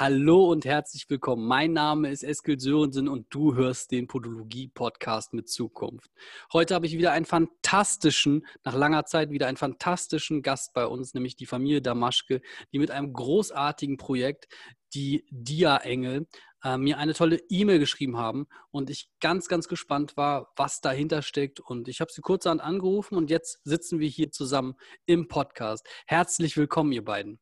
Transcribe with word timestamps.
Hallo 0.00 0.48
und 0.48 0.64
herzlich 0.64 1.10
willkommen. 1.10 1.44
Mein 1.44 1.72
Name 1.72 2.12
ist 2.12 2.22
Eskil 2.22 2.60
Sörensen 2.60 3.08
und 3.08 3.26
du 3.30 3.56
hörst 3.56 3.90
den 3.90 4.06
Podologie-Podcast 4.06 5.34
mit 5.34 5.48
Zukunft. 5.48 6.12
Heute 6.52 6.76
habe 6.76 6.86
ich 6.86 6.96
wieder 6.96 7.10
einen 7.10 7.24
fantastischen, 7.24 8.46
nach 8.62 8.76
langer 8.76 9.06
Zeit 9.06 9.32
wieder 9.32 9.48
einen 9.48 9.56
fantastischen 9.56 10.42
Gast 10.42 10.72
bei 10.72 10.86
uns, 10.86 11.14
nämlich 11.14 11.34
die 11.34 11.46
Familie 11.46 11.82
Damaschke, 11.82 12.42
die 12.72 12.78
mit 12.78 12.92
einem 12.92 13.12
großartigen 13.12 13.96
Projekt, 13.96 14.46
die 14.94 15.26
Dia-Engel, 15.32 16.28
äh, 16.62 16.76
mir 16.76 16.98
eine 16.98 17.14
tolle 17.14 17.40
E-Mail 17.48 17.80
geschrieben 17.80 18.18
haben 18.18 18.46
und 18.70 18.90
ich 18.90 19.10
ganz, 19.18 19.48
ganz 19.48 19.66
gespannt 19.66 20.16
war, 20.16 20.52
was 20.54 20.80
dahinter 20.80 21.22
steckt. 21.22 21.58
Und 21.58 21.88
ich 21.88 22.00
habe 22.00 22.12
sie 22.12 22.20
kurzerhand 22.20 22.60
angerufen 22.60 23.16
und 23.16 23.30
jetzt 23.30 23.62
sitzen 23.64 23.98
wir 23.98 24.08
hier 24.08 24.30
zusammen 24.30 24.76
im 25.06 25.26
Podcast. 25.26 25.84
Herzlich 26.06 26.56
willkommen, 26.56 26.92
ihr 26.92 27.04
beiden. 27.04 27.40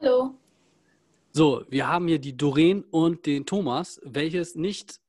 Hallo. 0.00 0.39
So, 1.32 1.64
wir 1.68 1.86
haben 1.86 2.08
hier 2.08 2.18
die 2.18 2.36
Doreen 2.36 2.82
und 2.82 3.24
den 3.24 3.46
Thomas, 3.46 4.00
welches 4.02 4.56
nicht 4.56 5.00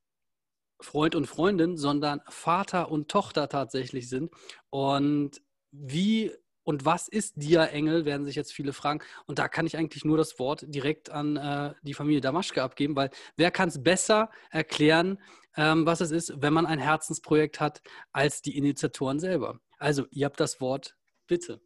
Freund 0.80 1.16
und 1.16 1.26
Freundin, 1.26 1.76
sondern 1.76 2.20
Vater 2.28 2.90
und 2.92 3.08
Tochter 3.08 3.48
tatsächlich 3.48 4.08
sind. 4.08 4.30
Und 4.70 5.42
wie 5.72 6.32
und 6.64 6.84
was 6.84 7.08
ist 7.08 7.34
Dia-Engel, 7.36 8.04
werden 8.04 8.24
sich 8.24 8.36
jetzt 8.36 8.52
viele 8.52 8.72
fragen. 8.72 9.00
Und 9.26 9.40
da 9.40 9.48
kann 9.48 9.66
ich 9.66 9.76
eigentlich 9.76 10.04
nur 10.04 10.16
das 10.16 10.38
Wort 10.38 10.64
direkt 10.68 11.10
an 11.10 11.36
äh, 11.36 11.74
die 11.82 11.94
Familie 11.94 12.20
Damaschke 12.20 12.62
abgeben, 12.62 12.94
weil 12.94 13.10
wer 13.36 13.50
kann 13.50 13.68
es 13.68 13.82
besser 13.82 14.30
erklären, 14.50 15.18
ähm, 15.56 15.86
was 15.86 16.00
es 16.00 16.12
ist, 16.12 16.34
wenn 16.40 16.52
man 16.52 16.66
ein 16.66 16.78
Herzensprojekt 16.78 17.58
hat, 17.58 17.82
als 18.12 18.42
die 18.42 18.56
Initiatoren 18.56 19.18
selber? 19.18 19.58
Also, 19.78 20.06
ihr 20.10 20.26
habt 20.26 20.38
das 20.38 20.60
Wort, 20.60 20.96
bitte. 21.26 21.60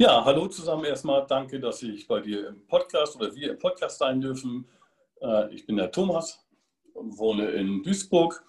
Ja, 0.00 0.24
hallo 0.24 0.46
zusammen 0.46 0.84
erstmal. 0.84 1.26
Danke, 1.26 1.58
dass 1.58 1.82
ich 1.82 2.06
bei 2.06 2.20
dir 2.20 2.46
im 2.46 2.64
Podcast 2.68 3.16
oder 3.16 3.34
wir 3.34 3.50
im 3.50 3.58
Podcast 3.58 3.98
sein 3.98 4.20
dürfen. 4.20 4.68
Äh, 5.20 5.52
ich 5.52 5.66
bin 5.66 5.76
der 5.76 5.90
Thomas, 5.90 6.46
wohne 6.94 7.50
in 7.50 7.82
Duisburg, 7.82 8.40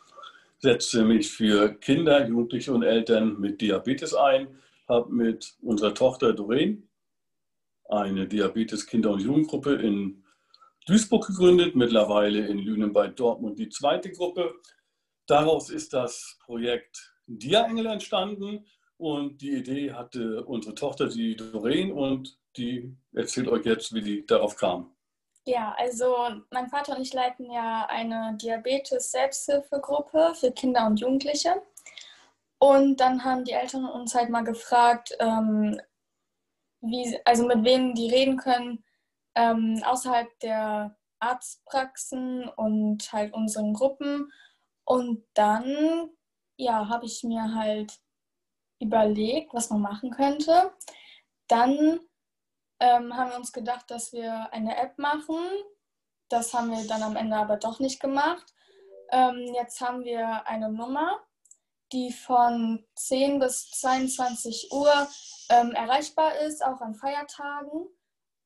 setze 0.59 1.03
mich 1.03 1.31
für 1.31 1.73
Kinder, 1.73 2.27
Jugendliche 2.27 2.71
und 2.71 2.83
Eltern 2.83 3.39
mit 3.39 3.61
Diabetes 3.61 4.13
ein, 4.13 4.59
habe 4.87 5.11
mit 5.11 5.55
unserer 5.63 5.95
Tochter 5.95 6.33
Doreen 6.33 6.87
eine 7.85 8.27
Diabetes-Kinder- 8.27 9.09
und 9.09 9.21
Jugendgruppe 9.21 9.73
in 9.73 10.23
Duisburg 10.85 11.25
gegründet, 11.25 11.75
mittlerweile 11.75 12.45
in 12.45 12.59
Lünen 12.59 12.93
bei 12.93 13.07
Dortmund 13.07 13.57
die 13.57 13.69
zweite 13.69 14.11
Gruppe. 14.11 14.53
Daraus 15.25 15.71
ist 15.71 15.93
das 15.93 16.37
Projekt 16.45 17.15
Dia-Engel 17.25 17.87
entstanden 17.87 18.67
und 18.99 19.41
die 19.41 19.53
Idee 19.53 19.93
hatte 19.93 20.43
unsere 20.43 20.75
Tochter, 20.75 21.07
die 21.07 21.35
Doreen, 21.35 21.91
und 21.93 22.37
die 22.57 22.93
erzählt 23.13 23.47
euch 23.47 23.65
jetzt, 23.65 23.93
wie 23.93 24.01
die 24.01 24.25
darauf 24.25 24.57
kam. 24.57 24.93
Ja, 25.45 25.73
also 25.77 26.15
mein 26.51 26.67
Vater 26.67 26.97
und 26.97 27.01
ich 27.01 27.13
leiten 27.13 27.49
ja 27.49 27.85
eine 27.89 28.37
Diabetes-Selbsthilfegruppe 28.41 30.33
für 30.35 30.51
Kinder 30.51 30.85
und 30.85 30.99
Jugendliche. 30.99 31.61
Und 32.59 32.97
dann 32.99 33.23
haben 33.23 33.45
die 33.45 33.53
Eltern 33.53 33.85
uns 33.85 34.13
halt 34.13 34.29
mal 34.29 34.43
gefragt, 34.43 35.15
ähm, 35.19 35.79
wie, 36.81 37.17
also 37.23 37.47
mit 37.47 37.63
wem 37.63 37.95
die 37.95 38.09
reden 38.09 38.35
können, 38.35 38.83
ähm, 39.35 39.81
außerhalb 39.85 40.27
der 40.41 40.97
Arztpraxen 41.19 42.49
und 42.49 43.13
halt 43.13 43.33
unseren 43.33 43.73
Gruppen. 43.73 44.29
Und 44.83 45.23
dann, 45.35 46.09
ja, 46.57 46.89
habe 46.89 47.05
ich 47.05 47.23
mir 47.23 47.55
halt 47.55 47.97
überlegt, 48.79 49.53
was 49.53 49.69
man 49.69 49.81
machen 49.81 50.11
könnte. 50.11 50.71
Dann 51.47 51.99
ähm, 52.79 53.15
haben 53.15 53.31
wir 53.31 53.37
uns 53.37 53.51
gedacht, 53.51 53.89
dass 53.91 54.13
wir 54.13 54.51
eine 54.53 54.77
App 54.77 54.97
machen. 54.97 55.39
Das 56.29 56.53
haben 56.53 56.71
wir 56.71 56.87
dann 56.87 57.03
am 57.03 57.15
Ende 57.15 57.35
aber 57.35 57.57
doch 57.57 57.79
nicht 57.79 57.99
gemacht. 57.99 58.53
Ähm, 59.11 59.53
jetzt 59.55 59.81
haben 59.81 60.03
wir 60.03 60.47
eine 60.47 60.71
Nummer, 60.71 61.19
die 61.91 62.11
von 62.11 62.85
10 62.95 63.39
bis 63.39 63.71
22 63.71 64.71
Uhr 64.71 65.07
ähm, 65.49 65.71
erreichbar 65.71 66.37
ist, 66.39 66.63
auch 66.63 66.81
an 66.81 66.95
Feiertagen 66.95 67.87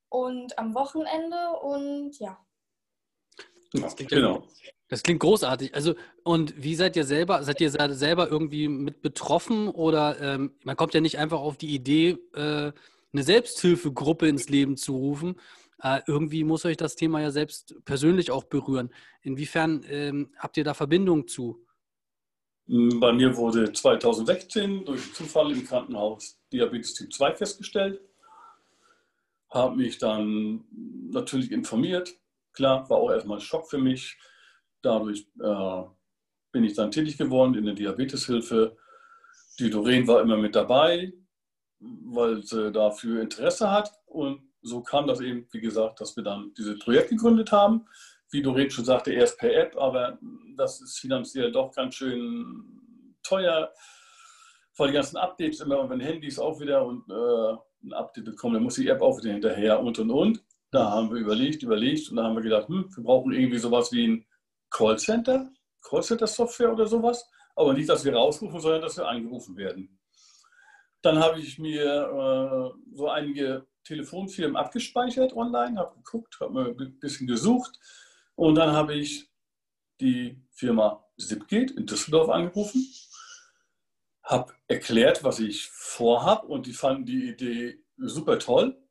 und 0.09 0.57
am 0.57 0.73
Wochenende. 0.73 1.59
Und 1.59 2.17
ja. 2.19 2.42
Das 3.73 3.95
klingt, 3.95 4.11
genau. 4.11 4.47
Das 4.89 5.01
klingt 5.01 5.21
großartig. 5.21 5.73
Also, 5.73 5.95
und 6.23 6.61
wie 6.61 6.75
seid 6.75 6.95
ihr 6.95 7.05
selber? 7.05 7.43
Seid 7.43 7.59
ihr 7.61 7.71
selber 7.71 8.29
irgendwie 8.29 8.67
mit 8.67 9.01
betroffen 9.01 9.67
oder 9.67 10.19
ähm, 10.21 10.51
man 10.63 10.75
kommt 10.75 10.93
ja 10.93 11.01
nicht 11.01 11.17
einfach 11.17 11.39
auf 11.39 11.57
die 11.57 11.73
Idee, 11.73 12.17
äh, 12.35 12.71
eine 13.11 13.23
Selbsthilfegruppe 13.23 14.27
ins 14.27 14.49
Leben 14.49 14.77
zu 14.77 14.95
rufen. 14.95 15.35
Äh, 15.81 16.01
irgendwie 16.07 16.43
muss 16.43 16.65
euch 16.65 16.77
das 16.77 16.95
Thema 16.95 17.21
ja 17.21 17.31
selbst 17.31 17.75
persönlich 17.85 18.31
auch 18.31 18.43
berühren. 18.43 18.91
Inwiefern 19.21 19.83
ähm, 19.89 20.29
habt 20.37 20.57
ihr 20.57 20.63
da 20.63 20.73
Verbindung 20.73 21.27
zu? 21.27 21.65
Bei 22.67 23.11
mir 23.11 23.35
wurde 23.35 23.73
2016 23.73 24.85
durch 24.85 25.13
Zufall 25.13 25.51
im 25.51 25.65
Krankenhaus 25.65 26.39
Diabetes 26.51 26.93
Typ 26.93 27.11
2 27.11 27.35
festgestellt. 27.35 27.99
Habe 29.49 29.75
mich 29.75 29.97
dann 29.97 30.63
natürlich 31.11 31.51
informiert, 31.51 32.15
Klar, 32.53 32.89
war 32.89 32.97
auch 32.97 33.11
erstmal 33.11 33.37
ein 33.37 33.41
Schock 33.41 33.69
für 33.69 33.77
mich. 33.77 34.17
Dadurch 34.81 35.27
äh, 35.41 35.83
bin 36.51 36.63
ich 36.63 36.73
dann 36.73 36.91
tätig 36.91 37.17
geworden 37.17 37.55
in 37.55 37.65
der 37.65 37.73
Diabeteshilfe. 37.73 38.77
Die 39.59 39.69
Doreen 39.69 40.07
war 40.07 40.21
immer 40.21 40.37
mit 40.37 40.55
dabei, 40.55 41.13
weil 41.79 42.43
sie 42.43 42.71
dafür 42.71 43.21
Interesse 43.21 43.69
hat. 43.71 43.91
Und 44.05 44.41
so 44.61 44.81
kam 44.81 45.07
das 45.07 45.19
eben, 45.19 45.47
wie 45.51 45.61
gesagt, 45.61 45.99
dass 45.99 46.15
wir 46.15 46.23
dann 46.23 46.53
dieses 46.57 46.79
Projekt 46.79 47.09
gegründet 47.09 47.51
haben. 47.51 47.85
Wie 48.31 48.41
Doreen 48.41 48.69
schon 48.69 48.85
sagte, 48.85 49.11
erst 49.11 49.37
per 49.37 49.53
App, 49.53 49.75
aber 49.77 50.17
das 50.55 50.81
ist 50.81 50.99
finanziell 50.99 51.51
doch 51.51 51.71
ganz 51.73 51.95
schön 51.95 53.17
teuer, 53.21 53.71
weil 54.77 54.87
die 54.87 54.93
ganzen 54.93 55.17
Updates 55.17 55.59
immer, 55.59 55.87
wenn 55.89 55.99
Handys 55.99 56.39
auch 56.39 56.59
wieder 56.59 56.85
und 56.85 57.09
äh, 57.09 57.57
ein 57.85 57.93
Update 57.93 58.25
bekommen, 58.25 58.55
dann 58.55 58.63
muss 58.63 58.75
die 58.75 58.87
App 58.87 59.01
auch 59.01 59.17
wieder 59.19 59.31
hinterher 59.31 59.79
und 59.79 59.99
und 59.99 60.09
und. 60.09 60.43
Da 60.73 60.89
haben 60.89 61.11
wir 61.11 61.19
überlegt, 61.19 61.61
überlegt 61.61 62.09
und 62.09 62.15
da 62.15 62.23
haben 62.23 62.35
wir 62.35 62.41
gedacht, 62.41 62.67
hm, 62.67 62.89
wir 62.95 63.03
brauchen 63.03 63.31
irgendwie 63.31 63.59
sowas 63.59 63.91
wie 63.91 64.07
ein 64.07 64.25
Callcenter, 64.71 65.51
Callcenter-Software 65.83 66.73
oder 66.73 66.87
sowas. 66.87 67.29
Aber 67.55 67.75
nicht, 67.75 67.87
dass 67.87 68.03
wir 68.03 68.15
rausrufen, 68.15 68.59
sondern 68.59 68.81
dass 68.81 68.97
wir 68.97 69.07
angerufen 69.07 69.55
werden. 69.55 69.99
Dann 71.03 71.19
habe 71.19 71.39
ich 71.39 71.59
mir 71.59 71.83
äh, 71.85 72.95
so 72.95 73.07
einige 73.07 73.67
Telefonfirmen 73.83 74.55
abgespeichert 74.55 75.33
online, 75.33 75.77
habe 75.77 75.93
geguckt, 75.97 76.39
habe 76.39 76.53
mir 76.53 76.65
ein 76.69 76.99
bisschen 76.99 77.27
gesucht 77.27 77.79
und 78.33 78.55
dann 78.55 78.71
habe 78.71 78.95
ich 78.95 79.29
die 80.01 80.41
Firma 80.49 81.05
Zipgate 81.19 81.75
in 81.75 81.85
Düsseldorf 81.85 82.29
angerufen, 82.29 82.83
habe 84.23 84.53
erklärt, 84.67 85.23
was 85.23 85.39
ich 85.39 85.67
vorhabe 85.69 86.47
und 86.47 86.65
die 86.65 86.73
fanden 86.73 87.05
die 87.05 87.29
Idee 87.29 87.83
super 87.97 88.39
toll 88.39 88.81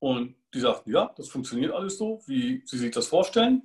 und 0.00 0.37
die 0.54 0.60
sagten, 0.60 0.90
ja, 0.92 1.12
das 1.16 1.28
funktioniert 1.28 1.72
alles 1.72 1.98
so, 1.98 2.22
wie 2.26 2.62
Sie 2.64 2.78
sich 2.78 2.90
das 2.90 3.08
vorstellen. 3.08 3.62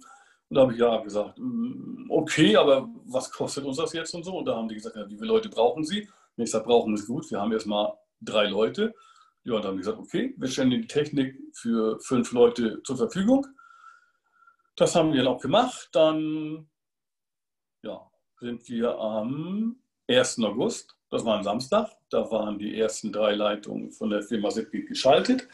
Und 0.50 0.56
da 0.56 0.62
habe 0.62 0.74
ich 0.74 0.80
ja 0.80 0.98
gesagt, 0.98 1.38
mm, 1.38 2.10
okay, 2.10 2.56
aber 2.56 2.90
was 3.06 3.32
kostet 3.32 3.66
uns 3.66 3.78
das 3.78 3.94
jetzt 3.94 4.14
und 4.14 4.24
so? 4.24 4.38
Und 4.38 4.46
da 4.46 4.56
haben 4.56 4.68
die 4.68 4.76
gesagt, 4.76 4.96
ja, 4.96 5.10
wie 5.10 5.16
viele 5.16 5.28
Leute 5.28 5.50
brauchen 5.50 5.84
Sie? 5.84 6.08
Und 6.36 6.44
ich 6.44 6.52
sage, 6.52 6.66
brauchen 6.66 6.94
ist 6.94 7.08
gut, 7.08 7.30
wir 7.32 7.40
haben 7.40 7.52
erstmal 7.52 7.94
drei 8.22 8.48
Leute. 8.48 8.94
Ja, 9.44 9.56
und 9.56 9.64
dann 9.64 9.72
haben 9.72 9.78
die 9.78 9.84
gesagt, 9.84 10.00
okay, 10.00 10.34
wir 10.38 10.48
stellen 10.48 10.72
die 10.72 10.88
Technik 10.88 11.36
für 11.54 12.00
fünf 12.00 12.32
Leute 12.32 12.82
zur 12.84 12.98
Verfügung. 12.98 13.48
Das 14.76 14.96
haben 14.96 15.14
wir 15.14 15.24
dann 15.24 15.34
auch 15.34 15.42
gemacht. 15.42 15.90
Dann 15.92 16.70
ja, 17.84 18.10
sind 18.40 18.68
wir 18.70 18.98
am 18.98 19.78
1. 20.08 20.40
August, 20.40 20.96
das 21.10 21.24
war 21.26 21.38
ein 21.38 21.44
Samstag, 21.44 21.92
da 22.10 22.30
waren 22.32 22.58
die 22.58 22.78
ersten 22.78 23.12
drei 23.12 23.36
Leitungen 23.36 23.92
von 23.92 24.10
der 24.10 24.24
Firma 24.24 24.50
Zipgate 24.50 24.86
geschaltet. 24.86 25.48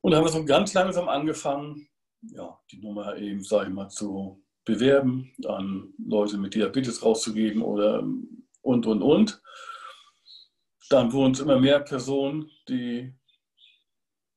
Und 0.00 0.12
da 0.12 0.18
haben 0.18 0.24
wir 0.24 0.30
so 0.30 0.44
ganz 0.44 0.74
langsam 0.74 1.08
angefangen, 1.08 1.88
ja, 2.22 2.58
die 2.70 2.80
Nummer 2.80 3.16
eben, 3.16 3.42
sage 3.42 3.68
ich 3.68 3.74
mal, 3.74 3.88
zu 3.88 4.42
bewerben, 4.64 5.32
an 5.46 5.94
Leute 5.98 6.36
mit 6.36 6.54
Diabetes 6.54 7.02
rauszugeben 7.02 7.62
oder 7.62 8.02
und, 8.62 8.86
und, 8.86 9.02
und. 9.02 9.42
Dann 10.90 11.12
wurden 11.12 11.32
es 11.32 11.40
immer 11.40 11.58
mehr 11.58 11.80
Personen, 11.80 12.50
die 12.68 13.14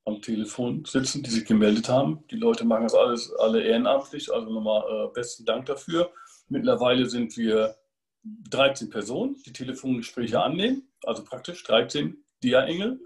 am 0.05 0.21
Telefon 0.21 0.83
sitzen, 0.85 1.23
die 1.23 1.29
sich 1.29 1.45
gemeldet 1.45 1.89
haben. 1.89 2.25
Die 2.31 2.35
Leute 2.35 2.65
machen 2.65 2.83
das 2.83 2.95
alles 2.95 3.31
alle 3.35 3.61
ehrenamtlich, 3.61 4.33
also 4.33 4.49
nochmal 4.49 4.83
äh, 4.89 5.13
besten 5.13 5.45
Dank 5.45 5.65
dafür. 5.67 6.11
Mittlerweile 6.49 7.07
sind 7.07 7.37
wir 7.37 7.75
13 8.23 8.89
Personen, 8.89 9.35
die 9.45 9.53
Telefongespräche 9.53 10.41
annehmen, 10.41 10.91
also 11.03 11.23
praktisch 11.23 11.63
13 11.63 12.23
Dia-Engel. 12.43 12.99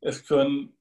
Es 0.00 0.26
können 0.26 0.77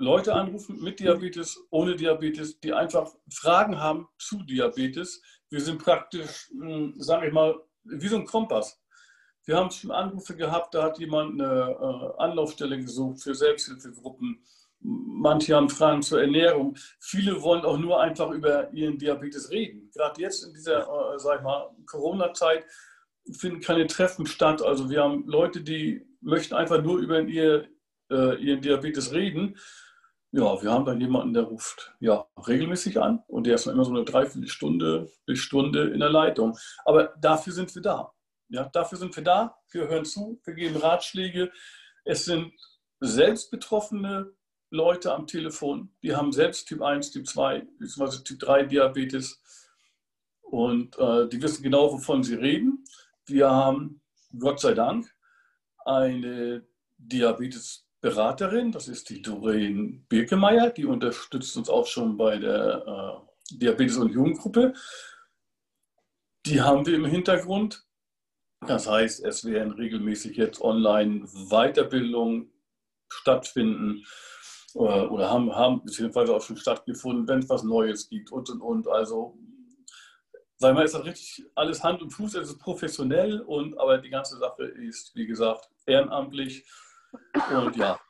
Leute 0.00 0.34
anrufen 0.34 0.80
mit 0.82 0.98
Diabetes, 1.00 1.58
ohne 1.70 1.94
Diabetes, 1.94 2.58
die 2.60 2.72
einfach 2.72 3.12
Fragen 3.32 3.78
haben 3.78 4.08
zu 4.18 4.42
Diabetes. 4.42 5.22
Wir 5.50 5.60
sind 5.60 5.82
praktisch, 5.82 6.50
hm, 6.50 6.94
sage 6.98 7.28
ich 7.28 7.32
mal, 7.32 7.54
wie 7.84 8.08
so 8.08 8.16
ein 8.16 8.24
Kompass. 8.24 8.80
Wir 9.44 9.56
haben 9.56 9.70
schon 9.70 9.90
Anrufe 9.90 10.36
gehabt, 10.36 10.74
da 10.74 10.84
hat 10.84 10.98
jemand 10.98 11.40
eine 11.40 11.70
äh, 11.70 12.22
Anlaufstelle 12.22 12.78
gesucht 12.78 13.22
für 13.22 13.34
Selbsthilfegruppen 13.34 14.42
Manche 14.82 15.54
haben 15.54 15.68
Fragen 15.68 16.02
zur 16.02 16.22
Ernährung. 16.22 16.74
Viele 16.98 17.42
wollen 17.42 17.64
auch 17.64 17.76
nur 17.76 18.00
einfach 18.00 18.30
über 18.30 18.72
ihren 18.72 18.98
Diabetes 18.98 19.50
reden. 19.50 19.90
Gerade 19.94 20.20
jetzt 20.20 20.42
in 20.42 20.54
dieser, 20.54 20.80
äh, 20.80 21.18
sag 21.18 21.38
ich 21.38 21.42
mal, 21.42 21.70
Corona-Zeit 21.84 22.64
finden 23.32 23.60
keine 23.60 23.86
Treffen 23.86 24.24
statt. 24.24 24.62
Also 24.62 24.88
wir 24.88 25.02
haben 25.02 25.26
Leute, 25.26 25.60
die 25.60 26.06
möchten 26.22 26.54
einfach 26.54 26.82
nur 26.82 26.98
über 26.98 27.20
ihr, 27.20 27.68
äh, 28.10 28.42
ihren 28.42 28.62
Diabetes 28.62 29.12
reden. 29.12 29.58
Ja, 30.32 30.62
wir 30.62 30.70
haben 30.70 30.84
dann 30.84 31.00
jemanden, 31.00 31.34
der 31.34 31.42
ruft 31.42 31.92
ja 31.98 32.24
regelmäßig 32.46 33.00
an 33.00 33.22
und 33.26 33.46
der 33.46 33.56
ist 33.56 33.66
dann 33.66 33.74
immer 33.74 33.84
so 33.84 33.90
eine 33.90 34.04
Dreiviertelstunde 34.04 35.10
bis 35.26 35.40
Stunde 35.40 35.88
in 35.90 35.98
der 35.98 36.10
Leitung. 36.10 36.56
Aber 36.84 37.14
dafür 37.20 37.52
sind 37.52 37.74
wir 37.74 37.82
da. 37.82 38.12
Ja, 38.48 38.68
dafür 38.68 38.98
sind 38.98 39.14
wir 39.16 39.24
da. 39.24 39.56
Wir 39.72 39.88
hören 39.88 40.04
zu, 40.04 40.40
wir 40.44 40.54
geben 40.54 40.76
Ratschläge. 40.76 41.50
Es 42.04 42.24
sind 42.24 42.52
selbst 43.00 43.50
betroffene 43.50 44.32
Leute 44.70 45.12
am 45.12 45.26
Telefon, 45.26 45.92
die 46.02 46.14
haben 46.14 46.32
selbst 46.32 46.68
Typ 46.68 46.80
1, 46.80 47.10
Typ 47.10 47.26
2 47.26 47.66
bzw. 47.78 48.22
Typ 48.22 48.38
3 48.38 48.64
Diabetes 48.64 49.42
und 50.42 50.96
äh, 50.98 51.28
die 51.28 51.42
wissen 51.42 51.62
genau, 51.62 51.92
wovon 51.92 52.22
sie 52.22 52.36
reden. 52.36 52.84
Wir 53.26 53.50
haben, 53.50 54.00
Gott 54.38 54.60
sei 54.60 54.74
Dank, 54.74 55.12
eine 55.84 56.64
Diabetesberaterin, 58.02 58.72
das 58.72 58.88
ist 58.88 59.10
die 59.10 59.20
Doreen 59.20 60.06
Birkemeyer, 60.08 60.70
die 60.70 60.86
unterstützt 60.86 61.56
uns 61.56 61.68
auch 61.68 61.86
schon 61.86 62.16
bei 62.16 62.38
der 62.38 63.26
äh, 63.52 63.56
Diabetes- 63.56 63.98
und 63.98 64.12
Jugendgruppe. 64.12 64.72
Die 66.46 66.60
haben 66.62 66.86
wir 66.86 66.94
im 66.94 67.04
Hintergrund. 67.04 67.84
Das 68.66 68.88
heißt, 68.88 69.24
es 69.24 69.44
werden 69.44 69.72
regelmäßig 69.72 70.36
jetzt 70.36 70.60
online 70.60 71.26
Weiterbildungen 71.50 72.50
stattfinden 73.08 74.04
oder, 74.74 75.10
oder 75.10 75.30
haben, 75.30 75.54
haben 75.54 75.84
beziehungsweise 75.84 76.34
auch 76.34 76.42
schon 76.42 76.56
stattgefunden, 76.56 77.28
wenn 77.28 77.40
es 77.40 77.48
was 77.48 77.64
Neues 77.64 78.08
gibt 78.08 78.32
und 78.32 78.48
und 78.50 78.60
und. 78.60 78.88
Also 78.88 79.38
sagen 80.56 80.76
wir, 80.76 80.84
ist 80.84 80.94
das 80.94 81.04
richtig 81.04 81.44
alles 81.54 81.82
Hand 81.82 82.02
und 82.02 82.10
Fuß, 82.10 82.34
es 82.34 82.50
ist 82.50 82.58
professionell 82.58 83.40
und 83.40 83.78
aber 83.78 83.98
die 83.98 84.10
ganze 84.10 84.38
Sache 84.38 84.64
ist, 84.64 85.14
wie 85.14 85.26
gesagt, 85.26 85.68
ehrenamtlich 85.86 86.64
und 87.50 87.76
ja. 87.76 88.00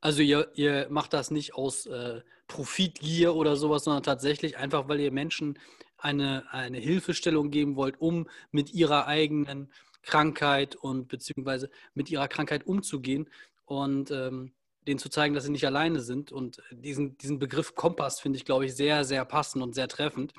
Also 0.00 0.22
ihr, 0.22 0.50
ihr 0.54 0.88
macht 0.90 1.12
das 1.12 1.30
nicht 1.30 1.54
aus 1.54 1.86
äh, 1.86 2.22
Profitgier 2.48 3.34
oder 3.34 3.56
sowas, 3.56 3.84
sondern 3.84 4.02
tatsächlich 4.02 4.56
einfach, 4.56 4.88
weil 4.88 5.00
ihr 5.00 5.12
Menschen 5.12 5.58
eine, 5.96 6.44
eine 6.50 6.78
Hilfestellung 6.78 7.50
geben 7.50 7.76
wollt, 7.76 8.00
um 8.00 8.28
mit 8.50 8.74
ihrer 8.74 9.06
eigenen 9.06 9.72
Krankheit 10.02 10.74
und 10.74 11.06
beziehungsweise 11.06 11.70
mit 11.94 12.10
ihrer 12.10 12.26
Krankheit 12.26 12.66
umzugehen. 12.66 13.30
Und 13.64 14.10
ähm, 14.10 14.52
denen 14.86 14.98
zu 14.98 15.08
zeigen, 15.08 15.34
dass 15.34 15.44
sie 15.44 15.50
nicht 15.50 15.66
alleine 15.66 16.00
sind. 16.00 16.32
Und 16.32 16.62
diesen, 16.70 17.16
diesen 17.18 17.38
Begriff 17.38 17.74
Kompass 17.74 18.20
finde 18.20 18.36
ich, 18.36 18.44
glaube 18.44 18.66
ich, 18.66 18.74
sehr, 18.74 19.04
sehr 19.04 19.24
passend 19.24 19.62
und 19.62 19.74
sehr 19.74 19.88
treffend, 19.88 20.32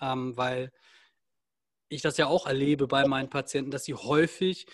ähm, 0.00 0.36
weil 0.36 0.72
ich 1.88 2.02
das 2.02 2.16
ja 2.16 2.26
auch 2.26 2.46
erlebe 2.46 2.86
bei 2.86 3.06
meinen 3.06 3.30
Patienten, 3.30 3.70
dass 3.70 3.84
sie 3.84 3.94
häufig 3.94 4.66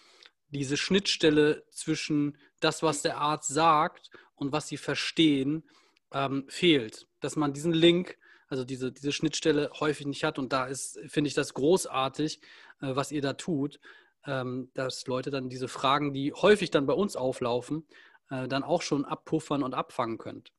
diese 0.49 0.77
Schnittstelle 0.77 1.65
zwischen 1.71 2.37
das, 2.65 2.83
was 2.83 3.03
der 3.03 3.19
Arzt 3.19 3.49
sagt 3.49 4.11
und 4.35 4.53
was 4.53 4.69
sie 4.69 4.77
verstehen, 4.77 5.65
ähm, 6.13 6.45
fehlt. 6.49 7.07
Dass 7.21 7.37
man 7.37 7.53
diesen 7.53 7.73
Link, 7.73 8.19
also 8.49 8.65
diese, 8.65 8.93
diese 8.93 9.13
Schnittstelle 9.13 9.71
häufig 9.81 10.07
nicht 10.07 10.25
hat. 10.25 10.39
Und 10.39 10.53
da 10.53 10.67
ist, 10.67 10.99
finde 11.07 11.29
ich 11.29 11.35
das 11.35 11.55
großartig, 11.55 12.41
äh, 12.81 12.97
was 12.97 13.13
ihr 13.13 13.23
da 13.23 13.35
tut, 13.35 13.81
ähm, 14.27 14.71
dass 14.75 15.07
Leute 15.07 15.31
dann 15.31 15.49
diese 15.49 15.69
Fragen, 15.69 16.13
die 16.13 16.33
häufig 16.33 16.71
dann 16.71 16.87
bei 16.87 16.95
uns 16.95 17.17
auflaufen, 17.17 17.87
äh, 18.31 18.49
dann 18.49 18.63
auch 18.63 18.83
schon 18.83 19.05
abpuffern 19.05 19.63
und 19.63 19.75
abfangen 19.75 20.19
könnt. 20.19 20.53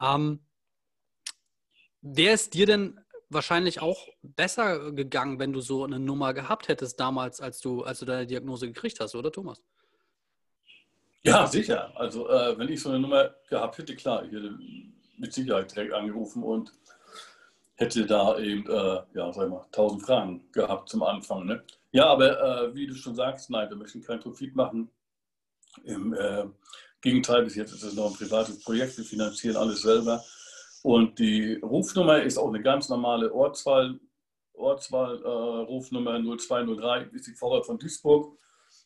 Ähm, 0.00 0.40
Wäre 2.00 2.34
es 2.34 2.48
dir 2.48 2.66
denn 2.66 3.00
wahrscheinlich 3.28 3.80
auch 3.82 4.06
besser 4.22 4.92
gegangen, 4.92 5.38
wenn 5.38 5.52
du 5.52 5.60
so 5.60 5.84
eine 5.84 5.98
Nummer 5.98 6.32
gehabt 6.32 6.68
hättest 6.68 7.00
damals, 7.00 7.40
als 7.40 7.60
du, 7.60 7.82
als 7.82 7.98
du 7.98 8.06
deine 8.06 8.26
Diagnose 8.26 8.68
gekriegt 8.68 9.00
hast, 9.00 9.14
oder 9.14 9.32
Thomas? 9.32 9.62
Ja, 11.28 11.46
sicher. 11.46 11.92
Also 11.94 12.28
äh, 12.28 12.58
wenn 12.58 12.68
ich 12.68 12.82
so 12.82 12.88
eine 12.88 12.98
Nummer 12.98 13.34
gehabt 13.48 13.78
hätte, 13.78 13.94
klar, 13.96 14.24
ich 14.24 14.32
hätte 14.32 14.54
mit 15.16 15.32
Sicherheit 15.32 15.74
direkt 15.74 15.92
angerufen 15.92 16.42
und 16.42 16.72
hätte 17.74 18.06
da 18.06 18.38
eben, 18.38 18.68
äh, 18.68 19.02
ja, 19.14 19.32
sag 19.32 19.48
mal, 19.48 19.66
tausend 19.72 20.02
Fragen 20.02 20.44
gehabt 20.52 20.88
zum 20.88 21.02
Anfang. 21.02 21.46
Ne? 21.46 21.62
Ja, 21.92 22.06
aber 22.06 22.68
äh, 22.68 22.74
wie 22.74 22.86
du 22.86 22.94
schon 22.94 23.14
sagst, 23.14 23.50
nein, 23.50 23.68
wir 23.68 23.76
möchten 23.76 24.02
keinen 24.02 24.20
Profit 24.20 24.54
machen. 24.54 24.90
Im, 25.84 26.12
äh, 26.12 26.46
Gegenteil, 27.00 27.44
bis 27.44 27.54
jetzt 27.54 27.72
ist 27.72 27.84
es 27.84 27.94
noch 27.94 28.10
ein 28.10 28.16
privates 28.16 28.62
Projekt, 28.62 28.98
wir 28.98 29.04
finanzieren 29.04 29.56
alles 29.56 29.82
selber. 29.82 30.22
Und 30.82 31.18
die 31.18 31.54
Rufnummer 31.62 32.22
ist 32.22 32.38
auch 32.38 32.48
eine 32.48 32.62
ganz 32.62 32.88
normale 32.88 33.32
Ortswahl, 33.32 34.00
Ortswahl-Rufnummer 34.54 36.16
äh, 36.16 36.36
0203, 36.36 37.10
ist 37.12 37.28
die 37.28 37.34
Vorwahl 37.34 37.62
von 37.62 37.78
Duisburg. 37.78 38.36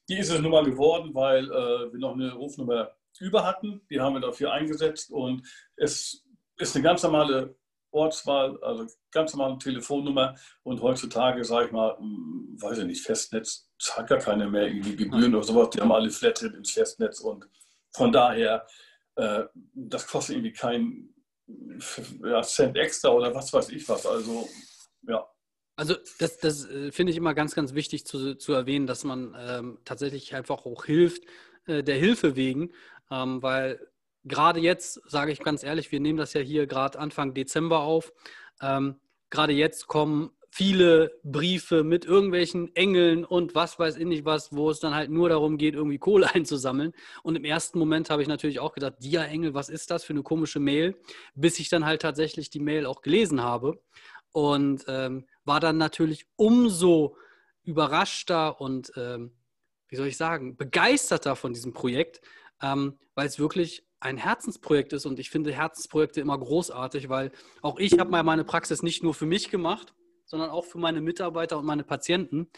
Die 0.08 0.18
ist 0.18 0.30
es 0.30 0.40
nun 0.40 0.50
mal 0.50 0.64
geworden, 0.64 1.14
weil 1.14 1.44
äh, 1.44 1.92
wir 1.92 1.98
noch 1.98 2.14
eine 2.14 2.32
Rufnummer 2.32 2.92
über 3.20 3.44
hatten. 3.44 3.82
Die 3.90 4.00
haben 4.00 4.14
wir 4.14 4.20
dafür 4.20 4.52
eingesetzt 4.52 5.10
und 5.10 5.46
es 5.76 6.24
ist 6.58 6.74
eine 6.74 6.82
ganz 6.82 7.02
normale 7.02 7.56
Ortswahl, 7.92 8.58
also 8.62 8.86
ganz 9.10 9.34
normale 9.34 9.58
Telefonnummer. 9.58 10.34
Und 10.62 10.80
heutzutage, 10.80 11.44
sage 11.44 11.66
ich 11.66 11.72
mal, 11.72 11.96
hm, 11.98 12.56
weiß 12.60 12.78
ich 12.78 12.86
nicht, 12.86 13.04
Festnetz 13.04 13.68
zahlt 13.78 14.08
gar 14.08 14.18
keiner 14.18 14.48
mehr 14.48 14.66
irgendwie 14.66 14.96
Gebühren 14.96 15.34
oder 15.34 15.44
sowas. 15.44 15.70
Die 15.70 15.80
haben 15.80 15.92
alle 15.92 16.10
Flatrate 16.10 16.56
ins 16.56 16.72
Festnetz 16.72 17.20
und 17.20 17.48
von 17.94 18.10
daher, 18.10 18.66
äh, 19.16 19.44
das 19.74 20.06
kostet 20.06 20.36
irgendwie 20.36 20.52
kein 20.52 21.14
ja, 22.24 22.42
Cent 22.42 22.76
extra 22.76 23.10
oder 23.10 23.34
was 23.34 23.52
weiß 23.52 23.68
ich 23.70 23.86
was. 23.88 24.06
Also, 24.06 24.48
ja. 25.02 25.26
Also 25.76 25.94
das, 26.18 26.38
das 26.38 26.68
äh, 26.68 26.92
finde 26.92 27.12
ich 27.12 27.16
immer 27.16 27.34
ganz, 27.34 27.54
ganz 27.54 27.74
wichtig 27.74 28.04
zu, 28.04 28.34
zu 28.34 28.52
erwähnen, 28.52 28.86
dass 28.86 29.04
man 29.04 29.34
ähm, 29.38 29.78
tatsächlich 29.84 30.34
einfach 30.34 30.66
auch 30.66 30.84
hilft, 30.84 31.24
äh, 31.66 31.82
der 31.82 31.96
Hilfe 31.96 32.36
wegen, 32.36 32.72
ähm, 33.10 33.42
weil 33.42 33.80
gerade 34.24 34.60
jetzt, 34.60 35.00
sage 35.10 35.32
ich 35.32 35.40
ganz 35.40 35.62
ehrlich, 35.64 35.90
wir 35.90 36.00
nehmen 36.00 36.18
das 36.18 36.34
ja 36.34 36.40
hier 36.40 36.66
gerade 36.66 36.98
Anfang 36.98 37.34
Dezember 37.34 37.80
auf, 37.80 38.12
ähm, 38.60 38.96
gerade 39.30 39.52
jetzt 39.52 39.86
kommen 39.86 40.30
viele 40.54 41.18
Briefe 41.24 41.82
mit 41.82 42.04
irgendwelchen 42.04 42.76
Engeln 42.76 43.24
und 43.24 43.54
was 43.54 43.78
weiß 43.78 43.96
ich 43.96 44.04
nicht 44.04 44.26
was, 44.26 44.54
wo 44.54 44.68
es 44.68 44.80
dann 44.80 44.94
halt 44.94 45.10
nur 45.10 45.30
darum 45.30 45.56
geht, 45.56 45.74
irgendwie 45.74 45.96
Kohle 45.96 46.28
einzusammeln. 46.34 46.92
Und 47.22 47.36
im 47.36 47.44
ersten 47.46 47.78
Moment 47.78 48.10
habe 48.10 48.20
ich 48.20 48.28
natürlich 48.28 48.60
auch 48.60 48.74
gedacht, 48.74 48.96
Dia-Engel, 48.98 49.54
was 49.54 49.70
ist 49.70 49.90
das 49.90 50.04
für 50.04 50.12
eine 50.12 50.22
komische 50.22 50.60
Mail? 50.60 50.94
Bis 51.34 51.58
ich 51.58 51.70
dann 51.70 51.86
halt 51.86 52.02
tatsächlich 52.02 52.50
die 52.50 52.60
Mail 52.60 52.84
auch 52.84 53.00
gelesen 53.00 53.40
habe 53.42 53.80
und 54.32 54.84
ähm, 54.88 55.26
war 55.44 55.60
dann 55.60 55.76
natürlich 55.76 56.26
umso 56.36 57.16
überraschter 57.62 58.60
und, 58.60 58.92
ähm, 58.96 59.36
wie 59.88 59.96
soll 59.96 60.08
ich 60.08 60.16
sagen, 60.16 60.56
begeisterter 60.56 61.36
von 61.36 61.52
diesem 61.52 61.72
Projekt, 61.72 62.20
ähm, 62.60 62.98
weil 63.14 63.26
es 63.26 63.38
wirklich 63.38 63.86
ein 64.00 64.16
Herzensprojekt 64.16 64.92
ist 64.92 65.06
und 65.06 65.18
ich 65.18 65.30
finde 65.30 65.52
Herzensprojekte 65.52 66.20
immer 66.20 66.38
großartig, 66.38 67.08
weil 67.08 67.30
auch 67.60 67.78
ich 67.78 67.98
habe 67.98 68.10
mal 68.10 68.24
meine 68.24 68.44
Praxis 68.44 68.82
nicht 68.82 69.02
nur 69.02 69.14
für 69.14 69.26
mich 69.26 69.50
gemacht, 69.50 69.94
sondern 70.24 70.50
auch 70.50 70.64
für 70.64 70.78
meine 70.78 71.00
Mitarbeiter 71.00 71.58
und 71.58 71.66
meine 71.66 71.84
Patienten, 71.84 72.50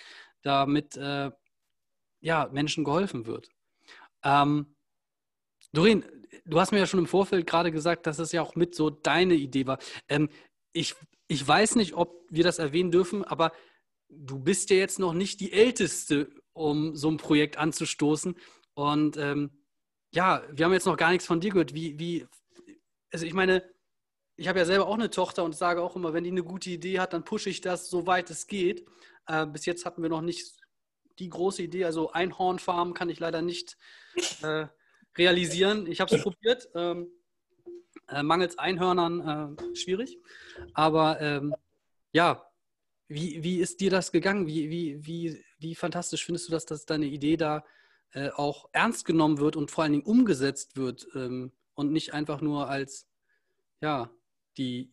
damit 0.43 0.97
äh, 0.97 1.31
ja, 2.21 2.49
Menschen 2.53 2.85
geholfen 2.85 3.27
wird. 3.27 3.51
Ähm, 4.23 4.75
Doreen, 5.73 6.05
du 6.47 6.61
hast 6.61 6.73
mir 6.73 6.79
ja 6.79 6.87
schon 6.87 7.01
im 7.01 7.07
Vorfeld 7.07 7.47
gerade 7.47 7.73
gesagt, 7.73 8.07
dass 8.07 8.19
es 8.19 8.33
ja 8.33 8.41
auch 8.41 8.55
mit 8.55 8.75
so 8.75 8.91
deine 8.91 9.35
Idee 9.35 9.67
war. 9.67 9.79
Ähm, 10.09 10.31
ich, 10.73 10.95
ich 11.29 11.47
weiß 11.47 11.77
nicht, 11.77 11.95
ob 11.95 12.27
wir 12.31 12.45
das 12.45 12.59
erwähnen 12.59 12.91
dürfen, 12.91 13.25
aber 13.25 13.53
du 14.09 14.39
bist 14.39 14.71
ja 14.71 14.77
jetzt 14.77 14.99
noch 14.99 15.13
nicht 15.13 15.41
die 15.41 15.53
Älteste, 15.53 16.31
um 16.53 16.95
so 16.97 17.11
ein 17.11 17.17
Projekt 17.17 17.57
anzustoßen. 17.57 18.37
Und 18.75 19.17
ähm, 19.17 19.51
ja, 20.13 20.43
wir 20.51 20.65
haben 20.65 20.73
jetzt 20.73 20.87
noch 20.87 20.97
gar 20.97 21.11
nichts 21.11 21.27
von 21.27 21.41
dir 21.41 21.51
gehört. 21.51 21.75
Wie, 21.75 21.99
wie, 21.99 22.27
also 23.13 23.27
ich 23.27 23.35
meine, 23.35 23.65
ich 24.37 24.49
habe 24.49 24.59
ja 24.59 24.65
selber 24.65 24.87
auch 24.87 24.95
eine 24.95 25.11
Tochter 25.11 25.45
und 25.45 25.55
sage 25.57 25.83
auch 25.83 25.97
immer, 25.97 26.13
wenn 26.13 26.25
die 26.25 26.31
eine 26.31 26.43
gute 26.43 26.71
Idee 26.71 27.01
hat, 27.01 27.13
dann 27.13 27.25
pushe 27.25 27.51
ich 27.51 27.61
das, 27.61 27.89
so 27.89 28.07
weit 28.07 28.31
es 28.31 28.47
geht. 28.47 28.87
Äh, 29.27 29.47
bis 29.47 29.67
jetzt 29.67 29.85
hatten 29.85 30.03
wir 30.03 30.11
noch 30.11 30.23
nicht 30.23 30.61
die 31.19 31.29
große 31.29 31.63
Idee, 31.63 31.85
also 31.85 32.11
Einhornfarm 32.11 32.93
kann 32.93 33.09
ich 33.09 33.21
leider 33.21 33.41
nicht 33.41 33.77
äh, 34.43 34.67
realisieren. 35.17 35.87
Ich 35.87 36.01
habe 36.01 36.15
es 36.15 36.23
probiert. 36.23 36.69
Ähm, 36.75 37.09
äh, 38.09 38.23
mangels 38.23 38.59
Einhörnern 38.59 39.57
äh, 39.59 39.77
schwierig. 39.77 40.19
Aber 40.73 41.21
ähm, 41.21 41.55
ja, 42.13 42.47
wie, 43.09 43.43
wie 43.43 43.59
ist 43.59 43.81
dir 43.81 43.91
das 43.91 44.13
gegangen? 44.13 44.47
Wie, 44.47 44.71
wie, 44.71 45.07
wie, 45.07 45.45
wie 45.59 45.75
fantastisch 45.75 46.25
findest 46.25 46.49
du 46.49 46.53
das, 46.53 46.67
dass 46.67 46.87
deine 46.87 47.07
Idee 47.07 47.37
da 47.37 47.65
äh, 48.13 48.31
auch 48.31 48.69
ernst 48.73 49.05
genommen 49.05 49.39
wird 49.39 49.57
und 49.57 49.71
vor 49.71 49.85
allen 49.85 49.93
Dingen 49.93 50.07
umgesetzt 50.07 50.77
wird 50.77 51.07
ähm, 51.15 51.53
und 51.75 51.93
nicht 51.93 52.15
einfach 52.15 52.41
nur 52.41 52.69
als 52.69 53.07
ja, 53.81 54.11
die 54.57 54.93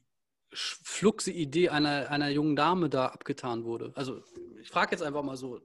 fluxe 0.54 1.32
Idee 1.32 1.70
einer, 1.70 2.10
einer 2.10 2.30
jungen 2.30 2.56
Dame 2.56 2.90
da 2.90 3.08
abgetan 3.08 3.64
wurde. 3.64 3.94
Also 3.96 4.24
ich 4.60 4.70
frage 4.70 4.92
jetzt 4.92 5.02
einfach 5.02 5.24
mal 5.24 5.38
so, 5.38 5.62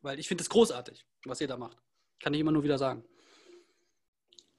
weil 0.00 0.18
ich 0.18 0.26
finde 0.26 0.42
es 0.42 0.50
großartig, 0.50 1.06
was 1.24 1.40
ihr 1.40 1.46
da 1.46 1.56
macht. 1.56 1.78
Kann 2.20 2.34
ich 2.34 2.40
immer 2.40 2.52
nur 2.52 2.64
wieder 2.64 2.78
sagen. 2.78 3.04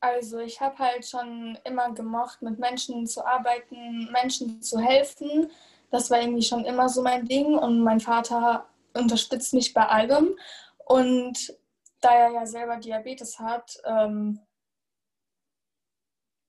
Also 0.01 0.39
ich 0.39 0.61
habe 0.61 0.77
halt 0.79 1.05
schon 1.05 1.57
immer 1.65 1.91
gemocht, 1.93 2.41
mit 2.41 2.57
Menschen 2.57 3.05
zu 3.05 3.25
arbeiten, 3.25 4.09
Menschen 4.11 4.61
zu 4.61 4.79
helfen. 4.79 5.51
Das 5.91 6.09
war 6.09 6.21
irgendwie 6.21 6.43
schon 6.43 6.63
immer 6.65 6.87
so 6.87 7.01
mein 7.01 7.25
Ding 7.25 7.57
und 7.57 7.81
mein 7.81 7.99
Vater 7.99 8.69
unterstützt 8.93 9.53
mich 9.53 9.73
bei 9.73 9.85
allem. 9.85 10.37
Und 10.85 11.57
da 12.01 12.13
er 12.13 12.31
ja 12.31 12.45
selber 12.45 12.77
Diabetes 12.77 13.39
hat, 13.39 13.77
ähm, 13.83 14.39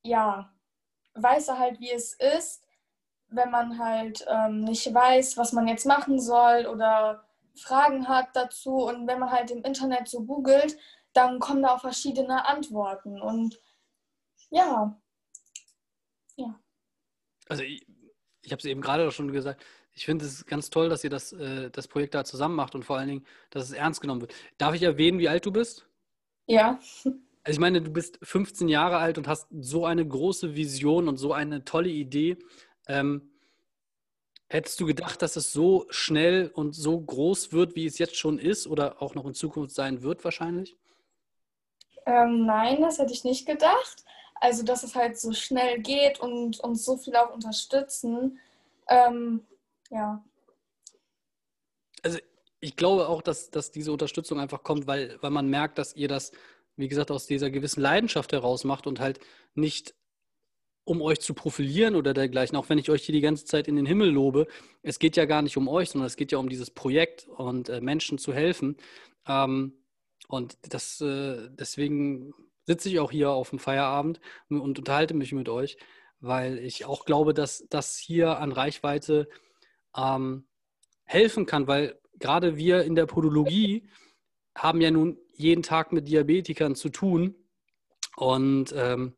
ja, 0.05 0.53
weiß 1.15 1.49
er 1.49 1.59
halt, 1.59 1.81
wie 1.81 1.91
es 1.91 2.15
ist, 2.15 2.63
wenn 3.29 3.51
man 3.51 3.79
halt 3.79 4.25
ähm, 4.29 4.61
nicht 4.61 4.93
weiß, 4.93 5.37
was 5.37 5.53
man 5.53 5.69
jetzt 5.69 5.87
machen 5.87 6.21
soll 6.21 6.67
oder 6.67 7.25
Fragen 7.57 8.09
hat 8.09 8.29
dazu. 8.35 8.77
Und 8.77 9.07
wenn 9.07 9.19
man 9.19 9.31
halt 9.31 9.51
im 9.51 9.65
Internet 9.65 10.09
so 10.09 10.23
googelt, 10.23 10.77
dann 11.13 11.41
kommen 11.41 11.63
da 11.63 11.75
auch 11.75 11.81
verschiedene 11.81 12.47
Antworten. 12.47 13.21
Und 13.21 13.61
ja, 14.51 15.01
ja. 16.37 16.61
Also 17.49 17.63
ich, 17.63 17.87
ich 18.43 18.53
habe 18.53 18.61
es 18.61 18.65
eben 18.65 18.81
gerade 18.81 19.11
schon 19.11 19.33
gesagt, 19.33 19.65
ich 19.93 20.05
finde 20.05 20.25
es 20.25 20.47
ganz 20.47 20.71
toll, 20.71 20.89
dass 20.89 21.05
ihr 21.05 21.11
das, 21.11 21.33
äh, 21.33 21.71
das 21.71 21.89
Projekt 21.89 22.15
da 22.15 22.25
zusammen 22.25 22.55
macht 22.55 22.75
und 22.75 22.85
vor 22.85 22.97
allen 22.97 23.09
Dingen, 23.09 23.27
dass 23.51 23.65
es 23.65 23.73
ernst 23.73 24.01
genommen 24.01 24.21
wird. 24.21 24.35
Darf 24.57 24.75
ich 24.75 24.83
erwähnen, 24.83 25.19
wie 25.19 25.29
alt 25.29 25.45
du 25.45 25.53
bist? 25.53 25.87
Ja. 26.47 26.79
Also 27.05 27.57
ich 27.57 27.59
meine, 27.59 27.81
du 27.81 27.91
bist 27.91 28.19
15 28.23 28.69
Jahre 28.69 28.99
alt 28.99 29.19
und 29.19 29.27
hast 29.27 29.49
so 29.51 29.87
eine 29.87 30.07
große 30.07 30.55
Vision 30.57 31.09
und 31.09 31.17
so 31.17 31.33
eine 31.33 31.65
tolle 31.65 31.89
Idee. 31.89 32.39
Ähm, 32.87 33.31
hättest 34.49 34.81
du 34.81 34.87
gedacht, 34.87 35.23
dass 35.23 35.37
es 35.37 35.53
so 35.53 35.87
schnell 35.91 36.51
und 36.55 36.75
so 36.75 37.01
groß 37.01 37.53
wird, 37.53 37.77
wie 37.77 37.87
es 37.87 37.99
jetzt 37.99 38.17
schon 38.17 38.39
ist 38.39 38.67
oder 38.67 39.01
auch 39.03 39.15
noch 39.15 39.27
in 39.27 39.35
Zukunft 39.35 39.75
sein 39.75 40.03
wird 40.03 40.25
wahrscheinlich? 40.25 40.77
Ähm, 42.07 42.47
nein, 42.47 42.81
das 42.81 42.99
hätte 42.99 43.13
ich 43.13 43.25
nicht 43.25 43.47
gedacht. 43.47 44.05
Also, 44.35 44.65
dass 44.65 44.83
es 44.83 44.95
halt 44.95 45.19
so 45.19 45.33
schnell 45.33 45.81
geht 45.81 46.21
und 46.21 46.61
uns 46.61 46.85
so 46.85 46.97
viel 46.97 47.15
auch 47.17 47.33
unterstützen. 47.35 48.39
Ähm, 48.89 49.47
ja. 49.91 50.25
Also, 52.03 52.19
ich 52.61 52.77
glaube 52.77 53.09
auch, 53.09 53.23
dass, 53.23 53.51
dass 53.51 53.71
diese 53.71 53.93
Unterstützung 53.93 54.41
einfach 54.41 54.63
kommt, 54.63 54.87
weil, 54.87 55.19
weil 55.21 55.31
man 55.31 55.49
merkt, 55.49 55.79
dass 55.79 55.95
ihr 55.95 56.09
das, 56.09 56.33
wie 56.77 56.89
gesagt, 56.89 57.11
aus 57.11 57.27
dieser 57.27 57.51
gewissen 57.51 57.81
Leidenschaft 57.81 58.33
heraus 58.33 58.65
macht 58.65 58.87
und 58.87 59.01
halt 59.01 59.21
nicht 59.55 59.95
um 60.85 61.03
euch 61.03 61.21
zu 61.21 61.35
profilieren 61.35 61.95
oder 61.95 62.15
dergleichen, 62.15 62.57
auch 62.57 62.69
wenn 62.69 62.79
ich 62.79 62.91
euch 62.91 63.05
hier 63.05 63.13
die 63.13 63.21
ganze 63.21 63.45
Zeit 63.45 63.69
in 63.69 63.77
den 63.77 63.87
Himmel 63.87 64.11
lobe. 64.11 64.47
Es 64.83 64.99
geht 64.99 65.17
ja 65.17 65.25
gar 65.25 65.43
nicht 65.43 65.57
um 65.57 65.69
euch, 65.69 65.91
sondern 65.91 66.07
es 66.07 66.17
geht 66.17 66.33
ja 66.33 66.39
um 66.39 66.49
dieses 66.49 66.71
Projekt 66.71 67.29
und 67.29 67.69
äh, 67.69 67.81
Menschen 67.81 68.19
zu 68.19 68.33
helfen. 68.33 68.77
Ähm, 69.27 69.80
und 70.31 70.59
das, 70.73 71.01
äh, 71.01 71.49
deswegen 71.51 72.33
sitze 72.65 72.89
ich 72.89 73.01
auch 73.01 73.11
hier 73.11 73.31
auf 73.31 73.51
dem 73.51 73.59
Feierabend 73.59 74.21
und 74.49 74.79
unterhalte 74.79 75.15
mich 75.15 75.33
mit 75.33 75.49
euch, 75.49 75.77
weil 76.21 76.59
ich 76.59 76.85
auch 76.85 77.05
glaube, 77.05 77.35
dass 77.35 77.67
das 77.69 77.97
hier 77.97 78.39
an 78.39 78.53
Reichweite 78.53 79.29
ähm, 79.97 80.47
helfen 81.05 81.47
kann, 81.47 81.67
weil 81.67 81.99
gerade 82.21 82.57
wir 82.57 82.85
in 82.85 82.95
der 82.95 83.07
Podologie 83.07 83.89
haben 84.55 84.81
ja 84.81 84.93
nun 84.93 85.19
jeden 85.33 85.65
Tag 85.65 85.93
mit 85.93 86.07
Diabetikern 86.07 86.77
zu 86.77 86.91
tun. 86.91 87.35
Und 88.17 88.73
ähm, 88.77 89.17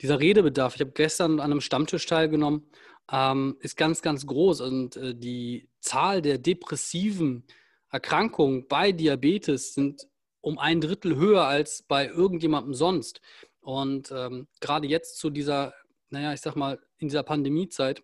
dieser 0.00 0.20
Redebedarf, 0.20 0.76
ich 0.76 0.80
habe 0.80 0.92
gestern 0.92 1.40
an 1.40 1.50
einem 1.50 1.60
Stammtisch 1.60 2.06
teilgenommen, 2.06 2.70
ähm, 3.12 3.56
ist 3.60 3.76
ganz, 3.76 4.00
ganz 4.00 4.26
groß. 4.26 4.62
Und 4.62 4.96
äh, 4.96 5.14
die 5.14 5.68
Zahl 5.80 6.22
der 6.22 6.38
depressiven 6.38 7.44
Erkrankungen 7.90 8.66
bei 8.68 8.90
Diabetes 8.90 9.74
sind 9.74 10.08
um 10.44 10.58
ein 10.58 10.80
Drittel 10.80 11.16
höher 11.16 11.44
als 11.44 11.82
bei 11.82 12.06
irgendjemandem 12.06 12.74
sonst. 12.74 13.22
Und 13.60 14.12
ähm, 14.14 14.46
gerade 14.60 14.86
jetzt 14.86 15.16
zu 15.18 15.30
dieser, 15.30 15.72
naja, 16.10 16.34
ich 16.34 16.42
sag 16.42 16.54
mal, 16.54 16.78
in 16.98 17.08
dieser 17.08 17.22
Pandemiezeit 17.22 18.02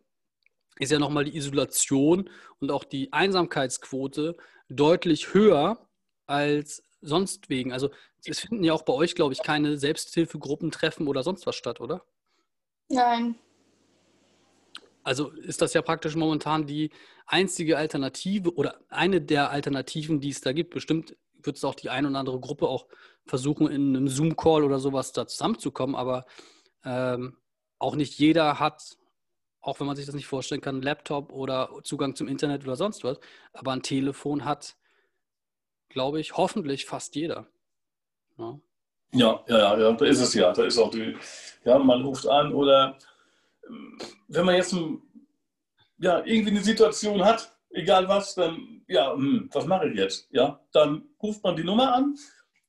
ist 0.78 0.90
ja 0.90 0.98
nochmal 0.98 1.24
die 1.24 1.36
Isolation 1.36 2.30
und 2.58 2.70
auch 2.70 2.84
die 2.84 3.12
Einsamkeitsquote 3.12 4.38
deutlich 4.70 5.34
höher 5.34 5.86
als 6.26 6.82
sonst 7.02 7.50
wegen. 7.50 7.72
Also 7.74 7.90
es 8.24 8.40
finden 8.40 8.64
ja 8.64 8.72
auch 8.72 8.82
bei 8.82 8.94
euch, 8.94 9.14
glaube 9.14 9.34
ich, 9.34 9.42
keine 9.42 9.76
Selbsthilfegruppentreffen 9.76 11.08
oder 11.08 11.22
sonst 11.22 11.46
was 11.46 11.56
statt, 11.56 11.78
oder? 11.78 12.06
Nein. 12.88 13.34
Also 15.02 15.28
ist 15.30 15.60
das 15.60 15.74
ja 15.74 15.82
praktisch 15.82 16.16
momentan 16.16 16.66
die 16.66 16.90
einzige 17.26 17.76
Alternative 17.76 18.54
oder 18.54 18.80
eine 18.88 19.20
der 19.20 19.50
Alternativen, 19.50 20.20
die 20.20 20.30
es 20.30 20.40
da 20.40 20.52
gibt. 20.52 20.72
Bestimmt 20.72 21.16
wird 21.44 21.56
es 21.56 21.64
auch 21.64 21.74
die 21.74 21.90
ein 21.90 22.06
oder 22.06 22.18
andere 22.18 22.40
Gruppe 22.40 22.68
auch 22.68 22.86
versuchen, 23.26 23.68
in 23.68 23.96
einem 23.96 24.08
Zoom-Call 24.08 24.64
oder 24.64 24.78
sowas 24.78 25.12
da 25.12 25.26
zusammenzukommen, 25.26 25.96
aber 25.96 26.26
ähm, 26.84 27.36
auch 27.78 27.96
nicht 27.96 28.18
jeder 28.18 28.58
hat, 28.58 28.96
auch 29.60 29.80
wenn 29.80 29.86
man 29.86 29.96
sich 29.96 30.06
das 30.06 30.14
nicht 30.14 30.26
vorstellen 30.26 30.60
kann, 30.60 30.76
einen 30.76 30.82
Laptop 30.82 31.32
oder 31.32 31.70
Zugang 31.84 32.14
zum 32.14 32.28
Internet 32.28 32.64
oder 32.64 32.76
sonst 32.76 33.04
was, 33.04 33.18
aber 33.52 33.72
ein 33.72 33.82
Telefon 33.82 34.44
hat, 34.44 34.76
glaube 35.88 36.20
ich, 36.20 36.36
hoffentlich 36.36 36.86
fast 36.86 37.14
jeder. 37.14 37.46
Ja. 38.38 38.58
Ja, 39.12 39.44
ja, 39.48 39.78
ja, 39.78 39.92
da 39.92 40.04
ist 40.04 40.20
es 40.20 40.34
ja. 40.34 40.52
Da 40.52 40.64
ist 40.64 40.78
auch 40.78 40.90
die, 40.90 41.16
ja, 41.64 41.78
man 41.78 42.02
ruft 42.02 42.28
an 42.28 42.54
oder 42.54 42.96
ähm, 43.68 43.98
wenn 44.28 44.46
man 44.46 44.54
jetzt 44.54 44.72
ein, 44.72 45.02
ja, 45.98 46.24
irgendwie 46.24 46.50
eine 46.50 46.62
Situation 46.62 47.24
hat, 47.24 47.56
egal 47.70 48.08
was, 48.08 48.34
dann, 48.34 48.82
ja, 48.88 49.12
hm, 49.12 49.48
was 49.52 49.66
mache 49.66 49.88
ich 49.88 49.96
jetzt? 49.96 50.28
Ja, 50.30 50.60
dann 50.72 51.08
ruft 51.22 51.42
man 51.42 51.56
die 51.56 51.64
Nummer 51.64 51.94
an 51.94 52.16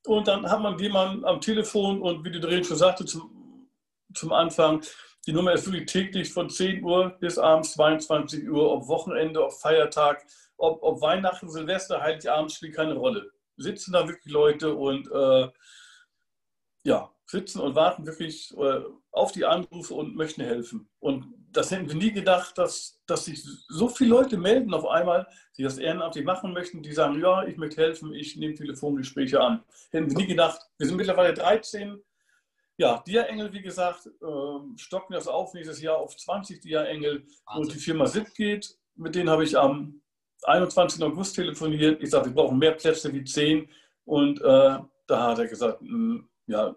und 0.06 0.28
dann 0.28 0.50
hat 0.50 0.62
man 0.62 0.78
jemanden 0.80 1.26
am 1.26 1.42
Telefon 1.42 2.02
und 2.02 2.24
wie 2.26 2.32
du 2.32 2.40
drin 2.40 2.64
schon 2.64 2.78
sagte 2.78 3.06
zum, 3.06 3.70
zum 4.14 4.32
Anfang, 4.34 4.84
die 5.28 5.34
Nummer 5.34 5.54
ist 5.54 5.66
wirklich 5.66 5.92
täglich 5.92 6.34
von 6.34 6.50
10 6.50 6.84
Uhr 6.84 7.10
bis 7.20 7.38
abends 7.38 7.74
22 7.74 8.50
Uhr, 8.50 8.72
ob 8.72 8.88
Wochenende, 8.88 9.44
ob 9.44 9.54
Feiertag, 9.54 10.26
ob, 10.58 10.82
ob 10.82 11.02
Weihnachten, 11.02 11.50
Silvester, 11.50 12.02
Heiligabend 12.02 12.52
spielt 12.52 12.76
keine 12.76 12.96
Rolle. 12.96 13.30
Sitzen 13.58 13.94
da 13.94 14.08
wirklich 14.08 14.34
Leute 14.34 14.74
und 14.74 15.08
äh, 15.12 15.50
ja, 16.84 17.12
sitzen 17.26 17.62
und 17.62 17.76
warten 17.76 18.08
wirklich 18.08 18.52
äh, 18.58 18.82
auf 19.12 19.32
die 19.32 19.46
Anrufe 19.46 19.94
und 19.94 20.16
möchten 20.16 20.42
helfen. 20.42 20.90
Und 21.00 21.41
das 21.52 21.72
hätten 21.72 21.88
wir 21.88 21.96
nie 21.96 22.12
gedacht, 22.12 22.58
dass, 22.58 23.00
dass 23.06 23.26
sich 23.26 23.44
so 23.68 23.90
viele 23.90 24.12
Leute 24.12 24.38
melden 24.38 24.74
auf 24.74 24.88
einmal, 24.88 25.28
die 25.58 25.64
das 25.64 25.78
ehrenamtlich 25.78 26.26
machen 26.26 26.54
möchten, 26.54 26.82
die 26.82 26.94
sagen, 26.94 27.20
ja, 27.20 27.44
ich 27.44 27.58
möchte 27.58 27.82
helfen, 27.82 28.14
ich 28.14 28.36
nehme 28.38 28.54
Telefongespräche 28.54 29.40
an. 29.40 29.64
Hätten 29.92 30.10
wir 30.10 30.18
nie 30.18 30.28
gedacht. 30.28 30.62
Wir 30.78 30.88
sind 30.88 30.98
mittlerweile 30.98 31.34
13. 31.34 32.02
Ja, 32.78 33.04
Dia-Engel, 33.06 33.54
wie 33.54 33.62
gesagt, 33.62 34.08
äh, 34.08 34.78
stocken 34.78 35.14
das 35.14 35.28
auf 35.28 35.54
nächstes 35.54 35.82
Jahr 35.82 35.98
auf 35.98 36.16
20 36.16 36.62
Dia-Engel. 36.62 37.26
Und 37.56 37.74
die 37.74 37.80
Firma 37.80 38.08
SIP 38.08 38.34
geht, 38.34 38.78
mit 38.96 39.16
denen 39.16 39.30
habe 39.30 39.44
ich 39.44 39.58
am 39.58 40.02
21. 40.44 41.04
August 41.04 41.36
telefoniert. 41.36 42.02
Ich 42.02 42.10
sage, 42.10 42.26
wir 42.28 42.34
brauchen 42.34 42.58
mehr 42.58 42.72
Plätze 42.72 43.14
wie 43.14 43.24
10. 43.24 43.70
Und 44.06 44.42
äh, 44.42 44.80
da 45.08 45.24
hat 45.24 45.40
er 45.40 45.48
gesagt, 45.48 45.82
mh, 45.82 45.90
hm, 45.90 46.30
ja, 46.48 46.76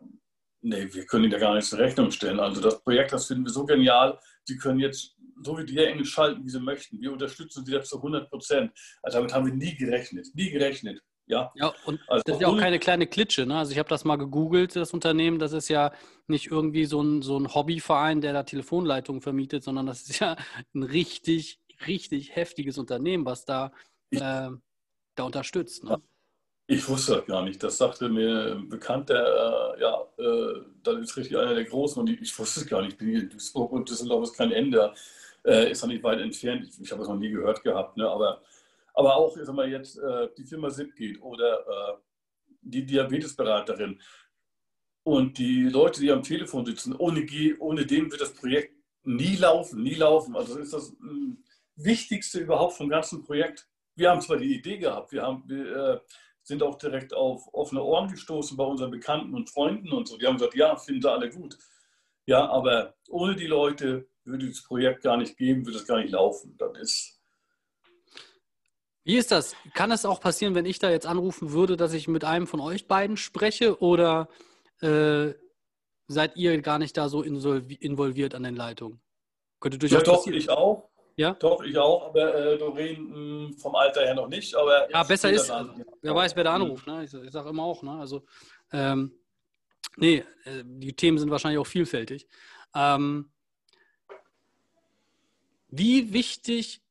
nee, 0.61 0.89
wir 0.93 1.07
können 1.07 1.25
Ihnen 1.25 1.33
ja 1.33 1.39
gar 1.39 1.55
nichts 1.55 1.73
in 1.73 1.79
Rechnung 1.79 2.11
stellen. 2.11 2.41
Also 2.41 2.61
das 2.61 2.81
Projekt, 2.83 3.13
das 3.13 3.27
finden 3.27 3.45
wir 3.45 3.53
so 3.53 3.65
genial. 3.65 4.19
Sie 4.45 4.57
können 4.57 4.79
jetzt 4.79 5.17
so 5.43 5.59
wie 5.59 5.65
die 5.65 5.79
Engel 5.79 6.05
schalten, 6.05 6.45
wie 6.45 6.51
sie 6.51 6.61
möchten. 6.61 7.01
Wir 7.01 7.13
unterstützen 7.13 7.65
Sie 7.65 7.73
das 7.73 7.89
zu 7.89 7.97
100 7.97 8.31
Prozent. 8.31 8.73
Also 9.03 9.19
damit 9.19 9.35
haben 9.35 9.47
wir 9.47 9.55
nie 9.55 9.77
gerechnet. 9.77 10.29
Nie 10.35 10.51
gerechnet. 10.51 11.01
Ja, 11.27 11.53
ja 11.55 11.73
und 11.87 12.01
also 12.07 12.23
das 12.27 12.37
ist 12.37 12.43
ja 12.43 12.49
auch 12.49 12.59
keine 12.59 12.79
kleine 12.79 13.07
Klitsche. 13.07 13.47
Ne? 13.47 13.57
Also 13.57 13.73
ich 13.73 13.79
habe 13.79 13.89
das 13.89 14.05
mal 14.05 14.17
gegoogelt, 14.17 14.77
das 14.77 14.93
Unternehmen. 14.93 15.39
Das 15.39 15.53
ist 15.53 15.69
ja 15.69 15.93
nicht 16.27 16.51
irgendwie 16.51 16.85
so 16.85 17.03
ein, 17.03 17.23
so 17.23 17.39
ein 17.39 17.55
Hobbyverein, 17.55 18.21
der 18.21 18.33
da 18.33 18.43
Telefonleitungen 18.43 19.23
vermietet, 19.23 19.65
sondern 19.65 19.87
das 19.87 20.03
ist 20.03 20.19
ja 20.21 20.37
ein 20.75 20.83
richtig, 20.83 21.61
richtig 21.87 22.37
heftiges 22.37 22.79
Unternehmen, 22.79 23.25
was 23.25 23.45
da, 23.45 23.73
äh, 24.11 24.51
da 25.15 25.23
unterstützt. 25.23 25.85
Ne? 25.85 26.01
Ich 26.67 26.89
wusste 26.89 27.17
das 27.17 27.27
gar 27.27 27.43
nicht. 27.43 27.63
Das 27.63 27.77
sagte 27.77 28.09
mir 28.09 28.55
ein 28.57 28.69
Bekannter, 28.71 29.77
äh, 29.77 29.81
ja, 29.83 30.01
äh, 30.17 30.63
das 30.83 30.97
ist 30.97 31.17
richtig 31.17 31.37
einer 31.37 31.55
der 31.55 31.65
Großen 31.65 32.01
und 32.01 32.09
ich, 32.09 32.23
ich 32.23 32.39
wusste 32.39 32.61
es 32.61 32.67
gar 32.67 32.81
nicht. 32.81 32.93
Ich 32.93 32.99
bin 32.99 33.09
hier 33.09 33.21
in 33.21 33.29
Duisburg 33.29 33.71
und 33.73 33.89
Düsseldorf 33.89 34.25
ist 34.25 34.37
kein 34.37 34.51
Ende. 34.51 34.95
Äh, 35.45 35.71
ist 35.71 35.83
ja 35.83 35.89
nicht 35.89 36.03
weit 36.03 36.21
entfernt. 36.21 36.67
Ich, 36.67 36.81
ich 36.81 36.91
habe 36.91 37.03
es 37.03 37.09
noch 37.09 37.19
nie 37.19 37.31
gehört 37.31 37.63
gehabt. 37.63 37.99
Ne? 37.99 38.09
Aber, 38.09 38.41
aber 38.95 39.17
auch, 39.17 39.37
ich 39.37 39.45
sag 39.45 39.55
mal, 39.55 39.69
jetzt 39.69 39.99
äh, 39.99 40.29
die 40.39 40.45
Firma 40.45 40.71
SIP 40.71 40.97
geht 40.97 41.21
oder 41.21 41.61
äh, 41.61 41.97
die 42.63 42.87
Diabetesberaterin 42.87 44.01
und 45.03 45.37
die 45.37 45.65
Leute, 45.65 46.01
die 46.01 46.11
am 46.11 46.23
Telefon 46.23 46.65
sitzen, 46.65 46.97
ohne, 46.97 47.27
ohne 47.59 47.85
dem 47.85 48.11
wird 48.11 48.23
das 48.23 48.33
Projekt 48.33 48.75
nie 49.03 49.37
laufen, 49.37 49.83
nie 49.83 49.97
laufen. 49.97 50.35
Also 50.35 50.55
das 50.55 50.65
ist 50.65 50.73
das 50.73 50.91
äh, 50.93 51.37
Wichtigste 51.77 52.41
überhaupt 52.41 52.75
vom 52.75 52.89
ganzen 52.89 53.23
Projekt. 53.23 53.69
Wir 53.97 54.11
haben 54.11 54.23
zwar 54.23 54.39
die 54.39 54.55
Idee 54.55 54.79
gehabt, 54.79 55.13
wir 55.13 55.23
haben, 55.23 55.43
wir, 55.47 56.03
sind 56.45 56.63
auch 56.63 56.77
direkt 56.77 57.15
auf 57.15 57.49
offene 57.53 57.83
Ohren 57.83 58.11
gestoßen 58.11 58.57
bei 58.57 58.65
unseren 58.65 58.91
Bekannten 58.91 59.35
und 59.35 59.51
Freunden 59.51 59.91
und 59.93 60.07
so. 60.07 60.17
Die 60.19 60.27
haben 60.27 60.37
gesagt, 60.37 60.55
ja, 60.55 60.77
finden 60.77 61.03
sie 61.03 61.11
alle 61.11 61.31
gut. 61.31 61.59
Ja, 62.27 62.49
aber 62.49 62.95
ohne 63.09 63.35
die 63.35 63.47
Leute 63.47 64.07
würde 64.25 64.49
das 64.49 64.63
Projekt 64.63 65.03
gar 65.03 65.17
nicht 65.17 65.37
geben, 65.37 65.67
würde 65.67 65.79
es 65.79 65.87
gar 65.87 65.99
nicht 65.99 66.13
laufen. 66.13 66.55
Das 66.59 66.79
ist. 66.79 67.21
Wie 69.05 69.17
ist 69.17 69.33
das? 69.33 69.57
Kann 69.75 69.91
es 69.91 70.05
auch 70.05 70.21
passieren, 70.21 70.55
wenn 70.55 70.67
ich 70.67 70.79
da 70.79 70.91
jetzt 70.91 71.07
anrufen 71.07 71.53
würde, 71.53 71.77
dass 71.77 71.93
ich 71.93 72.09
mit 72.09 72.25
einem 72.25 72.47
von 72.47 72.61
euch 72.61 72.87
beiden 72.87 73.17
spreche? 73.17 73.81
Oder 73.83 74.29
äh, 74.81 75.33
seid 76.09 76.37
ihr 76.37 76.61
gar 76.63 76.79
nicht 76.79 76.97
da 76.97 77.09
so 77.09 77.23
involviert 77.23 78.35
an 78.35 78.43
den 78.43 78.57
Leitungen? 78.57 79.01
Könnte 79.61 79.79
durchaus 79.79 80.01
ja, 80.01 80.05
doch, 80.05 80.17
passieren. 80.17 80.39
ich 80.39 80.51
auch. 80.51 80.91
Ja? 81.17 81.35
Doch, 81.35 81.63
ich 81.63 81.77
auch, 81.79 82.09
aber 82.09 82.35
äh, 82.35 82.59
Doreen 82.59 83.09
mh, 83.09 83.15
hm, 83.49 83.59
vom 83.59 83.75
Alter 83.75 84.03
her 84.03 84.15
noch 84.15 84.29
nicht. 84.29 84.55
Aber 84.55 84.91
ja, 84.91 85.03
besser 85.03 85.31
ist, 85.31 85.51
also, 85.51 85.73
wer 86.03 86.15
weiß, 86.15 86.35
wer 86.35 86.45
da 86.45 86.55
anruft. 86.55 86.87
Ne? 86.87 87.05
Ich, 87.05 87.15
ich 87.15 87.31
sage 87.31 87.51
immer 87.51 87.63
auch, 87.63 87.83
ne? 87.83 87.93
also 87.93 88.25
ähm, 88.73 89.13
nee, 89.97 90.25
äh, 90.45 90.65
die 90.65 90.95
Themen 90.95 91.19
sind 91.19 91.31
wahrscheinlich 91.31 91.61
auch 91.61 91.67
vielfältig. 91.67 92.27
Ähm, 92.75 93.31
wie 95.69 96.13
wichtig, 96.13 96.83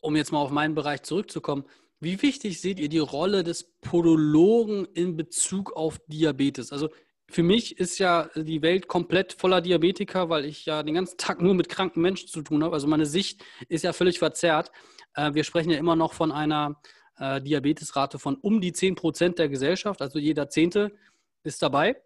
um 0.00 0.16
jetzt 0.16 0.32
mal 0.32 0.40
auf 0.40 0.50
meinen 0.50 0.74
Bereich 0.74 1.02
zurückzukommen, 1.02 1.64
wie 1.98 2.20
wichtig 2.20 2.60
seht 2.60 2.78
ihr 2.78 2.90
die 2.90 2.98
Rolle 2.98 3.42
des 3.42 3.64
Podologen 3.80 4.84
in 4.84 5.16
Bezug 5.16 5.72
auf 5.74 5.98
Diabetes? 6.06 6.72
Also 6.72 6.90
für 7.28 7.42
mich 7.42 7.78
ist 7.78 7.98
ja 7.98 8.30
die 8.36 8.62
Welt 8.62 8.86
komplett 8.88 9.32
voller 9.32 9.60
Diabetiker, 9.60 10.28
weil 10.28 10.44
ich 10.44 10.64
ja 10.64 10.82
den 10.82 10.94
ganzen 10.94 11.18
Tag 11.18 11.42
nur 11.42 11.54
mit 11.54 11.68
kranken 11.68 12.00
Menschen 12.00 12.28
zu 12.28 12.42
tun 12.42 12.62
habe. 12.62 12.74
Also 12.74 12.86
meine 12.86 13.06
Sicht 13.06 13.44
ist 13.68 13.82
ja 13.82 13.92
völlig 13.92 14.18
verzerrt. 14.18 14.70
Äh, 15.14 15.34
wir 15.34 15.44
sprechen 15.44 15.70
ja 15.70 15.78
immer 15.78 15.96
noch 15.96 16.12
von 16.12 16.30
einer 16.30 16.80
äh, 17.18 17.40
Diabetesrate 17.40 18.18
von 18.18 18.36
um 18.36 18.60
die 18.60 18.72
10 18.72 18.94
Prozent 18.94 19.38
der 19.38 19.48
Gesellschaft. 19.48 20.02
Also 20.02 20.18
jeder 20.18 20.48
Zehnte 20.48 20.96
ist 21.42 21.62
dabei. 21.62 22.00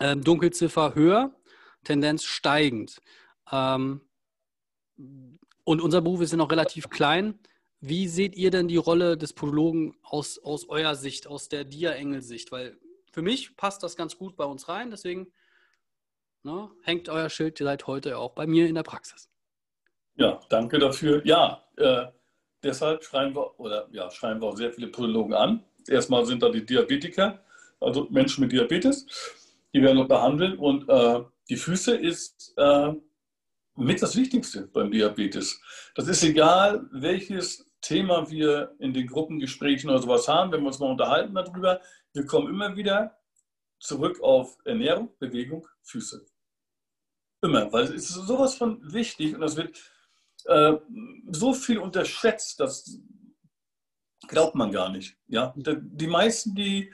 Ähm, 0.00 0.24
Dunkelziffer 0.24 0.94
höher, 0.94 1.34
Tendenz 1.84 2.24
steigend. 2.24 3.00
Ähm, 3.52 4.00
und 4.96 5.80
unser 5.80 6.00
Beruf 6.00 6.20
ist 6.20 6.32
ja 6.32 6.36
noch 6.36 6.50
relativ 6.50 6.90
klein. 6.90 7.38
Wie 7.80 8.08
seht 8.08 8.34
ihr 8.34 8.50
denn 8.50 8.66
die 8.66 8.78
Rolle 8.78 9.16
des 9.16 9.32
Podologen 9.32 9.94
aus, 10.02 10.38
aus 10.38 10.68
eurer 10.68 10.94
Sicht, 10.94 11.26
aus 11.26 11.48
der 11.48 11.64
Dia-Engel-Sicht? 11.64 12.50
Weil 12.50 12.78
für 13.14 13.22
mich 13.22 13.56
passt 13.56 13.84
das 13.84 13.96
ganz 13.96 14.18
gut 14.18 14.36
bei 14.36 14.44
uns 14.44 14.68
rein, 14.68 14.90
deswegen 14.90 15.32
ne, 16.42 16.68
hängt 16.82 17.08
euer 17.08 17.30
Schild 17.30 17.56
seit 17.58 17.86
heute 17.86 18.18
auch 18.18 18.32
bei 18.32 18.44
mir 18.44 18.66
in 18.66 18.74
der 18.74 18.82
Praxis. 18.82 19.30
Ja, 20.16 20.40
danke 20.48 20.80
dafür. 20.80 21.24
Ja, 21.24 21.64
äh, 21.76 22.06
deshalb 22.64 23.04
schreiben 23.04 23.36
wir, 23.36 23.58
oder 23.60 23.88
ja, 23.92 24.10
schreiben 24.10 24.42
wir 24.42 24.48
auch 24.48 24.56
sehr 24.56 24.72
viele 24.72 24.88
Podologen 24.88 25.32
an. 25.32 25.64
Erstmal 25.88 26.26
sind 26.26 26.42
da 26.42 26.48
die 26.48 26.66
Diabetiker, 26.66 27.44
also 27.80 28.08
Menschen 28.10 28.42
mit 28.42 28.50
Diabetes, 28.50 29.06
die 29.72 29.80
werden 29.80 29.98
wir 29.98 30.08
behandeln 30.08 30.58
und 30.58 30.88
äh, 30.88 31.20
die 31.48 31.56
Füße 31.56 31.94
ist 31.94 32.52
äh, 32.56 32.94
mit 33.76 34.02
das 34.02 34.16
Wichtigste 34.16 34.66
beim 34.72 34.90
Diabetes. 34.90 35.60
Das 35.94 36.08
ist 36.08 36.24
egal, 36.24 36.88
welches 36.90 37.70
Thema 37.80 38.28
wir 38.28 38.74
in 38.80 38.92
den 38.92 39.06
Gruppengesprächen 39.06 39.90
oder 39.90 40.00
sowas 40.00 40.26
haben, 40.26 40.50
wenn 40.50 40.62
wir 40.62 40.68
uns 40.68 40.80
mal 40.80 40.90
unterhalten 40.90 41.34
darüber, 41.34 41.80
wir 42.14 42.26
kommen 42.26 42.48
immer 42.48 42.76
wieder 42.76 43.18
zurück 43.78 44.20
auf 44.22 44.56
Ernährung, 44.64 45.14
Bewegung, 45.18 45.66
Füße. 45.82 46.24
Immer, 47.42 47.70
weil 47.72 47.84
es 47.84 47.90
ist 47.90 48.08
sowas 48.08 48.54
von 48.54 48.80
wichtig 48.92 49.34
und 49.34 49.40
das 49.40 49.56
wird 49.56 49.78
äh, 50.46 50.74
so 51.30 51.52
viel 51.52 51.78
unterschätzt, 51.78 52.58
das 52.60 52.98
glaubt 54.28 54.54
man 54.54 54.72
gar 54.72 54.88
nicht. 54.88 55.16
Ja? 55.26 55.52
Die 55.56 56.06
meisten, 56.06 56.54
die 56.54 56.92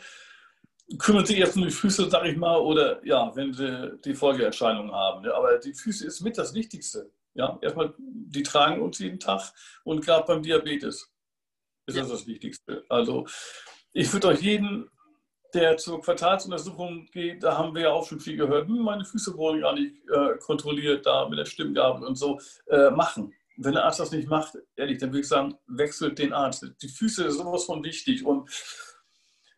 kümmern 0.99 1.27
sich 1.27 1.39
erst 1.39 1.57
um 1.57 1.63
die 1.63 1.71
Füße, 1.71 2.11
sag 2.11 2.25
ich 2.25 2.37
mal, 2.37 2.59
oder 2.59 3.05
ja, 3.07 3.35
wenn 3.37 3.53
sie 3.53 3.99
die 4.05 4.15
Folgeerscheinungen 4.15 4.93
haben. 4.93 5.25
Ja? 5.25 5.35
Aber 5.35 5.59
die 5.59 5.75
Füße 5.75 6.05
ist 6.07 6.21
mit 6.21 6.37
das 6.37 6.55
Wichtigste. 6.55 7.13
Ja, 7.35 7.59
erstmal, 7.63 7.95
die 7.99 8.43
tragen 8.43 8.83
uns 8.83 8.99
jeden 8.99 9.21
Tag 9.21 9.53
und 9.85 10.05
gerade 10.05 10.27
beim 10.27 10.43
Diabetes 10.43 11.13
ist 11.87 11.97
das 11.97 12.09
das 12.09 12.27
Wichtigste. 12.27 12.85
Also, 12.89 13.27
ich 13.93 14.13
würde 14.13 14.29
euch 14.29 14.41
jeden, 14.41 14.91
der 15.55 15.77
zur 15.77 16.01
Quartalsuntersuchung 16.01 17.07
geht, 17.13 17.43
da 17.43 17.57
haben 17.57 17.75
wir 17.75 17.83
ja 17.83 17.91
auch 17.91 18.07
schon 18.07 18.21
viel 18.21 18.37
gehört, 18.37 18.69
hm, 18.69 18.79
meine 18.79 19.05
Füße 19.05 19.37
wurden 19.37 19.61
gar 19.61 19.75
nicht 19.75 19.95
äh, 20.09 20.37
kontrolliert, 20.39 21.07
da 21.07 21.29
mit 21.29 21.39
der 21.39 21.45
Stimmgabel 21.45 22.07
und 22.07 22.17
so, 22.17 22.41
äh, 22.69 22.91
machen. 22.91 23.35
Wenn 23.57 23.75
der 23.75 23.85
Arzt 23.85 24.01
das 24.01 24.11
nicht 24.11 24.29
macht, 24.29 24.57
ehrlich, 24.77 24.99
dann 24.99 25.11
würde 25.11 25.21
ich 25.21 25.29
sagen, 25.29 25.55
wechselt 25.67 26.19
den 26.19 26.33
Arzt. 26.33 26.67
Die 26.81 26.89
Füße 26.89 27.25
ist 27.25 27.37
sowas 27.37 27.65
von 27.65 27.85
wichtig 27.85 28.25
und 28.25 28.49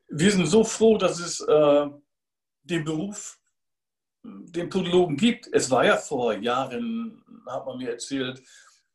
wir 0.09 0.31
sind 0.31 0.47
so 0.47 0.65
froh, 0.65 0.99
dass 0.99 1.21
es 1.21 1.41
äh, 1.41 1.87
den 2.65 2.85
Beruf 2.85 3.39
den 4.25 4.69
Podologen 4.69 5.17
gibt. 5.17 5.49
Es 5.53 5.71
war 5.71 5.85
ja 5.85 5.97
vor 5.97 6.35
Jahren, 6.35 7.23
hat 7.47 7.67
man 7.67 7.79
mir 7.79 7.91
erzählt, 7.91 8.43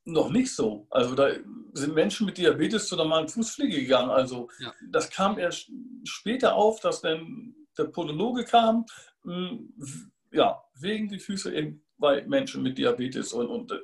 noch 0.07 0.29
nicht 0.29 0.55
so. 0.55 0.87
Also 0.89 1.15
da 1.15 1.29
sind 1.73 1.93
Menschen 1.93 2.25
mit 2.25 2.37
Diabetes 2.37 2.87
zu 2.87 2.95
normalen 2.95 3.27
Fußpflege 3.27 3.81
gegangen. 3.81 4.09
Also 4.09 4.49
ja. 4.59 4.73
das 4.89 5.09
kam 5.09 5.37
erst 5.37 5.69
später 6.05 6.55
auf, 6.55 6.79
dass 6.79 7.01
dann 7.01 7.53
der 7.77 7.85
Podologe 7.85 8.45
kam, 8.45 8.85
hm, 9.23 9.73
ja, 10.31 10.63
wegen 10.75 11.09
die 11.09 11.19
Füße 11.19 11.53
eben 11.53 11.83
bei 11.97 12.25
Menschen 12.25 12.63
mit 12.63 12.77
Diabetes 12.77 13.33
und, 13.33 13.47
und 13.47 13.71
äh, 13.71 13.79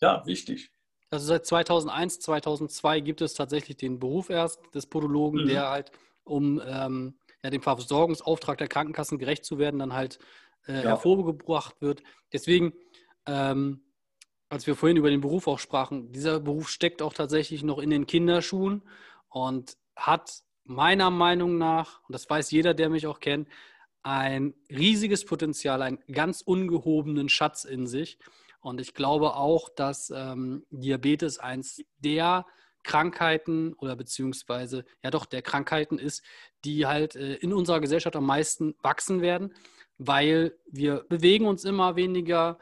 ja, 0.00 0.24
wichtig. 0.26 0.70
Also 1.10 1.26
seit 1.26 1.44
2001, 1.46 2.20
2002 2.20 3.00
gibt 3.00 3.20
es 3.20 3.34
tatsächlich 3.34 3.76
den 3.76 3.98
Beruf 3.98 4.30
erst 4.30 4.60
des 4.74 4.86
Podologen, 4.86 5.42
mhm. 5.42 5.48
der 5.48 5.70
halt, 5.70 5.90
um 6.22 6.62
ähm, 6.64 7.18
ja, 7.42 7.50
dem 7.50 7.62
Versorgungsauftrag 7.62 8.58
der 8.58 8.68
Krankenkassen 8.68 9.18
gerecht 9.18 9.44
zu 9.44 9.58
werden, 9.58 9.80
dann 9.80 9.92
halt 9.92 10.18
äh, 10.68 10.74
ja. 10.74 10.90
hervorgebracht 10.90 11.80
wird. 11.80 12.02
Deswegen, 12.32 12.74
ähm, 13.26 13.82
als 14.48 14.66
wir 14.66 14.76
vorhin 14.76 14.96
über 14.96 15.10
den 15.10 15.20
Beruf 15.20 15.46
auch 15.46 15.58
sprachen, 15.58 16.12
dieser 16.12 16.40
Beruf 16.40 16.68
steckt 16.68 17.02
auch 17.02 17.12
tatsächlich 17.12 17.62
noch 17.62 17.78
in 17.78 17.90
den 17.90 18.06
Kinderschuhen 18.06 18.82
und 19.28 19.76
hat 19.96 20.42
meiner 20.64 21.10
Meinung 21.10 21.58
nach, 21.58 22.00
und 22.08 22.12
das 22.12 22.28
weiß 22.28 22.50
jeder, 22.50 22.74
der 22.74 22.88
mich 22.88 23.06
auch 23.06 23.20
kennt, 23.20 23.48
ein 24.02 24.54
riesiges 24.70 25.24
Potenzial, 25.24 25.82
einen 25.82 25.98
ganz 26.10 26.40
ungehobenen 26.40 27.28
Schatz 27.28 27.64
in 27.64 27.86
sich. 27.86 28.18
Und 28.60 28.80
ich 28.80 28.94
glaube 28.94 29.34
auch, 29.34 29.68
dass 29.68 30.12
ähm, 30.14 30.64
Diabetes 30.70 31.38
eins 31.38 31.82
der 31.98 32.46
Krankheiten 32.84 33.74
oder 33.74 33.96
beziehungsweise 33.96 34.84
ja 35.02 35.10
doch 35.10 35.26
der 35.26 35.42
Krankheiten 35.42 35.98
ist, 35.98 36.22
die 36.64 36.86
halt 36.86 37.16
äh, 37.16 37.34
in 37.34 37.52
unserer 37.52 37.80
Gesellschaft 37.80 38.16
am 38.16 38.26
meisten 38.26 38.74
wachsen 38.82 39.20
werden 39.20 39.52
weil 39.98 40.56
wir 40.70 41.04
bewegen 41.08 41.46
uns 41.46 41.64
immer 41.64 41.96
weniger. 41.96 42.58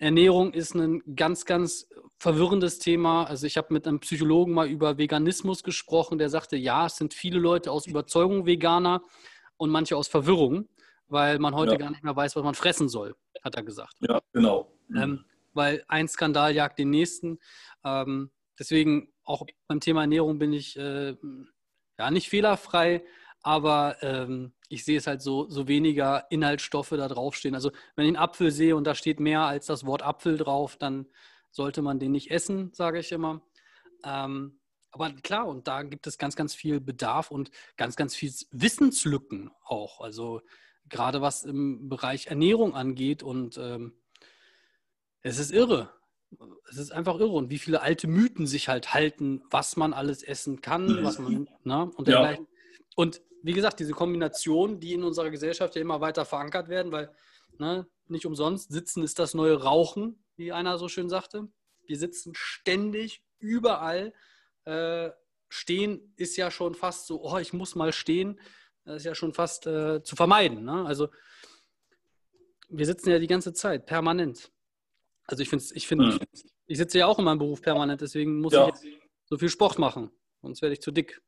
Ernährung 0.00 0.54
ist 0.54 0.74
ein 0.74 1.02
ganz, 1.14 1.44
ganz 1.44 1.86
verwirrendes 2.18 2.78
Thema. 2.78 3.24
Also 3.24 3.46
ich 3.46 3.58
habe 3.58 3.72
mit 3.74 3.86
einem 3.86 4.00
Psychologen 4.00 4.54
mal 4.54 4.66
über 4.66 4.96
Veganismus 4.96 5.62
gesprochen, 5.62 6.16
der 6.16 6.30
sagte, 6.30 6.56
ja, 6.56 6.86
es 6.86 6.96
sind 6.96 7.12
viele 7.12 7.38
Leute 7.38 7.70
aus 7.70 7.86
Überzeugung 7.86 8.46
Veganer 8.46 9.02
und 9.58 9.68
manche 9.68 9.98
aus 9.98 10.08
Verwirrung, 10.08 10.68
weil 11.08 11.38
man 11.38 11.54
heute 11.54 11.72
ja. 11.72 11.76
gar 11.76 11.90
nicht 11.90 12.02
mehr 12.02 12.16
weiß, 12.16 12.34
was 12.34 12.42
man 12.42 12.54
fressen 12.54 12.88
soll, 12.88 13.14
hat 13.44 13.54
er 13.54 13.62
gesagt. 13.62 13.94
Ja, 14.00 14.22
genau. 14.32 14.72
Ähm, 14.94 15.26
weil 15.52 15.84
ein 15.86 16.08
Skandal 16.08 16.54
jagt 16.54 16.78
den 16.78 16.88
nächsten. 16.88 17.38
Ähm, 17.84 18.30
deswegen 18.58 19.12
auch 19.22 19.46
beim 19.68 19.80
Thema 19.80 20.00
Ernährung 20.00 20.38
bin 20.38 20.54
ich 20.54 20.78
äh, 20.78 21.14
ja 21.98 22.10
nicht 22.10 22.30
fehlerfrei, 22.30 23.04
aber 23.42 23.96
ähm, 24.02 24.52
ich 24.68 24.84
sehe 24.84 24.98
es 24.98 25.06
halt 25.06 25.22
so, 25.22 25.48
so 25.48 25.66
weniger 25.66 26.26
Inhaltsstoffe 26.30 26.90
da 26.90 27.08
draufstehen. 27.08 27.54
Also 27.54 27.70
wenn 27.96 28.04
ich 28.04 28.10
einen 28.10 28.16
Apfel 28.16 28.50
sehe 28.50 28.76
und 28.76 28.84
da 28.84 28.94
steht 28.94 29.20
mehr 29.20 29.42
als 29.42 29.66
das 29.66 29.86
Wort 29.86 30.02
Apfel 30.02 30.36
drauf, 30.36 30.76
dann 30.76 31.06
sollte 31.50 31.82
man 31.82 31.98
den 31.98 32.12
nicht 32.12 32.30
essen, 32.30 32.72
sage 32.72 32.98
ich 33.00 33.12
immer. 33.12 33.42
Ähm, 34.04 34.60
aber 34.92 35.10
klar, 35.12 35.46
und 35.46 35.68
da 35.68 35.82
gibt 35.82 36.06
es 36.06 36.18
ganz, 36.18 36.36
ganz 36.36 36.54
viel 36.54 36.80
Bedarf 36.80 37.30
und 37.30 37.50
ganz, 37.76 37.96
ganz 37.96 38.14
viel 38.14 38.32
Wissenslücken 38.50 39.50
auch. 39.64 40.00
Also 40.00 40.42
gerade 40.88 41.20
was 41.20 41.44
im 41.44 41.88
Bereich 41.88 42.26
Ernährung 42.26 42.74
angeht 42.74 43.22
und 43.22 43.56
ähm, 43.56 43.94
es 45.22 45.38
ist 45.38 45.52
irre. 45.52 45.90
Es 46.70 46.76
ist 46.76 46.92
einfach 46.92 47.18
irre 47.18 47.32
und 47.32 47.50
wie 47.50 47.58
viele 47.58 47.82
alte 47.82 48.06
Mythen 48.06 48.46
sich 48.46 48.68
halt 48.68 48.94
halten, 48.94 49.42
was 49.50 49.76
man 49.76 49.92
alles 49.92 50.22
essen 50.22 50.60
kann, 50.60 51.02
was 51.02 51.18
man, 51.18 51.48
ne, 51.64 51.90
und. 51.96 52.08
Ja. 52.08 52.36
Und 52.96 53.22
wie 53.42 53.52
gesagt, 53.52 53.80
diese 53.80 53.92
Kombination, 53.92 54.80
die 54.80 54.94
in 54.94 55.04
unserer 55.04 55.30
Gesellschaft 55.30 55.74
ja 55.74 55.82
immer 55.82 56.00
weiter 56.00 56.24
verankert 56.24 56.68
werden, 56.68 56.92
weil 56.92 57.14
ne, 57.58 57.86
nicht 58.08 58.26
umsonst 58.26 58.70
sitzen 58.70 59.02
ist 59.02 59.18
das 59.18 59.34
neue 59.34 59.62
Rauchen, 59.62 60.24
wie 60.36 60.52
einer 60.52 60.78
so 60.78 60.88
schön 60.88 61.08
sagte. 61.08 61.48
Wir 61.86 61.98
sitzen 61.98 62.32
ständig 62.34 63.22
überall. 63.38 64.12
Äh, 64.64 65.10
stehen 65.48 66.14
ist 66.16 66.36
ja 66.36 66.50
schon 66.50 66.74
fast 66.74 67.06
so, 67.06 67.22
oh, 67.22 67.38
ich 67.38 67.52
muss 67.52 67.74
mal 67.74 67.92
stehen. 67.92 68.38
Das 68.84 68.98
ist 68.98 69.04
ja 69.04 69.14
schon 69.14 69.34
fast 69.34 69.66
äh, 69.66 70.02
zu 70.02 70.16
vermeiden. 70.16 70.64
Ne? 70.64 70.84
Also 70.86 71.08
wir 72.68 72.86
sitzen 72.86 73.10
ja 73.10 73.18
die 73.18 73.26
ganze 73.26 73.52
Zeit, 73.52 73.86
permanent. 73.86 74.50
Also 75.26 75.42
ich 75.42 75.48
finde, 75.48 75.64
ich, 75.74 75.86
find, 75.86 76.02
mhm. 76.02 76.18
ich 76.66 76.78
sitze 76.78 76.98
ja 76.98 77.06
auch 77.06 77.18
in 77.18 77.24
meinem 77.24 77.38
Beruf 77.38 77.60
permanent, 77.62 78.00
deswegen 78.00 78.40
muss 78.40 78.52
ja. 78.52 78.68
ich 78.68 78.98
so 79.24 79.38
viel 79.38 79.48
Sport 79.48 79.78
machen. 79.78 80.10
Sonst 80.42 80.62
werde 80.62 80.72
ich 80.72 80.80
zu 80.80 80.90
dick. 80.90 81.20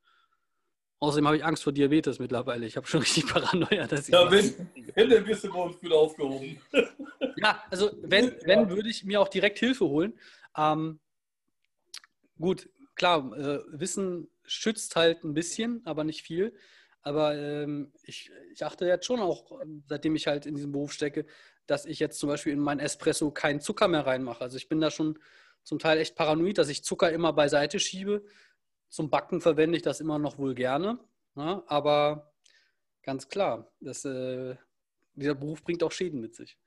Außerdem 1.02 1.26
habe 1.26 1.36
ich 1.36 1.44
Angst 1.44 1.64
vor 1.64 1.72
Diabetes 1.72 2.20
mittlerweile. 2.20 2.64
Ich 2.64 2.76
habe 2.76 2.86
schon 2.86 3.00
richtig 3.00 3.26
Paranoia, 3.26 3.88
dass 3.88 4.06
ich. 4.06 4.14
Ja, 4.14 4.30
wenn, 4.30 4.54
wenn 4.94 5.10
dann 5.10 5.24
bist 5.24 5.42
du 5.42 5.52
bei 5.52 5.58
uns 5.58 5.80
gut 5.80 5.92
aufgehoben. 5.92 6.60
ja, 7.36 7.60
also 7.70 7.90
wenn, 8.02 8.36
wenn 8.44 8.70
würde 8.70 8.88
ich 8.88 9.02
mir 9.02 9.20
auch 9.20 9.26
direkt 9.26 9.58
Hilfe 9.58 9.84
holen. 9.84 10.16
Ähm, 10.56 11.00
gut, 12.38 12.70
klar, 12.94 13.36
äh, 13.36 13.58
Wissen 13.72 14.30
schützt 14.44 14.94
halt 14.94 15.24
ein 15.24 15.34
bisschen, 15.34 15.82
aber 15.86 16.04
nicht 16.04 16.22
viel. 16.22 16.54
aber 17.02 17.36
ähm, 17.36 17.92
ich, 18.04 18.30
ich 18.52 18.64
achte 18.64 18.86
jetzt 18.86 19.04
schon 19.04 19.18
auch, 19.18 19.60
seitdem 19.88 20.14
ich 20.14 20.28
halt 20.28 20.46
in 20.46 20.54
diesem 20.54 20.70
Beruf 20.70 20.92
stecke, 20.92 21.26
dass 21.66 21.84
ich 21.84 21.98
jetzt 21.98 22.20
zum 22.20 22.28
Beispiel 22.28 22.52
in 22.52 22.60
mein 22.60 22.78
Espresso 22.78 23.32
keinen 23.32 23.60
Zucker 23.60 23.88
mehr 23.88 24.06
reinmache. 24.06 24.42
Also 24.42 24.56
ich 24.56 24.68
bin 24.68 24.80
da 24.80 24.88
schon 24.92 25.18
zum 25.64 25.80
Teil 25.80 25.98
echt 25.98 26.14
paranoid, 26.14 26.58
dass 26.58 26.68
ich 26.68 26.84
Zucker 26.84 27.10
immer 27.10 27.32
beiseite 27.32 27.80
schiebe. 27.80 28.24
Zum 28.92 29.08
Backen 29.08 29.40
verwende 29.40 29.78
ich 29.78 29.82
das 29.82 30.00
immer 30.00 30.18
noch 30.18 30.36
wohl 30.36 30.54
gerne. 30.54 30.98
Ne? 31.34 31.62
aber 31.66 32.30
ganz 33.02 33.26
klar, 33.26 33.72
das, 33.80 34.04
äh, 34.04 34.54
dieser 35.14 35.34
Beruf 35.34 35.64
bringt 35.64 35.82
auch 35.82 35.90
Schäden 35.90 36.20
mit 36.20 36.34
sich. 36.34 36.58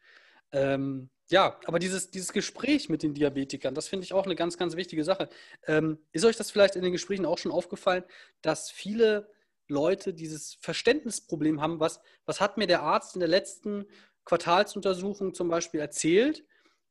Ähm, 0.51 1.11
ja, 1.27 1.59
aber 1.65 1.77
dieses, 1.77 2.09
dieses 2.09 2.33
Gespräch 2.33 2.89
mit 2.89 3.03
den 3.03 3.13
Diabetikern, 3.13 3.75
das 3.75 3.87
finde 3.87 4.05
ich 4.05 4.13
auch 4.13 4.25
eine 4.25 4.35
ganz, 4.35 4.57
ganz 4.57 4.75
wichtige 4.75 5.03
Sache. 5.03 5.29
Ähm, 5.67 5.99
ist 6.13 6.25
euch 6.25 6.35
das 6.35 6.49
vielleicht 6.49 6.75
in 6.75 6.81
den 6.81 6.93
Gesprächen 6.93 7.27
auch 7.27 7.37
schon 7.37 7.51
aufgefallen, 7.51 8.03
dass 8.41 8.71
viele 8.71 9.31
Leute 9.67 10.11
dieses 10.11 10.55
Verständnisproblem 10.55 11.61
haben, 11.61 11.79
was, 11.79 11.99
was 12.25 12.41
hat 12.41 12.57
mir 12.57 12.65
der 12.65 12.81
Arzt 12.81 13.15
in 13.15 13.19
der 13.19 13.29
letzten 13.29 13.85
Quartalsuntersuchung 14.23 15.35
zum 15.35 15.47
Beispiel 15.47 15.79
erzählt 15.79 16.43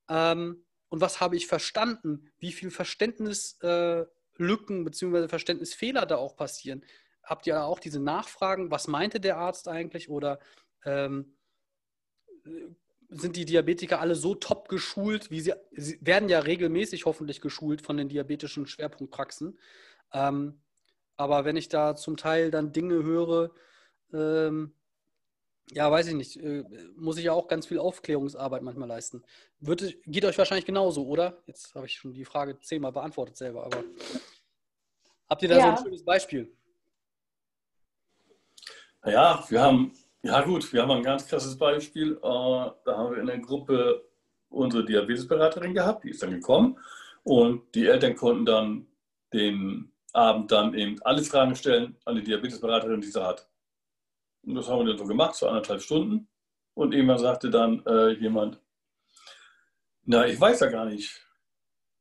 ähm, 0.09 0.65
und 0.91 1.01
was 1.01 1.19
habe 1.19 1.35
ich 1.35 1.49
verstanden, 1.49 2.31
wie 2.39 2.53
viel 2.53 2.71
Verständnislücken 2.71 4.03
äh, 4.03 4.07
bzw. 4.39 5.29
Verständnisfehler 5.29 6.07
da 6.07 6.17
auch 6.17 6.37
passieren. 6.37 6.85
Habt 7.23 7.47
ihr 7.47 7.63
auch 7.63 7.79
diese 7.79 8.01
Nachfragen, 8.01 8.71
was 8.71 8.89
meinte 8.89 9.21
der 9.21 9.39
Arzt 9.39 9.69
eigentlich 9.69 10.09
oder 10.09 10.39
ähm, 10.85 11.37
sind 13.09 13.37
die 13.37 13.45
Diabetiker 13.45 14.01
alle 14.01 14.15
so 14.15 14.35
top 14.35 14.69
geschult, 14.69 15.31
wie 15.31 15.41
sie, 15.41 15.55
sie 15.73 15.99
werden 16.01 16.29
ja 16.29 16.41
regelmäßig 16.41 17.07
hoffentlich 17.07 17.41
geschult 17.41 17.83
von 17.83 17.97
den 17.97 18.09
diabetischen 18.09 18.67
Schwerpunktpraxen. 18.67 19.59
Ähm, 20.13 20.61
aber 21.17 21.45
wenn 21.45 21.57
ich 21.57 21.69
da 21.69 21.95
zum 21.97 22.17
Teil 22.17 22.51
dann 22.51 22.73
Dinge 22.73 23.03
höre, 23.03 23.53
ähm, 24.13 24.75
ja, 25.73 25.91
weiß 25.91 26.09
ich 26.09 26.15
nicht, 26.15 26.37
äh, 26.37 26.65
muss 26.97 27.17
ich 27.17 27.25
ja 27.25 27.33
auch 27.33 27.49
ganz 27.49 27.67
viel 27.67 27.79
Aufklärungsarbeit 27.79 28.63
manchmal 28.63 28.89
leisten. 28.89 29.23
Wird, 29.61 29.95
geht 30.07 30.25
euch 30.25 30.37
wahrscheinlich 30.37 30.67
genauso, 30.67 31.07
oder? 31.07 31.43
Jetzt 31.47 31.75
habe 31.75 31.87
ich 31.87 31.95
schon 31.95 32.13
die 32.13 32.25
Frage 32.25 32.59
zehnmal 32.61 32.93
beantwortet 32.93 33.37
selber, 33.37 33.65
aber 33.65 33.83
habt 35.29 35.43
ihr 35.43 35.49
da 35.49 35.57
ja. 35.57 35.63
so 35.63 35.69
ein 35.69 35.85
schönes 35.85 36.05
Beispiel? 36.05 36.53
Ja, 39.07 39.45
wir 39.49 39.61
haben 39.61 39.93
ja 40.23 40.41
gut, 40.41 40.73
wir 40.73 40.81
haben 40.83 40.91
ein 40.91 41.03
ganz 41.03 41.27
krasses 41.27 41.59
Beispiel. 41.59 42.13
Äh, 42.13 42.21
da 42.23 42.97
haben 42.97 43.15
wir 43.15 43.21
in 43.21 43.27
der 43.27 43.39
Gruppe 43.39 44.05
unsere 44.49 44.85
Diabetesberaterin 44.85 45.75
gehabt, 45.75 46.05
die 46.05 46.11
ist 46.11 46.23
dann 46.23 46.31
gekommen 46.31 46.79
und 47.25 47.75
die 47.75 47.87
Eltern 47.87 48.15
konnten 48.15 48.47
dann 48.47 48.87
den 49.33 49.93
Abend 50.13 50.51
dann 50.53 50.75
eben 50.75 51.03
alle 51.03 51.23
Fragen 51.23 51.57
stellen 51.57 51.97
an 52.05 52.15
die 52.15 52.23
Diabetesberaterin, 52.23 53.01
die 53.01 53.09
sie 53.09 53.23
hat. 53.23 53.49
Und 54.47 54.55
das 54.55 54.69
haben 54.69 54.81
wir 54.81 54.87
dann 54.87 54.99
so 54.99 55.05
gemacht, 55.05 55.35
so 55.35 55.49
anderthalb 55.49 55.83
Stunden. 55.83 56.29
Und 56.75 56.93
irgendwann 56.93 57.19
sagte 57.19 57.51
dann 57.51 57.85
äh, 57.87 58.11
jemand, 58.13 58.61
na, 60.05 60.27
ich 60.27 60.41
weiß 60.41 60.61
ja 60.61 60.67
gar 60.67 60.85
nicht. 60.85 61.25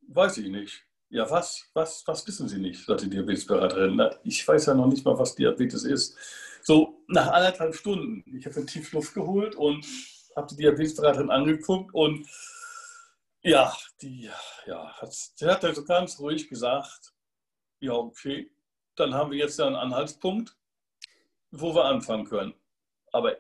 Weiß 0.07 0.37
ich 0.37 0.49
nicht. 0.49 0.85
Ja, 1.09 1.29
was, 1.29 1.69
was, 1.73 2.03
was 2.07 2.27
wissen 2.27 2.49
Sie 2.49 2.59
nicht, 2.59 2.85
sagte 2.85 3.05
die 3.05 3.11
Diabetesberaterin. 3.11 3.95
Na, 3.95 4.15
ich 4.23 4.45
weiß 4.45 4.65
ja 4.65 4.73
noch 4.73 4.87
nicht 4.87 5.05
mal, 5.05 5.17
was 5.17 5.35
Diabetes 5.35 5.83
ist. 5.83 6.17
So 6.63 7.03
nach 7.07 7.27
anderthalb 7.27 7.75
Stunden. 7.75 8.23
Ich 8.35 8.45
habe 8.45 8.65
tief 8.65 8.91
Luft 8.93 9.13
geholt 9.13 9.55
und 9.55 9.85
habe 10.35 10.47
die 10.47 10.55
Diabetesberaterin 10.57 11.29
angeguckt 11.29 11.93
und 11.93 12.27
ja, 13.43 13.75
die, 14.01 14.29
ja, 14.65 14.93
hat, 15.01 15.13
die 15.39 15.45
hat 15.45 15.63
also 15.65 15.83
ganz 15.83 16.17
ruhig 16.19 16.47
gesagt, 16.47 17.13
ja, 17.81 17.91
okay, 17.93 18.49
dann 18.95 19.13
haben 19.13 19.31
wir 19.31 19.37
jetzt 19.37 19.59
ja 19.59 19.67
einen 19.67 19.75
Anhaltspunkt, 19.75 20.55
wo 21.53 21.73
wir 21.73 21.85
anfangen 21.85 22.25
können. 22.25 22.53
Aber 23.11 23.37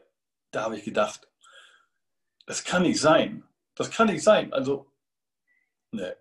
da 0.51 0.63
habe 0.63 0.77
ich 0.77 0.85
gedacht, 0.85 1.27
das 2.45 2.63
kann 2.63 2.83
nicht 2.83 3.01
sein. 3.01 3.43
Das 3.75 3.89
kann 3.89 4.07
nicht 4.07 4.23
sein. 4.23 4.53
Also, 4.53 4.91
ne, 5.91 6.15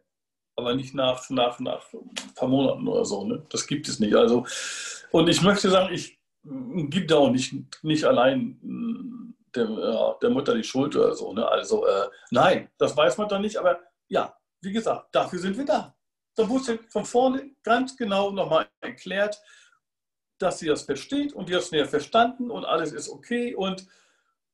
aber 0.57 0.75
nicht 0.75 0.95
nach, 0.95 1.29
nach, 1.31 1.61
nach 1.61 1.93
ein 1.93 2.35
paar 2.35 2.49
Monaten 2.49 2.87
oder 2.89 3.05
so. 3.05 3.25
Ne? 3.25 3.45
Das 3.51 3.67
gibt 3.67 3.89
es 3.89 4.01
nicht. 4.01 4.15
Also, 4.15 4.47
und 5.11 5.29
ich 5.29 5.43
möchte 5.43 5.71
sagen, 5.71 5.93
ich 5.93 6.19
gibt 6.45 7.11
da 7.11 7.17
auch 7.17 7.31
nicht, 7.31 7.55
nicht 7.83 8.05
allein 8.05 8.59
mm, 8.63 9.35
der, 9.55 10.17
der 10.21 10.31
Mutter 10.31 10.55
die 10.55 10.65
Schuld 10.65 10.97
oder 10.97 11.15
so. 11.15 11.33
Ne? 11.33 11.47
Also 11.47 11.87
äh, 11.87 12.09
nein, 12.31 12.71
das 12.79 12.97
weiß 12.97 13.19
man 13.19 13.29
dann 13.29 13.43
nicht, 13.43 13.57
aber 13.57 13.81
ja, 14.09 14.37
wie 14.61 14.73
gesagt, 14.73 15.15
dafür 15.15 15.39
sind 15.39 15.57
wir 15.57 15.65
da. 15.65 15.95
Da 16.35 16.49
wurde 16.49 16.79
von 16.89 17.05
vorne 17.05 17.55
ganz 17.63 17.97
genau 17.97 18.31
nochmal 18.31 18.69
erklärt, 18.81 19.39
dass 20.43 20.59
sie 20.59 20.67
das 20.67 20.83
versteht 20.83 21.33
und 21.33 21.49
die 21.49 21.55
hat 21.55 21.63
es 21.63 21.71
näher 21.71 21.87
verstanden 21.87 22.51
und 22.51 22.65
alles 22.65 22.93
ist 22.93 23.09
okay. 23.09 23.55
Und 23.55 23.87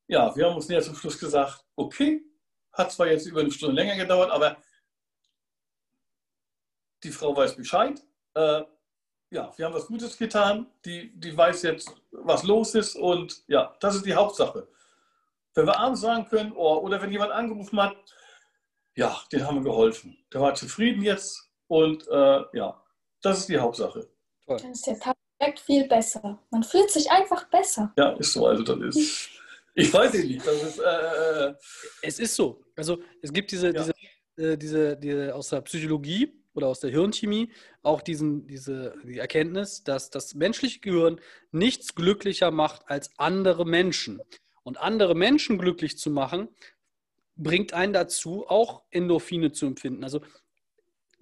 ja, 0.07 0.35
wir 0.35 0.45
haben 0.45 0.55
uns 0.55 0.69
näher 0.69 0.81
zum 0.81 0.95
Schluss 0.95 1.19
gesagt, 1.19 1.65
okay, 1.75 2.23
hat 2.71 2.91
zwar 2.91 3.07
jetzt 3.07 3.25
über 3.25 3.41
eine 3.41 3.51
Stunde 3.51 3.75
länger 3.75 3.95
gedauert, 3.95 4.31
aber 4.31 4.57
die 7.03 7.11
Frau 7.11 7.35
weiß 7.35 7.55
Bescheid. 7.55 8.01
Äh, 8.35 8.63
ja, 9.31 9.53
wir 9.55 9.65
haben 9.65 9.73
was 9.73 9.87
Gutes 9.87 10.17
getan, 10.17 10.67
die, 10.85 11.11
die 11.19 11.35
weiß 11.35 11.63
jetzt, 11.63 11.93
was 12.11 12.43
los 12.43 12.75
ist 12.75 12.95
und 12.95 13.43
ja, 13.47 13.75
das 13.79 13.95
ist 13.95 14.05
die 14.05 14.15
Hauptsache. 14.15 14.67
Wenn 15.53 15.65
wir 15.65 15.77
abends 15.77 16.01
sagen 16.01 16.25
können, 16.25 16.53
oh, 16.55 16.77
oder 16.77 17.01
wenn 17.01 17.11
jemand 17.11 17.31
angerufen 17.31 17.81
hat, 17.81 17.95
ja, 18.95 19.19
den 19.31 19.45
haben 19.45 19.57
wir 19.57 19.71
geholfen. 19.71 20.17
Der 20.33 20.41
war 20.41 20.55
zufrieden 20.55 21.01
jetzt 21.01 21.51
und 21.67 22.07
äh, 22.07 22.43
ja, 22.53 22.83
das 23.21 23.39
ist 23.39 23.49
die 23.49 23.59
Hauptsache. 23.59 24.09
Toll. 24.45 24.57
Dann 24.57 24.71
ist 24.71 24.87
der 24.87 24.99
Tag 24.99 25.15
direkt 25.39 25.59
viel 25.59 25.87
besser. 25.87 26.39
Man 26.49 26.63
fühlt 26.63 26.91
sich 26.91 27.09
einfach 27.09 27.49
besser. 27.49 27.93
Ja, 27.97 28.11
ist 28.13 28.33
so. 28.33 28.45
Also 28.47 28.63
das 28.63 28.95
ist, 28.95 29.29
ich 29.75 29.93
weiß 29.93 30.13
nicht, 30.13 30.45
das 30.45 30.63
ist... 30.63 30.79
Äh, 30.79 31.47
äh 31.49 31.53
es 32.01 32.19
ist 32.19 32.35
so. 32.35 32.61
Also 32.75 32.99
es 33.21 33.31
gibt 33.31 33.51
diese, 33.51 33.73
ja. 33.73 33.83
diese, 33.83 33.93
äh, 34.51 34.57
diese, 34.57 34.97
diese 34.97 35.35
aus 35.35 35.49
der 35.49 35.61
Psychologie, 35.61 36.39
oder 36.53 36.67
aus 36.67 36.79
der 36.79 36.91
Hirnchemie 36.91 37.51
auch 37.83 38.01
diesen, 38.01 38.45
diese 38.47 38.93
die 39.05 39.17
Erkenntnis, 39.17 39.83
dass 39.83 40.09
das 40.09 40.35
menschliche 40.35 40.79
Gehirn 40.79 41.21
nichts 41.51 41.95
glücklicher 41.95 42.51
macht 42.51 42.89
als 42.89 43.11
andere 43.17 43.65
Menschen. 43.65 44.19
Und 44.63 44.77
andere 44.77 45.15
Menschen 45.15 45.57
glücklich 45.57 45.97
zu 45.97 46.11
machen, 46.11 46.49
bringt 47.35 47.73
einen 47.73 47.93
dazu, 47.93 48.45
auch 48.47 48.83
Endorphine 48.91 49.51
zu 49.51 49.65
empfinden. 49.65 50.03
Also 50.03 50.21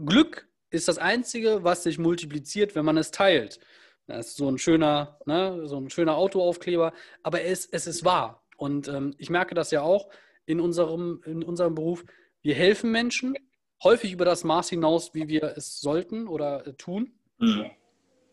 Glück 0.03 0.49
ist 0.69 0.88
das 0.88 0.97
Einzige, 0.97 1.63
was 1.63 1.84
sich 1.84 1.97
multipliziert, 1.99 2.75
wenn 2.75 2.84
man 2.84 2.97
es 2.97 3.12
teilt. 3.12 3.60
Das 4.08 4.28
ist 4.28 4.38
so 4.38 4.50
ein 4.50 4.58
schöner, 4.58 5.20
ne, 5.26 5.67
so 5.67 5.78
ein 5.78 5.89
schöner 5.89 6.15
Autoaufkleber, 6.15 6.93
aber 7.24 7.43
es, 7.43 7.65
es 7.65 7.88
ist 7.88 8.06
wahr. 8.06 8.43
Und 8.56 8.88
ähm, 8.88 9.13
ich 9.17 9.30
merke 9.30 9.54
das 9.54 9.72
ja 9.72 9.82
auch 9.82 10.10
in 10.46 10.60
unserem, 10.60 11.22
in 11.26 11.43
unserem 11.43 11.76
Beruf. 11.76 12.06
Wir 12.41 12.56
helfen 12.56 12.91
Menschen, 12.91 13.36
häufig 13.84 14.13
über 14.13 14.26
das 14.26 14.43
Maß 14.43 14.70
hinaus, 14.70 15.13
wie 15.13 15.28
wir 15.28 15.43
es 15.58 15.80
sollten 15.80 16.28
oder 16.28 16.65
äh, 16.65 16.74
tun. 16.74 17.13
Mhm. 17.38 17.70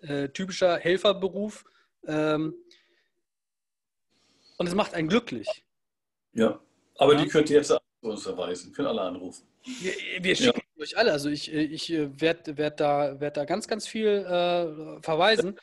Äh, 0.01 0.29
typischer 0.29 0.79
Helferberuf. 0.79 1.65
Ähm, 2.07 2.55
und 4.57 4.67
es 4.67 4.75
macht 4.75 4.95
einen 4.95 5.09
glücklich. 5.09 5.65
Ja, 6.33 6.61
aber 6.97 7.15
ja. 7.15 7.23
die 7.23 7.29
könnt 7.29 7.51
ihr 7.51 7.57
jetzt 7.57 7.77
uns 8.11 8.27
erweisen, 8.27 8.73
können 8.73 8.89
alle 8.89 9.03
anrufen. 9.03 9.47
Wir, 9.65 9.93
wir 10.21 10.37
schicken 10.37 10.61
ja. 10.77 10.83
euch 10.83 10.97
alle. 10.97 11.13
Also 11.13 11.31
ich, 11.31 11.53
ich 11.53 11.93
äh, 11.93 12.21
werde 12.21 12.57
werd 12.59 12.81
da, 12.81 13.21
werd 13.21 13.37
da 13.37 13.45
ganz, 13.45 13.69
ganz 13.69 13.87
viel 13.87 14.09
äh, 14.09 15.03
verweisen. 15.03 15.59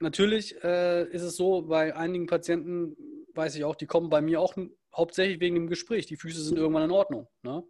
Natürlich 0.00 0.62
äh, 0.62 1.08
ist 1.10 1.22
es 1.22 1.36
so, 1.36 1.62
bei 1.62 1.94
einigen 1.94 2.26
Patienten 2.26 2.96
weiß 3.34 3.54
ich 3.56 3.64
auch, 3.64 3.76
die 3.76 3.86
kommen 3.86 4.10
bei 4.10 4.20
mir 4.20 4.40
auch 4.40 4.54
hauptsächlich 4.94 5.40
wegen 5.40 5.54
dem 5.54 5.68
Gespräch. 5.68 6.06
Die 6.06 6.16
Füße 6.16 6.42
sind 6.42 6.58
irgendwann 6.58 6.84
in 6.84 6.90
Ordnung. 6.90 7.28
Ne? 7.42 7.62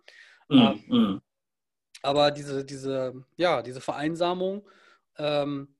Mhm. 0.48 0.84
Ähm, 0.90 1.20
aber 2.02 2.30
diese, 2.30 2.64
diese, 2.64 3.24
ja, 3.36 3.62
diese 3.62 3.80
Vereinsamung, 3.80 4.68
ähm, 5.18 5.74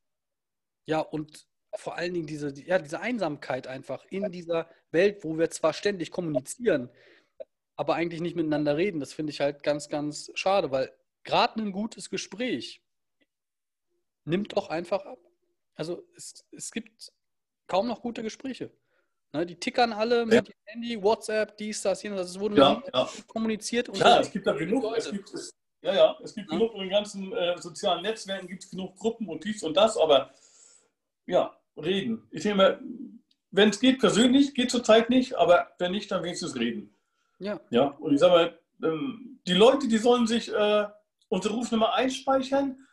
ja, 0.86 1.00
und 1.00 1.46
vor 1.74 1.96
allen 1.96 2.14
Dingen 2.14 2.26
diese, 2.26 2.52
ja, 2.64 2.78
diese 2.78 3.00
Einsamkeit 3.00 3.66
einfach 3.66 4.04
in 4.10 4.30
dieser 4.32 4.68
Welt, 4.90 5.24
wo 5.24 5.38
wir 5.38 5.50
zwar 5.50 5.72
ständig 5.72 6.10
kommunizieren, 6.10 6.90
aber 7.76 7.94
eigentlich 7.94 8.20
nicht 8.20 8.36
miteinander 8.36 8.76
reden, 8.76 9.00
das 9.00 9.12
finde 9.12 9.32
ich 9.32 9.40
halt 9.40 9.62
ganz, 9.62 9.88
ganz 9.88 10.30
schade, 10.34 10.70
weil 10.70 10.92
gerade 11.24 11.60
ein 11.60 11.72
gutes 11.72 12.10
Gespräch 12.10 12.82
nimmt 14.24 14.56
doch 14.56 14.70
einfach 14.70 15.04
ab. 15.04 15.18
Also 15.74 16.02
es, 16.16 16.44
es 16.52 16.72
gibt 16.72 17.12
kaum 17.66 17.86
noch 17.86 18.00
gute 18.00 18.22
Gespräche. 18.22 18.70
Ne, 19.32 19.44
die 19.44 19.56
tickern 19.56 19.92
alle 19.92 20.24
mit 20.24 20.48
ja. 20.48 20.54
Handy, 20.64 21.02
WhatsApp, 21.02 21.56
dies, 21.58 21.82
das, 21.82 22.02
jenes. 22.02 22.20
Das 22.20 22.40
wurde 22.40 22.56
ja, 22.56 22.82
ja. 22.94 23.08
kommuniziert. 23.26 23.88
Und 23.88 23.98
ja, 23.98 24.20
es 24.20 24.30
gibt 24.30 24.46
da 24.46 24.52
genug. 24.52 24.84
Es 24.96 25.10
gibt, 25.10 25.34
es, 25.34 25.52
ja, 25.82 25.94
ja, 25.94 26.18
es 26.22 26.34
gibt 26.34 26.50
ja. 26.50 26.56
genug 26.56 26.74
in 26.74 26.80
den 26.80 26.90
ganzen 26.90 27.32
äh, 27.32 27.58
sozialen 27.58 28.02
Netzwerken, 28.02 28.46
gibt 28.46 28.64
es 28.64 28.70
genug 28.70 28.96
Gruppen 28.96 29.28
und 29.28 29.44
dies 29.44 29.62
und 29.62 29.76
das, 29.76 29.96
aber 29.96 30.32
ja, 31.26 31.54
reden. 31.76 32.26
Ich 32.30 32.44
nehme, 32.44 32.80
wenn 33.50 33.70
es 33.70 33.80
geht 33.80 33.98
persönlich, 33.98 34.54
geht 34.54 34.70
zurzeit 34.70 35.10
nicht, 35.10 35.34
aber 35.34 35.72
wenn 35.78 35.92
nicht, 35.92 36.10
dann 36.10 36.22
wenigstens 36.22 36.54
reden. 36.54 36.95
Ja. 37.38 37.60
Ja, 37.70 37.86
und 37.86 38.14
ich 38.14 38.20
sage 38.20 38.32
mal, 38.32 38.58
ähm, 38.82 39.40
die 39.46 39.54
Leute, 39.54 39.88
die 39.88 39.98
sollen 39.98 40.26
sich 40.26 40.52
äh, 40.52 40.86
unsere 41.28 41.54
Rufnummer 41.54 41.94
einspeichern 41.94 42.86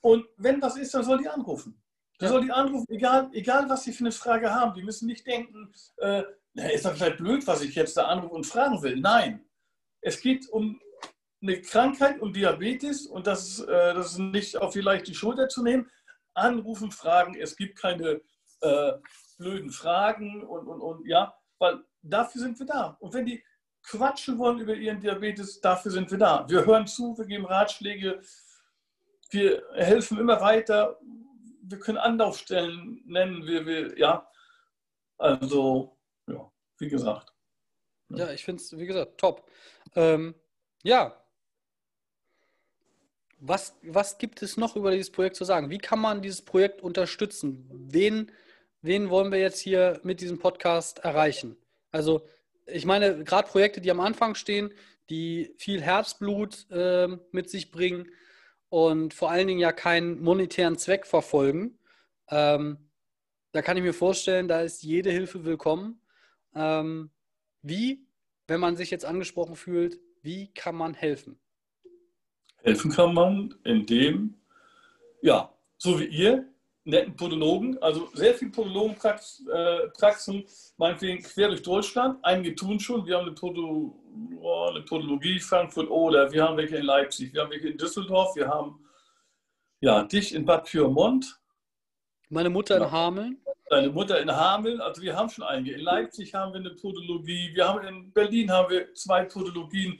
und 0.00 0.26
wenn 0.36 0.60
was 0.60 0.76
ist, 0.76 0.94
dann 0.94 1.04
soll 1.04 1.18
die 1.18 1.28
anrufen. 1.28 1.80
Der 2.20 2.28
soll 2.28 2.42
die 2.42 2.52
anrufen, 2.52 2.86
egal, 2.90 3.30
egal 3.32 3.68
was 3.68 3.84
sie 3.84 3.92
für 3.92 4.04
eine 4.04 4.12
Frage 4.12 4.54
haben. 4.54 4.74
Die 4.74 4.82
müssen 4.82 5.06
nicht 5.06 5.26
denken, 5.26 5.72
äh, 5.96 6.22
ist 6.72 6.84
das 6.84 6.96
vielleicht 6.96 7.16
blöd, 7.16 7.46
was 7.46 7.62
ich 7.62 7.74
jetzt 7.74 7.96
da 7.96 8.04
anrufe 8.06 8.34
und 8.34 8.46
fragen 8.46 8.80
will. 8.82 8.96
Nein, 9.00 9.44
es 10.00 10.20
geht 10.20 10.48
um 10.48 10.80
eine 11.42 11.60
Krankheit, 11.60 12.20
um 12.20 12.32
Diabetes 12.32 13.06
und 13.06 13.26
das, 13.26 13.60
äh, 13.60 13.94
das 13.94 14.12
ist 14.12 14.18
nicht 14.18 14.56
auf 14.56 14.72
die 14.72 14.80
leichte 14.80 15.12
Schulter 15.14 15.48
zu 15.48 15.62
nehmen. 15.62 15.90
Anrufen, 16.34 16.90
fragen, 16.90 17.34
es 17.34 17.56
gibt 17.56 17.78
keine 17.78 18.20
äh, 18.60 18.92
blöden 19.38 19.70
Fragen 19.70 20.44
und, 20.44 20.66
und, 20.66 20.80
und 20.80 21.06
ja, 21.06 21.34
weil 21.58 21.84
dafür 22.02 22.40
sind 22.40 22.58
wir 22.58 22.66
da. 22.66 22.96
Und 23.00 23.12
wenn 23.14 23.26
die 23.26 23.42
quatschen 23.84 24.38
wollen 24.38 24.58
über 24.58 24.74
ihren 24.74 25.00
Diabetes, 25.00 25.60
dafür 25.60 25.90
sind 25.90 26.10
wir 26.10 26.18
da. 26.18 26.48
Wir 26.48 26.64
hören 26.64 26.86
zu, 26.86 27.16
wir 27.16 27.26
geben 27.26 27.44
Ratschläge, 27.44 28.20
wir 29.30 29.62
helfen 29.74 30.18
immer 30.18 30.40
weiter, 30.40 30.98
wir 31.62 31.78
können 31.78 31.98
Anlaufstellen 31.98 33.02
nennen, 33.06 33.46
wir, 33.46 33.66
wir 33.66 33.98
ja, 33.98 34.28
also, 35.18 35.96
ja, 36.26 36.50
wie 36.78 36.88
gesagt. 36.88 37.32
Ja, 38.10 38.30
ich 38.32 38.44
finde 38.44 38.62
es, 38.62 38.76
wie 38.76 38.86
gesagt, 38.86 39.18
top. 39.18 39.48
Ähm, 39.94 40.34
ja. 40.82 41.20
Was, 43.38 43.76
was 43.82 44.18
gibt 44.18 44.42
es 44.42 44.56
noch 44.56 44.76
über 44.76 44.90
dieses 44.90 45.10
Projekt 45.10 45.36
zu 45.36 45.44
sagen? 45.44 45.68
Wie 45.68 45.78
kann 45.78 45.98
man 45.98 46.22
dieses 46.22 46.42
Projekt 46.42 46.80
unterstützen? 46.80 47.68
Wen, 47.70 48.32
wen 48.80 49.10
wollen 49.10 49.32
wir 49.32 49.38
jetzt 49.38 49.58
hier 49.58 50.00
mit 50.02 50.20
diesem 50.20 50.38
Podcast 50.38 51.00
erreichen? 51.00 51.56
Also, 51.90 52.26
ich 52.66 52.86
meine, 52.86 53.24
gerade 53.24 53.48
Projekte, 53.48 53.80
die 53.80 53.90
am 53.90 54.00
Anfang 54.00 54.34
stehen, 54.34 54.72
die 55.10 55.54
viel 55.58 55.82
Herzblut 55.82 56.66
äh, 56.70 57.08
mit 57.30 57.50
sich 57.50 57.70
bringen 57.70 58.08
und 58.68 59.14
vor 59.14 59.30
allen 59.30 59.46
Dingen 59.46 59.60
ja 59.60 59.72
keinen 59.72 60.22
monetären 60.22 60.78
Zweck 60.78 61.06
verfolgen. 61.06 61.78
Ähm, 62.28 62.78
da 63.52 63.62
kann 63.62 63.76
ich 63.76 63.82
mir 63.82 63.94
vorstellen, 63.94 64.48
da 64.48 64.62
ist 64.62 64.82
jede 64.82 65.10
Hilfe 65.10 65.44
willkommen. 65.44 66.00
Ähm, 66.54 67.10
wie, 67.62 68.06
wenn 68.46 68.60
man 68.60 68.76
sich 68.76 68.90
jetzt 68.90 69.04
angesprochen 69.04 69.56
fühlt, 69.56 70.00
wie 70.22 70.52
kann 70.54 70.74
man 70.74 70.94
helfen? 70.94 71.38
Helfen 72.62 72.90
kann 72.90 73.12
man, 73.12 73.54
indem, 73.64 74.34
ja, 75.20 75.54
so 75.76 76.00
wie 76.00 76.06
ihr, 76.06 76.53
netten 76.84 77.16
Podologen, 77.16 77.78
also 77.82 78.08
sehr 78.12 78.34
viele 78.34 78.50
Podologenpraxen, 78.50 80.36
äh, 80.36 80.46
meinetwegen 80.76 81.22
quer 81.22 81.48
durch 81.48 81.62
Deutschland. 81.62 82.18
Einige 82.22 82.54
tun 82.54 82.78
schon. 82.78 83.06
Wir 83.06 83.16
haben 83.16 83.26
eine, 83.26 83.34
Podo, 83.34 83.98
oh, 84.40 84.66
eine 84.68 84.82
Podologie 84.82 85.40
Frankfurt 85.40 85.88
oder 85.88 86.30
wir 86.30 86.44
haben 86.44 86.56
welche 86.56 86.76
in 86.76 86.84
Leipzig, 86.84 87.32
wir 87.32 87.42
haben 87.42 87.50
welche 87.50 87.68
in 87.68 87.78
Düsseldorf, 87.78 88.36
wir 88.36 88.48
haben 88.48 88.78
ja, 89.80 90.02
dich 90.02 90.34
in 90.34 90.44
Bad 90.44 90.66
Pyrmont. 90.66 91.38
Meine 92.28 92.50
Mutter 92.50 92.76
in 92.76 92.90
Hameln. 92.90 93.38
Deine 93.70 93.90
Mutter 93.90 94.20
in 94.20 94.30
Hameln. 94.30 94.80
Also 94.80 95.02
wir 95.02 95.16
haben 95.16 95.28
schon 95.28 95.44
einige. 95.44 95.74
In 95.74 95.80
Leipzig 95.80 96.34
haben 96.34 96.52
wir 96.52 96.60
eine 96.60 96.70
Podologie. 96.70 97.50
Wir 97.54 97.68
haben 97.68 97.86
in 97.86 98.12
Berlin 98.12 98.50
haben 98.50 98.70
wir 98.70 98.92
zwei 98.94 99.24
Podologien. 99.24 99.98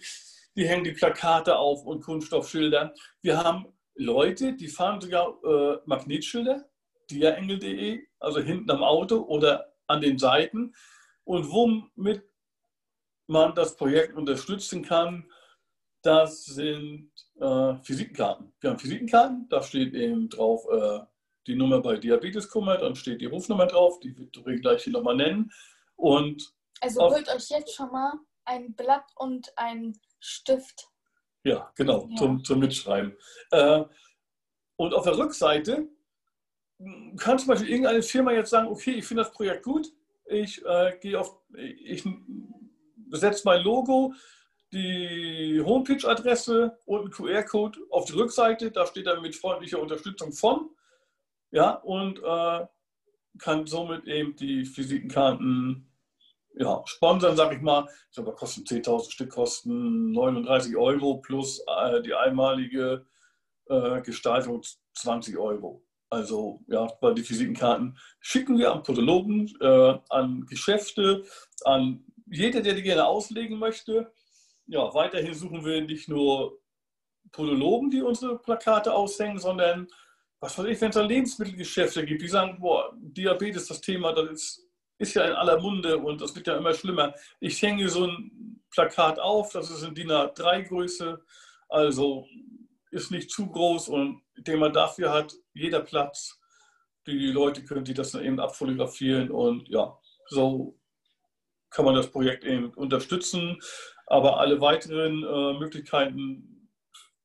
Die 0.56 0.66
hängen 0.66 0.84
die 0.84 0.92
Plakate 0.92 1.56
auf 1.56 1.84
und 1.84 2.02
Kunststoffschilder. 2.02 2.94
Wir 3.22 3.42
haben 3.42 3.66
Leute, 3.94 4.54
die 4.54 4.68
fahren 4.68 5.00
sogar 5.00 5.34
äh, 5.44 5.78
Magnetschilder 5.86 6.64
diaengel.de, 7.10 8.06
also 8.20 8.40
hinten 8.40 8.70
am 8.70 8.82
Auto 8.82 9.22
oder 9.22 9.72
an 9.86 10.00
den 10.00 10.18
Seiten. 10.18 10.74
Und 11.24 11.50
womit 11.50 12.22
man 13.26 13.54
das 13.54 13.76
Projekt 13.76 14.14
unterstützen 14.14 14.82
kann, 14.82 15.30
das 16.02 16.44
sind 16.44 17.10
äh, 17.36 17.40
Visitenkarten. 17.42 18.52
Wir 18.60 18.70
haben 18.70 18.82
Visitenkarten, 18.82 19.48
da 19.48 19.62
steht 19.62 19.94
eben 19.94 20.28
drauf 20.28 20.66
äh, 20.70 21.00
die 21.46 21.56
Nummer 21.56 21.80
bei 21.80 21.96
Diabeteskummer, 21.96 22.76
dann 22.76 22.94
steht 22.94 23.20
die 23.20 23.26
Rufnummer 23.26 23.66
drauf, 23.66 24.00
die 24.00 24.14
Doreen 24.32 24.60
gleich 24.60 24.84
hier 24.84 24.92
nochmal 24.92 25.16
nennen. 25.16 25.50
Und 25.96 26.52
also 26.80 27.02
holt 27.02 27.28
euch 27.28 27.48
jetzt 27.48 27.74
schon 27.74 27.90
mal 27.90 28.12
ein 28.44 28.74
Blatt 28.74 29.06
und 29.16 29.52
ein 29.56 29.98
Stift. 30.20 30.88
Ja, 31.44 31.72
genau, 31.76 32.06
ja. 32.10 32.16
Zum, 32.16 32.44
zum 32.44 32.58
Mitschreiben. 32.58 33.16
Äh, 33.50 33.84
und 34.76 34.94
auf 34.94 35.04
der 35.04 35.16
Rückseite 35.16 35.88
kann 37.16 37.38
zum 37.38 37.48
Beispiel 37.48 37.70
irgendeine 37.70 38.02
Firma 38.02 38.32
jetzt 38.32 38.50
sagen, 38.50 38.68
okay, 38.68 38.92
ich 38.92 39.04
finde 39.04 39.22
das 39.22 39.32
Projekt 39.32 39.64
gut, 39.64 39.88
ich 40.26 40.64
äh, 40.64 40.96
gehe 41.00 41.18
auf, 41.20 41.36
ich 41.56 42.04
setze 43.10 43.42
mein 43.44 43.62
Logo, 43.62 44.14
die 44.72 45.62
Homepage-Adresse 45.64 46.76
und 46.86 47.04
ein 47.04 47.10
QR-Code 47.10 47.78
auf 47.90 48.06
die 48.06 48.14
Rückseite, 48.14 48.70
da 48.70 48.86
steht 48.86 49.06
dann 49.06 49.22
mit 49.22 49.36
freundlicher 49.36 49.80
Unterstützung 49.80 50.32
von, 50.32 50.70
ja, 51.52 51.74
und 51.74 52.18
äh, 52.18 52.66
kann 53.38 53.66
somit 53.66 54.06
eben 54.06 54.34
die 54.36 54.64
Visitenkarten 54.64 55.88
ja, 56.56 56.82
sponsern, 56.86 57.36
sag 57.36 57.52
ich 57.52 57.60
mal. 57.60 57.88
Ich 58.08 58.14
glaube, 58.14 58.32
kosten 58.32 58.62
10.000 58.62 59.10
Stück, 59.10 59.30
kosten 59.30 60.12
39 60.12 60.76
Euro 60.76 61.18
plus 61.18 61.64
äh, 61.66 62.02
die 62.02 62.14
einmalige 62.14 63.06
äh, 63.66 64.00
Gestaltung 64.02 64.62
20 64.94 65.36
Euro. 65.38 65.83
Also 66.14 66.60
ja, 66.68 66.86
weil 67.00 67.14
die 67.14 67.28
Visitenkarten 67.28 67.98
schicken 68.20 68.56
wir 68.56 68.72
an 68.72 68.84
Podologen, 68.84 69.52
äh, 69.60 69.98
an 70.10 70.46
Geschäfte, 70.46 71.24
an 71.64 72.04
jeder, 72.30 72.60
der 72.60 72.74
die 72.74 72.84
gerne 72.84 73.04
auslegen 73.04 73.58
möchte. 73.58 74.12
Ja, 74.66 74.94
weiterhin 74.94 75.34
suchen 75.34 75.64
wir 75.64 75.80
nicht 75.82 76.08
nur 76.08 76.60
Podologen, 77.32 77.90
die 77.90 78.00
unsere 78.00 78.38
Plakate 78.38 78.94
aushängen, 78.94 79.38
sondern 79.38 79.88
was 80.38 80.56
weiß 80.56 80.66
ich, 80.66 80.80
wenn 80.80 80.90
es 80.90 80.94
da 80.94 81.02
Lebensmittelgeschäfte 81.02 82.04
gibt, 82.04 82.22
die 82.22 82.28
sagen, 82.28 82.58
boah, 82.60 82.94
Diabetes, 82.96 83.66
das 83.66 83.80
Thema, 83.80 84.12
das 84.12 84.30
ist, 84.30 84.68
ist 84.98 85.14
ja 85.14 85.24
in 85.24 85.32
aller 85.32 85.60
Munde 85.60 85.98
und 85.98 86.20
das 86.20 86.36
wird 86.36 86.46
ja 86.46 86.56
immer 86.56 86.74
schlimmer. 86.74 87.12
Ich 87.40 87.60
hänge 87.60 87.88
so 87.88 88.06
ein 88.06 88.62
Plakat 88.70 89.18
auf, 89.18 89.50
das 89.50 89.68
ist 89.68 89.82
in 89.82 89.96
DIN 89.96 90.12
A3-Größe, 90.12 91.18
also 91.68 92.28
ist 92.92 93.10
nicht 93.10 93.30
zu 93.32 93.48
groß 93.48 93.88
und 93.88 94.23
den 94.36 94.58
man 94.58 94.72
dafür 94.72 95.12
hat, 95.12 95.34
jeder 95.52 95.80
Platz. 95.80 96.40
Die 97.06 97.26
Leute 97.28 97.64
können 97.64 97.84
sich 97.84 97.94
das 97.94 98.12
dann 98.12 98.24
eben 98.24 98.40
abfotografieren 98.40 99.30
und 99.30 99.68
ja, 99.68 99.98
so 100.28 100.78
kann 101.70 101.84
man 101.84 101.94
das 101.94 102.10
Projekt 102.10 102.44
eben 102.44 102.72
unterstützen. 102.74 103.58
Aber 104.06 104.38
alle 104.38 104.60
weiteren 104.60 105.22
äh, 105.22 105.58
Möglichkeiten 105.58 106.70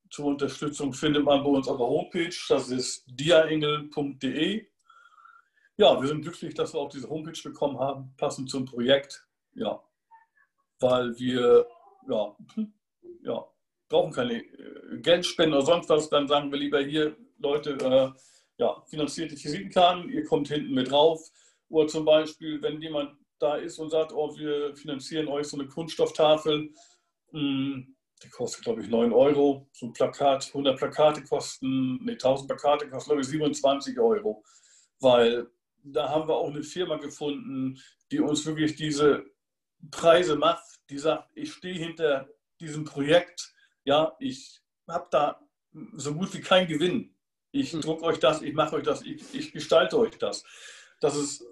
zur 0.10 0.26
Unterstützung 0.26 0.94
findet 0.94 1.24
man 1.24 1.44
bei 1.44 1.50
uns 1.50 1.68
auf 1.68 1.78
der 1.78 1.88
Homepage. 1.88 2.36
Das 2.50 2.70
ist 2.70 3.06
diaengel.de. 3.08 4.68
Ja, 5.78 6.02
wir 6.02 6.08
sind 6.08 6.24
glücklich, 6.24 6.56
dass 6.56 6.74
wir 6.74 6.80
auch 6.80 6.90
diese 6.90 7.10
Homepage 7.10 7.40
bekommen 7.44 7.80
haben, 7.80 8.14
passend 8.18 8.50
zum 8.50 8.66
Projekt. 8.66 9.26
Ja, 9.54 9.82
weil 10.80 11.18
wir 11.18 11.66
ja, 12.10 12.36
hm, 12.56 12.74
ja, 13.24 13.46
brauchen 13.90 14.14
keine 14.14 14.44
äh, 14.44 14.98
Geldspenden 15.02 15.56
oder 15.56 15.66
sonst 15.66 15.90
was, 15.90 16.10
dann 16.10 16.28
sagen 16.28 16.52
wir 16.52 16.60
lieber 16.60 16.80
hier, 16.82 17.18
Leute, 17.40 17.72
äh, 17.72 18.20
ja, 18.58 18.84
finanzierte 18.88 19.36
Visitenkarten, 19.36 20.10
ihr 20.10 20.24
kommt 20.26 20.48
hinten 20.48 20.74
mit 20.74 20.92
drauf. 20.92 21.22
Oder 21.70 21.88
zum 21.88 22.06
Beispiel, 22.06 22.62
wenn 22.62 22.82
jemand 22.82 23.18
da 23.40 23.56
ist 23.56 23.80
und 23.80 23.90
sagt, 23.90 24.12
oh, 24.14 24.36
wir 24.38 24.76
finanzieren 24.76 25.28
euch 25.28 25.48
so 25.48 25.58
eine 25.58 25.68
Kunststofftafel, 25.68 26.72
mh, 27.32 27.40
hm, 27.40 27.96
die 28.24 28.30
kostet, 28.30 28.66
glaube 28.66 28.82
ich, 28.82 28.90
9 28.90 29.14
Euro. 29.14 29.70
So 29.72 29.86
ein 29.88 29.94
Plakat, 29.94 30.48
100 30.48 30.78
Plakate 30.78 31.24
kosten, 31.24 32.04
nee, 32.04 32.14
1000 32.14 32.50
Plakate 32.50 32.90
kosten, 32.90 33.10
glaube 33.10 33.22
ich, 33.22 33.28
27 33.28 33.98
Euro. 33.98 34.44
Weil 35.00 35.48
da 35.84 36.10
haben 36.10 36.28
wir 36.28 36.36
auch 36.36 36.50
eine 36.50 36.64
Firma 36.64 36.98
gefunden, 36.98 37.80
die 38.12 38.20
uns 38.20 38.46
wirklich 38.46 38.76
diese 38.76 39.26
Preise 39.92 40.36
macht, 40.36 40.66
die 40.90 40.98
sagt, 40.98 41.30
ich 41.36 41.54
stehe 41.54 41.76
hinter 41.76 42.28
diesem 42.60 42.84
Projekt, 42.84 43.54
ja, 43.90 44.16
ich 44.20 44.62
habe 44.88 45.08
da 45.10 45.40
so 45.94 46.14
gut 46.14 46.32
wie 46.36 46.42
keinen 46.42 46.68
Gewinn. 46.68 47.16
Ich 47.52 47.74
hm. 47.74 47.82
drucke 47.82 48.04
euch 48.04 48.20
das, 48.20 48.44
ich 48.44 48.54
mache 48.54 48.76
euch 48.76 48.84
das, 48.84 49.02
ich, 49.02 49.34
ich 49.34 49.52
gestalte 49.52 49.98
euch 49.98 50.16
das. 50.20 50.44
Das 51.02 51.16
ist 51.16 51.44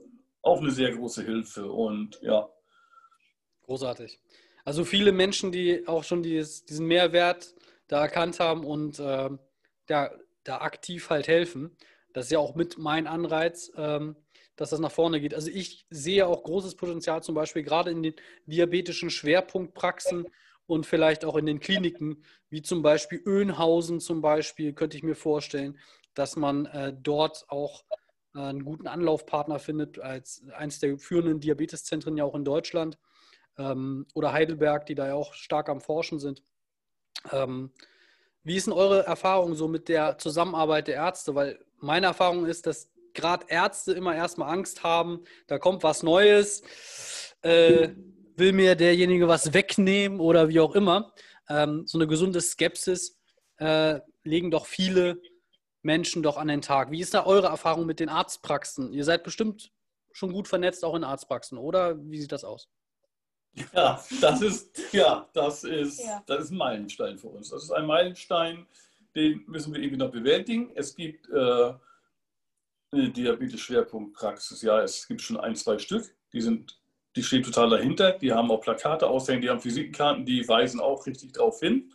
auch 0.44 0.62
eine 0.62 0.70
sehr 0.70 0.96
große 0.96 1.24
Hilfe 1.24 1.72
und 1.72 2.20
ja. 2.22 2.48
Großartig. 3.64 4.20
Also 4.66 4.86
viele 4.86 5.12
Menschen, 5.12 5.52
die 5.52 5.88
auch 5.88 6.04
schon 6.04 6.22
dieses, 6.22 6.64
diesen 6.64 6.86
Mehrwert 6.86 7.56
da 7.88 8.02
erkannt 8.02 8.40
haben 8.40 8.64
und 8.64 9.00
äh, 9.00 9.30
da, 9.88 10.12
da 10.44 10.58
aktiv 10.60 11.10
halt 11.10 11.28
helfen. 11.28 11.76
Das 12.14 12.26
ist 12.26 12.32
ja 12.32 12.40
auch 12.40 12.54
mit 12.54 12.78
mein 12.78 13.08
Anreiz, 13.08 13.72
ähm, 13.76 14.16
dass 14.56 14.70
das 14.70 14.80
nach 14.80 14.92
vorne 14.92 15.20
geht. 15.22 15.34
Also 15.34 15.50
ich 15.50 15.88
sehe 15.90 16.28
auch 16.28 16.44
großes 16.44 16.76
Potenzial 16.76 17.24
zum 17.24 17.34
Beispiel 17.34 17.64
gerade 17.64 17.90
in 17.90 18.04
den 18.04 18.16
diabetischen 18.46 19.10
Schwerpunktpraxen 19.10 20.28
und 20.68 20.86
vielleicht 20.86 21.26
auch 21.26 21.36
in 21.36 21.46
den 21.46 21.60
Kliniken, 21.60 22.24
wie 22.50 22.62
zum 22.62 22.82
Beispiel 22.82 23.22
Öhnhausen 23.26 24.00
zum 24.00 24.22
Beispiel, 24.22 24.74
könnte 24.74 24.98
ich 24.98 25.04
mir 25.04 25.16
vorstellen, 25.16 25.80
dass 26.14 26.36
man 26.36 26.66
äh, 26.68 26.94
dort 27.02 27.46
auch 27.50 27.84
äh, 28.36 28.40
einen 28.40 28.64
guten 28.64 28.88
Anlaufpartner 28.88 29.60
findet, 29.60 30.00
als 30.00 30.44
eines 30.56 30.80
der 30.80 31.00
führenden 31.00 31.40
Diabeteszentren 31.40 32.18
ja 32.18 32.24
auch 32.24 32.36
in 32.36 32.46
Deutschland. 32.46 32.98
Ähm, 33.58 34.06
oder 34.14 34.34
Heidelberg, 34.34 34.86
die 34.86 34.96
da 34.96 35.08
ja 35.08 35.14
auch 35.16 35.34
stark 35.34 35.70
am 35.70 35.82
Forschen 35.82 36.20
sind. 36.20 36.44
Ähm, 37.32 37.72
wie 38.44 38.56
ist 38.56 38.68
denn 38.68 38.74
eure 38.74 39.06
Erfahrung 39.06 39.56
so 39.56 39.68
mit 39.68 39.90
der 39.90 40.18
Zusammenarbeit 40.18 40.88
der 40.88 40.96
Ärzte? 40.96 41.36
Weil 41.36 41.60
meine 41.80 42.08
Erfahrung 42.08 42.46
ist, 42.46 42.68
dass 42.68 42.92
gerade 43.14 43.46
Ärzte 43.50 43.94
immer 43.94 44.16
erstmal 44.16 44.54
Angst 44.54 44.84
haben, 44.84 45.24
da 45.48 45.58
kommt 45.58 45.84
was 45.84 46.04
Neues, 46.04 46.62
äh, 47.42 47.90
will 48.38 48.54
mir 48.54 48.76
derjenige 48.76 49.28
was 49.28 49.54
wegnehmen 49.54 50.20
oder 50.20 50.50
wie 50.50 50.60
auch 50.60 50.76
immer. 50.76 51.14
Ähm, 51.50 51.86
so 51.86 51.98
eine 51.98 52.08
gesunde 52.08 52.42
Skepsis 52.42 53.18
äh, 53.58 54.00
legen 54.24 54.52
doch 54.52 54.66
viele 54.66 55.22
Menschen 55.82 56.24
doch 56.24 56.38
an 56.38 56.48
den 56.48 56.62
Tag. 56.62 56.92
Wie 56.92 57.00
ist 57.00 57.14
da 57.14 57.26
eure 57.26 57.48
Erfahrung 57.48 57.86
mit 57.86 58.00
den 58.00 58.10
Arztpraxen? 58.10 58.94
Ihr 58.94 59.04
seid 59.04 59.24
bestimmt 59.24 59.72
schon 60.12 60.34
gut 60.34 60.48
vernetzt, 60.48 60.84
auch 60.84 60.96
in 60.96 61.04
Arztpraxen, 61.04 61.58
oder? 61.58 61.98
Wie 62.10 62.20
sieht 62.20 62.32
das 62.32 62.44
aus? 62.44 62.70
Ja, 63.74 64.04
das 64.22 64.42
ist, 64.42 64.94
ja, 64.94 65.28
das 65.34 65.64
ist, 65.64 66.04
ja. 66.04 66.24
das 66.28 66.46
ist 66.46 66.52
ein 66.52 66.58
Meilenstein 66.58 67.18
für 67.18 67.28
uns. 67.28 67.50
Das 67.50 67.64
ist 67.64 67.72
ein 67.72 67.86
Meilenstein, 67.86 68.68
den 69.16 69.44
müssen 69.48 69.74
wir 69.74 69.82
irgendwie 69.82 69.98
noch 69.98 70.12
bewältigen. 70.12 70.72
Es 70.76 70.96
gibt 70.96 71.28
äh, 71.30 71.74
eine 72.92 73.10
Diabetes-Schwerpunktpraxis, 73.10 74.62
ja, 74.62 74.82
es 74.82 75.08
gibt 75.08 75.22
schon 75.22 75.38
ein, 75.38 75.56
zwei 75.56 75.78
Stück, 75.80 76.16
die 76.34 76.42
sind, 76.42 76.80
die 77.18 77.24
stehen 77.24 77.44
total 77.44 77.70
dahinter, 77.70 78.14
die 78.14 78.32
haben 78.32 78.50
auch 78.52 78.62
Plakate 78.62 79.08
aushängen, 79.08 79.42
die 79.42 79.50
haben 79.50 79.64
Visitenkarten, 79.64 80.26
die 80.26 80.48
weisen 80.48 80.80
auch 80.80 81.06
richtig 81.06 81.34
darauf 81.34 81.60
hin. 81.60 81.92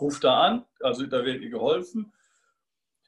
Ruft 0.00 0.24
da 0.24 0.40
an, 0.40 0.64
also 0.80 1.04
da 1.06 1.24
wird 1.24 1.42
ihr 1.42 1.50
geholfen. 1.50 2.12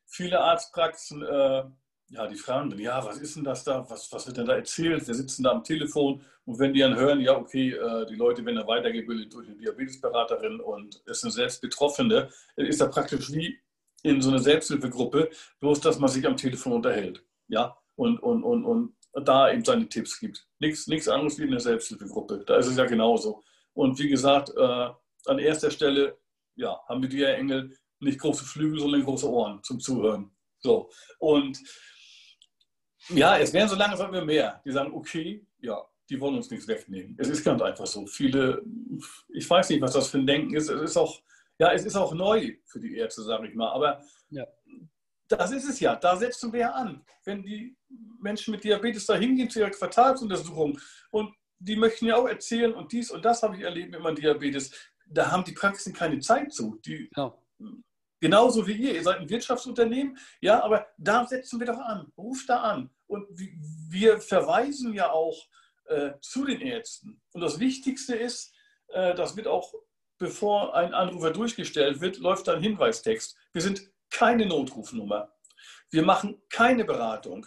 Viele 0.06 0.40
Arztpraxen 0.40 1.22
äh, 1.22 1.64
ja, 2.12 2.26
die 2.26 2.36
fragen 2.36 2.68
dann, 2.68 2.78
ja, 2.78 3.02
was 3.04 3.18
ist 3.18 3.36
denn 3.36 3.44
das 3.44 3.64
da? 3.64 3.88
Was, 3.88 4.12
was 4.12 4.26
wird 4.26 4.36
denn 4.36 4.44
da 4.44 4.54
erzählt? 4.54 5.06
Wir 5.06 5.14
sitzen 5.14 5.44
da 5.44 5.50
am 5.50 5.64
Telefon 5.64 6.22
und 6.44 6.58
wenn 6.58 6.74
die 6.74 6.80
dann 6.80 6.94
hören, 6.94 7.20
ja, 7.20 7.34
okay, 7.34 7.70
äh, 7.70 8.06
die 8.06 8.16
Leute 8.16 8.44
werden 8.44 8.56
dann 8.56 8.66
weitergebildet 8.66 9.32
durch 9.32 9.48
eine 9.48 9.56
Diabetesberaterin 9.56 10.60
und 10.60 11.02
es 11.06 11.22
sind 11.22 11.30
selbst 11.30 11.62
Betroffene, 11.62 12.28
ist 12.56 12.82
da 12.82 12.86
praktisch 12.86 13.32
wie 13.32 13.58
in 14.02 14.20
so 14.20 14.28
einer 14.28 14.40
Selbsthilfegruppe, 14.40 15.30
bloß 15.60 15.80
dass 15.80 15.98
man 15.98 16.10
sich 16.10 16.26
am 16.26 16.36
Telefon 16.36 16.74
unterhält. 16.74 17.24
Ja, 17.48 17.78
und, 17.96 18.18
und, 18.18 18.42
und, 18.42 18.64
und 18.66 18.94
da 19.24 19.52
eben 19.52 19.64
seine 19.64 19.88
Tipps 19.88 20.18
gibt. 20.18 20.46
Nichts, 20.58 20.86
nichts 20.86 21.08
anderes 21.08 21.38
wie 21.38 21.44
in 21.44 21.50
der 21.50 21.60
Selbsthilfegruppe. 21.60 22.44
Da 22.46 22.56
ist 22.56 22.66
es 22.66 22.76
ja 22.76 22.86
genauso. 22.86 23.42
Und 23.74 23.98
wie 23.98 24.08
gesagt, 24.08 24.50
äh, 24.56 24.88
an 25.26 25.38
erster 25.38 25.70
Stelle 25.70 26.18
ja, 26.56 26.80
haben 26.88 27.02
wir 27.02 27.08
die 27.08 27.22
Engel 27.22 27.76
nicht 28.00 28.18
große 28.18 28.44
Flügel, 28.44 28.80
sondern 28.80 29.04
große 29.04 29.30
Ohren 29.30 29.62
zum 29.62 29.80
Zuhören. 29.80 30.30
So. 30.60 30.90
Und 31.18 31.58
ja, 33.08 33.38
es 33.38 33.52
werden 33.52 33.68
so 33.68 33.76
langsam 33.76 34.12
immer 34.12 34.24
mehr, 34.24 34.60
die 34.64 34.72
sagen, 34.72 34.92
okay, 34.92 35.46
ja, 35.58 35.82
die 36.08 36.20
wollen 36.20 36.36
uns 36.36 36.50
nichts 36.50 36.68
wegnehmen. 36.68 37.16
Es 37.18 37.28
ist 37.28 37.44
ganz 37.44 37.62
einfach 37.62 37.86
so. 37.86 38.06
Viele, 38.06 38.62
ich 39.28 39.48
weiß 39.48 39.70
nicht, 39.70 39.80
was 39.80 39.94
das 39.94 40.08
für 40.08 40.18
ein 40.18 40.26
Denken 40.26 40.54
ist. 40.54 40.68
Es 40.68 40.80
ist 40.80 40.96
auch, 40.96 41.20
ja, 41.58 41.72
es 41.72 41.84
ist 41.84 41.96
auch 41.96 42.12
neu 42.14 42.56
für 42.66 42.80
die 42.80 42.96
Ärzte, 42.96 43.22
sage 43.22 43.48
ich 43.48 43.54
mal. 43.54 43.70
Aber 43.70 44.02
ja. 44.30 44.46
Das 45.32 45.52
ist 45.52 45.68
es 45.68 45.80
ja. 45.80 45.96
Da 45.96 46.16
setzen 46.16 46.52
wir 46.52 46.60
ja 46.60 46.70
an. 46.72 47.04
Wenn 47.24 47.42
die 47.42 47.76
Menschen 48.20 48.52
mit 48.52 48.64
Diabetes 48.64 49.06
da 49.06 49.14
hingehen 49.14 49.50
zu 49.50 49.60
ihrer 49.60 49.70
Quartalsuntersuchung 49.70 50.78
und 51.10 51.34
die 51.58 51.76
möchten 51.76 52.06
ja 52.06 52.16
auch 52.16 52.28
erzählen 52.28 52.72
und 52.74 52.92
dies 52.92 53.10
und 53.10 53.24
das 53.24 53.42
habe 53.42 53.56
ich 53.56 53.62
erlebt 53.62 53.92
mit 53.92 54.00
meinem 54.00 54.16
Diabetes, 54.16 54.72
da 55.06 55.30
haben 55.30 55.44
die 55.44 55.52
Praxen 55.52 55.92
keine 55.92 56.18
Zeit 56.20 56.52
zu. 56.52 56.80
Die, 56.84 57.10
ja. 57.16 57.32
Genauso 58.22 58.66
wie 58.68 58.74
ihr. 58.74 58.94
Ihr 58.94 59.02
seid 59.02 59.18
ein 59.18 59.28
Wirtschaftsunternehmen, 59.28 60.16
ja, 60.40 60.62
aber 60.62 60.86
da 60.96 61.26
setzen 61.26 61.58
wir 61.58 61.66
doch 61.66 61.80
an. 61.80 62.12
Ruft 62.16 62.48
da 62.48 62.60
an. 62.60 62.88
Und 63.08 63.26
wir 63.36 64.20
verweisen 64.20 64.94
ja 64.94 65.10
auch 65.10 65.36
äh, 65.86 66.12
zu 66.20 66.44
den 66.44 66.60
Ärzten. 66.60 67.20
Und 67.32 67.40
das 67.40 67.58
Wichtigste 67.58 68.14
ist, 68.14 68.54
äh, 68.88 69.14
das 69.14 69.36
wird 69.36 69.48
auch, 69.48 69.74
bevor 70.18 70.74
ein 70.76 70.94
Anrufer 70.94 71.32
durchgestellt 71.32 72.00
wird, 72.00 72.18
läuft 72.18 72.46
da 72.46 72.54
ein 72.54 72.62
Hinweistext. 72.62 73.36
Wir 73.52 73.60
sind 73.60 73.91
keine 74.12 74.46
Notrufnummer. 74.46 75.32
Wir 75.90 76.04
machen 76.04 76.40
keine 76.48 76.84
Beratung. 76.84 77.46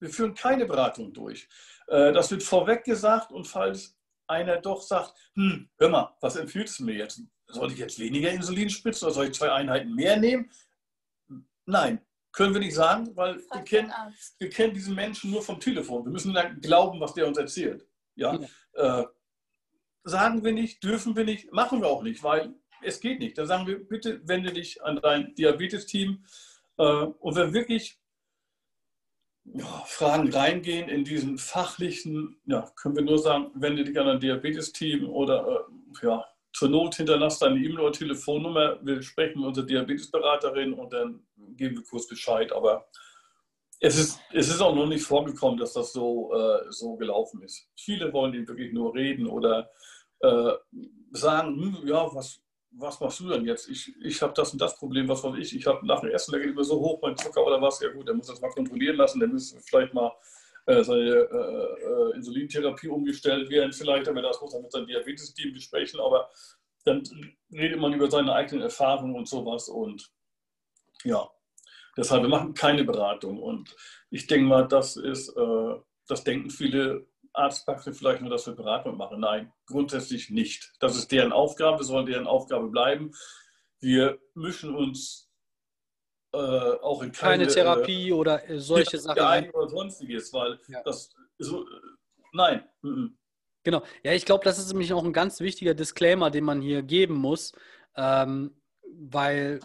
Wir 0.00 0.10
führen 0.10 0.34
keine 0.34 0.66
Beratung 0.66 1.12
durch. 1.12 1.48
Äh, 1.88 2.12
das 2.12 2.30
wird 2.30 2.42
vorweg 2.42 2.84
gesagt 2.84 3.32
und 3.32 3.46
falls 3.46 3.96
einer 4.26 4.56
doch 4.56 4.80
sagt, 4.80 5.14
hm, 5.34 5.68
hör 5.78 5.88
mal, 5.88 6.16
was 6.20 6.36
empfiehlst 6.36 6.78
du 6.78 6.84
mir 6.84 6.94
jetzt? 6.94 7.22
soll 7.48 7.72
ich 7.72 7.78
jetzt 7.78 7.98
weniger 7.98 8.30
Insulin 8.30 8.70
spritzen 8.70 9.06
oder 9.06 9.14
soll 9.14 9.26
ich 9.26 9.34
zwei 9.34 9.52
Einheiten 9.52 9.94
mehr 9.94 10.18
nehmen? 10.18 10.50
Nein, 11.66 12.00
können 12.32 12.52
wir 12.52 12.60
nicht 12.60 12.74
sagen, 12.74 13.16
weil 13.16 13.36
wir 13.36 13.62
kennen, 13.62 13.92
wir 14.38 14.50
kennen 14.50 14.74
diesen 14.74 14.94
Menschen 14.94 15.30
nur 15.30 15.42
vom 15.42 15.60
Telefon. 15.60 16.04
Wir 16.04 16.12
müssen 16.12 16.34
dann 16.34 16.60
glauben, 16.60 17.00
was 17.00 17.14
der 17.14 17.26
uns 17.26 17.38
erzählt. 17.38 17.86
Ja? 18.16 18.38
ja. 18.74 19.00
Äh, 19.00 19.06
sagen 20.04 20.44
wir 20.44 20.52
nicht, 20.52 20.82
dürfen 20.82 21.16
wir 21.16 21.24
nicht, 21.24 21.52
machen 21.52 21.80
wir 21.80 21.88
auch 21.88 22.02
nicht, 22.02 22.22
weil 22.22 22.54
es 22.84 23.00
geht 23.00 23.20
nicht. 23.20 23.38
Dann 23.38 23.46
sagen 23.46 23.66
wir, 23.66 23.78
bitte 23.78 24.20
wende 24.26 24.52
dich 24.52 24.82
an 24.82 25.00
dein 25.02 25.34
Diabetes-Team. 25.34 26.24
Äh, 26.78 26.82
und 26.82 27.36
wenn 27.36 27.52
wirklich 27.52 27.98
Fragen 29.86 30.32
reingehen 30.32 30.88
in 30.88 31.04
diesen 31.04 31.38
fachlichen, 31.38 32.40
ja, 32.46 32.70
können 32.76 32.96
wir 32.96 33.02
nur 33.02 33.18
sagen, 33.18 33.50
wende 33.54 33.84
dich 33.84 33.98
an 33.98 34.08
ein 34.08 34.20
Diabetes-Team 34.20 35.08
oder 35.08 35.66
äh, 36.02 36.06
ja, 36.06 36.24
zur 36.52 36.68
Not 36.68 36.94
hinterlasst 36.94 37.42
deine 37.42 37.58
E-Mail 37.58 37.80
oder 37.80 37.92
Telefonnummer. 37.92 38.78
Wir 38.82 39.02
sprechen 39.02 39.40
mit 39.40 39.48
unserer 39.48 39.66
Diabetesberaterin 39.66 40.72
und 40.72 40.92
dann 40.92 41.26
geben 41.56 41.76
wir 41.76 41.84
kurz 41.84 42.06
Bescheid. 42.06 42.52
Aber 42.52 42.86
es 43.80 43.98
ist, 43.98 44.20
es 44.32 44.48
ist 44.48 44.60
auch 44.60 44.74
noch 44.74 44.86
nicht 44.86 45.04
vorgekommen, 45.04 45.58
dass 45.58 45.72
das 45.72 45.92
so, 45.92 46.32
äh, 46.32 46.70
so 46.70 46.96
gelaufen 46.96 47.42
ist. 47.42 47.68
Viele 47.76 48.12
wollen 48.12 48.34
eben 48.34 48.48
wirklich 48.48 48.72
nur 48.72 48.94
reden 48.94 49.26
oder 49.26 49.68
äh, 50.20 50.52
sagen, 51.10 51.60
hm, 51.60 51.88
ja, 51.88 52.08
was, 52.14 52.40
was 52.76 53.00
machst 53.00 53.20
du 53.20 53.28
denn 53.28 53.44
jetzt? 53.44 53.68
Ich, 53.68 53.94
ich 54.00 54.20
habe 54.22 54.32
das 54.34 54.52
und 54.52 54.60
das 54.60 54.76
Problem, 54.76 55.08
was 55.08 55.22
weiß 55.22 55.36
ich. 55.38 55.56
Ich 55.56 55.66
habe 55.66 55.86
nach 55.86 56.00
dem 56.00 56.10
Essen, 56.10 56.32
der 56.32 56.40
geht 56.40 56.50
immer 56.50 56.64
so 56.64 56.80
hoch, 56.80 57.00
mein 57.02 57.16
Zucker 57.16 57.44
oder 57.46 57.60
was. 57.60 57.80
Ja 57.80 57.90
gut, 57.90 58.08
der 58.08 58.14
muss 58.14 58.26
das 58.26 58.40
mal 58.40 58.50
kontrollieren 58.50 58.96
lassen. 58.96 59.20
Der 59.20 59.28
muss 59.28 59.56
vielleicht 59.64 59.94
mal 59.94 60.12
äh, 60.66 60.82
seine 60.82 61.10
äh, 61.10 61.84
äh, 61.84 62.16
Insulintherapie 62.16 62.88
umgestellt 62.88 63.50
werden, 63.50 63.72
vielleicht, 63.72 64.08
aber 64.08 64.22
das 64.22 64.40
muss 64.40 64.52
dann 64.52 64.62
mit 64.62 64.72
seinem 64.72 64.86
Diabetes-Team 64.86 65.52
besprechen, 65.52 66.00
aber 66.00 66.30
dann 66.84 67.02
redet 67.52 67.78
man 67.78 67.92
über 67.92 68.10
seine 68.10 68.32
eigenen 68.32 68.62
Erfahrungen 68.62 69.14
und 69.14 69.28
sowas 69.28 69.68
und 69.68 70.10
ja, 71.04 71.28
deshalb, 71.98 72.22
wir 72.22 72.30
machen 72.30 72.54
keine 72.54 72.84
Beratung 72.84 73.42
und 73.42 73.76
ich 74.08 74.26
denke 74.26 74.46
mal, 74.46 74.66
das 74.66 74.96
ist, 74.96 75.36
äh, 75.36 75.74
das 76.06 76.24
denken 76.24 76.48
viele 76.48 77.06
Arztpraxen 77.34 77.94
vielleicht 77.94 78.20
nur, 78.20 78.30
dass 78.30 78.46
wir 78.46 78.54
Beratung 78.54 78.96
machen. 78.96 79.20
Nein, 79.20 79.52
grundsätzlich 79.66 80.30
nicht. 80.30 80.72
Das 80.80 80.96
ist 80.96 81.10
deren 81.12 81.32
Aufgabe, 81.32 81.84
soll 81.84 82.04
deren 82.04 82.26
Aufgabe 82.26 82.68
bleiben. 82.68 83.12
Wir 83.80 84.18
mischen 84.34 84.74
uns 84.74 85.30
äh, 86.32 86.36
auch 86.36 87.02
in 87.02 87.12
keine, 87.12 87.44
keine 87.44 87.50
äh, 87.50 87.54
Therapie 87.54 88.08
äh, 88.08 88.12
oder 88.12 88.42
solche 88.58 88.98
Sachen 88.98 89.22
ein 89.22 89.50
oder 89.50 89.68
sonstiges, 89.68 90.32
weil 90.32 90.58
ja. 90.68 90.82
das 90.82 91.14
so, 91.38 91.66
nein. 92.32 92.64
Genau. 93.62 93.82
Ja, 94.02 94.12
ich 94.12 94.24
glaube, 94.24 94.44
das 94.44 94.58
ist 94.58 94.68
nämlich 94.68 94.92
auch 94.92 95.04
ein 95.04 95.12
ganz 95.12 95.40
wichtiger 95.40 95.74
Disclaimer, 95.74 96.30
den 96.30 96.44
man 96.44 96.60
hier 96.60 96.82
geben 96.82 97.14
muss, 97.14 97.52
ähm, 97.96 98.60
weil 98.82 99.60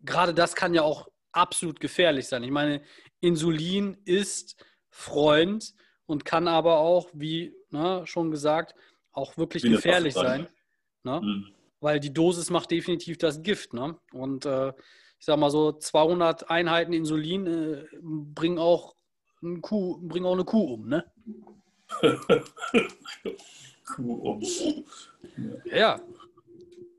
gerade 0.00 0.32
das 0.32 0.54
kann 0.54 0.74
ja 0.74 0.82
auch 0.82 1.08
absolut 1.32 1.80
gefährlich 1.80 2.28
sein. 2.28 2.42
Ich 2.44 2.50
meine, 2.50 2.82
Insulin 3.20 3.98
ist 4.04 4.64
Freund 4.88 5.74
und 6.06 6.24
kann 6.24 6.48
aber 6.48 6.78
auch, 6.78 7.08
wie 7.12 7.54
ne, 7.70 8.02
schon 8.04 8.30
gesagt, 8.30 8.74
auch 9.12 9.36
wirklich 9.36 9.62
wie 9.64 9.70
gefährlich 9.70 10.14
sein. 10.14 10.48
Ne? 11.02 11.20
Mhm. 11.20 11.46
Weil 11.80 12.00
die 12.00 12.12
Dosis 12.12 12.50
macht 12.50 12.70
definitiv 12.70 13.18
das 13.18 13.42
Gift. 13.42 13.74
Ne? 13.74 13.98
Und 14.12 14.46
äh, 14.46 14.68
ich 15.18 15.24
sag 15.24 15.38
mal 15.38 15.50
so 15.50 15.72
200 15.72 16.50
Einheiten 16.50 16.92
Insulin 16.92 17.46
äh, 17.46 17.84
bringen 18.02 18.58
auch 18.58 18.94
eine 19.42 19.60
Kuh, 19.60 19.98
bringen 20.00 20.26
auch 20.26 20.34
eine 20.34 20.44
Kuh 20.44 20.74
um, 20.74 20.88
ne? 20.88 21.04
Kuh 23.84 24.14
um. 24.14 24.42
Ja. 25.64 26.00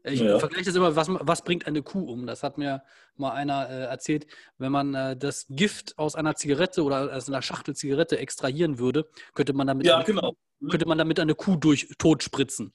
Ich 0.07 0.19
ja. 0.19 0.39
vergleiche 0.39 0.65
das 0.65 0.75
immer, 0.75 0.95
was, 0.95 1.07
was 1.09 1.43
bringt 1.43 1.67
eine 1.67 1.81
Kuh 1.81 2.11
um? 2.11 2.27
Das 2.27 2.43
hat 2.43 2.57
mir 2.57 2.83
mal 3.15 3.31
einer 3.31 3.69
äh, 3.69 3.83
erzählt, 3.83 4.27
wenn 4.57 4.71
man 4.71 4.93
äh, 4.93 5.17
das 5.17 5.47
Gift 5.49 5.97
aus 5.97 6.15
einer 6.15 6.35
Zigarette 6.35 6.83
oder 6.83 7.15
aus 7.15 7.27
einer 7.27 7.41
Schachtel 7.41 7.75
Zigarette 7.75 8.17
extrahieren 8.17 8.79
würde, 8.79 9.09
könnte 9.33 9.53
man 9.53 9.67
damit, 9.67 9.85
ja, 9.85 9.97
eine, 9.97 10.05
genau. 10.05 10.35
könnte 10.69 10.87
man 10.87 10.97
damit 10.97 11.19
eine 11.19 11.35
Kuh 11.35 11.55
durch 11.55 11.89
tot 11.97 12.23
spritzen. 12.23 12.73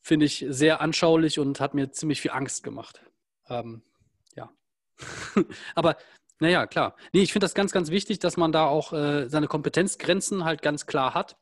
Finde 0.00 0.26
ich 0.26 0.44
sehr 0.48 0.80
anschaulich 0.80 1.38
und 1.38 1.60
hat 1.60 1.74
mir 1.74 1.90
ziemlich 1.90 2.20
viel 2.20 2.30
Angst 2.30 2.62
gemacht. 2.62 3.00
Ähm, 3.48 3.82
ja. 4.34 4.50
Aber 5.74 5.96
naja, 6.38 6.66
klar. 6.66 6.96
Nee, 7.12 7.22
ich 7.22 7.32
finde 7.32 7.44
das 7.44 7.54
ganz, 7.54 7.72
ganz 7.72 7.90
wichtig, 7.90 8.18
dass 8.18 8.36
man 8.36 8.52
da 8.52 8.66
auch 8.66 8.92
äh, 8.92 9.28
seine 9.28 9.48
Kompetenzgrenzen 9.48 10.44
halt 10.44 10.62
ganz 10.62 10.86
klar 10.86 11.14
hat. 11.14 11.36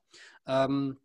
Ähm, 0.47 0.99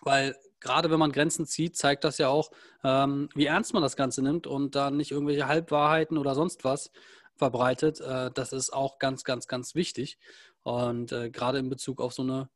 weil 0.00 0.36
gerade 0.60 0.90
wenn 0.90 0.98
man 0.98 1.12
Grenzen 1.12 1.46
zieht, 1.46 1.76
zeigt 1.76 2.04
das 2.04 2.18
ja 2.18 2.28
auch, 2.28 2.50
ähm, 2.84 3.28
wie 3.34 3.46
ernst 3.46 3.74
man 3.74 3.82
das 3.82 3.96
Ganze 3.96 4.22
nimmt 4.22 4.46
und 4.46 4.74
da 4.74 4.90
nicht 4.90 5.10
irgendwelche 5.10 5.48
Halbwahrheiten 5.48 6.18
oder 6.18 6.34
sonst 6.34 6.64
was 6.64 6.90
verbreitet. 7.36 8.00
Äh, 8.00 8.30
das 8.32 8.52
ist 8.52 8.72
auch 8.72 8.98
ganz, 8.98 9.24
ganz, 9.24 9.46
ganz 9.46 9.74
wichtig. 9.74 10.18
Und 10.62 11.12
äh, 11.12 11.30
gerade 11.30 11.58
in 11.58 11.68
Bezug 11.68 12.00
auf 12.00 12.12
so 12.12 12.22
eine, 12.22 12.48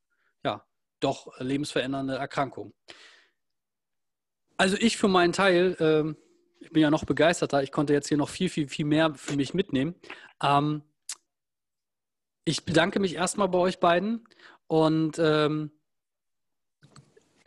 ja, 0.45 0.65
doch 1.01 1.39
lebensverändernde 1.39 2.17
Erkrankung. 2.17 2.75
Also 4.57 4.77
ich 4.79 4.97
für 4.97 5.09
meinen 5.09 5.33
Teil 5.33 5.77
ähm, 5.81 6.17
ich 6.63 6.71
bin 6.71 6.83
ja 6.83 6.91
noch 6.91 7.05
begeisterter. 7.05 7.63
Ich 7.63 7.73
konnte 7.73 7.93
jetzt 7.93 8.09
hier 8.09 8.17
noch 8.17 8.29
viel, 8.29 8.49
viel, 8.49 8.69
viel 8.69 8.87
mehr 8.87 9.15
für 9.15 9.37
mich 9.37 9.53
mitnehmen. 9.53 9.95
Ähm, 10.43 10.83
ich 12.45 12.65
bedanke 12.65 13.01
mich 13.01 13.15
erstmal 13.15 13.49
bei 13.49 13.59
euch 13.59 13.79
beiden 13.79 14.27
und 14.67 15.19
ähm, 15.19 15.73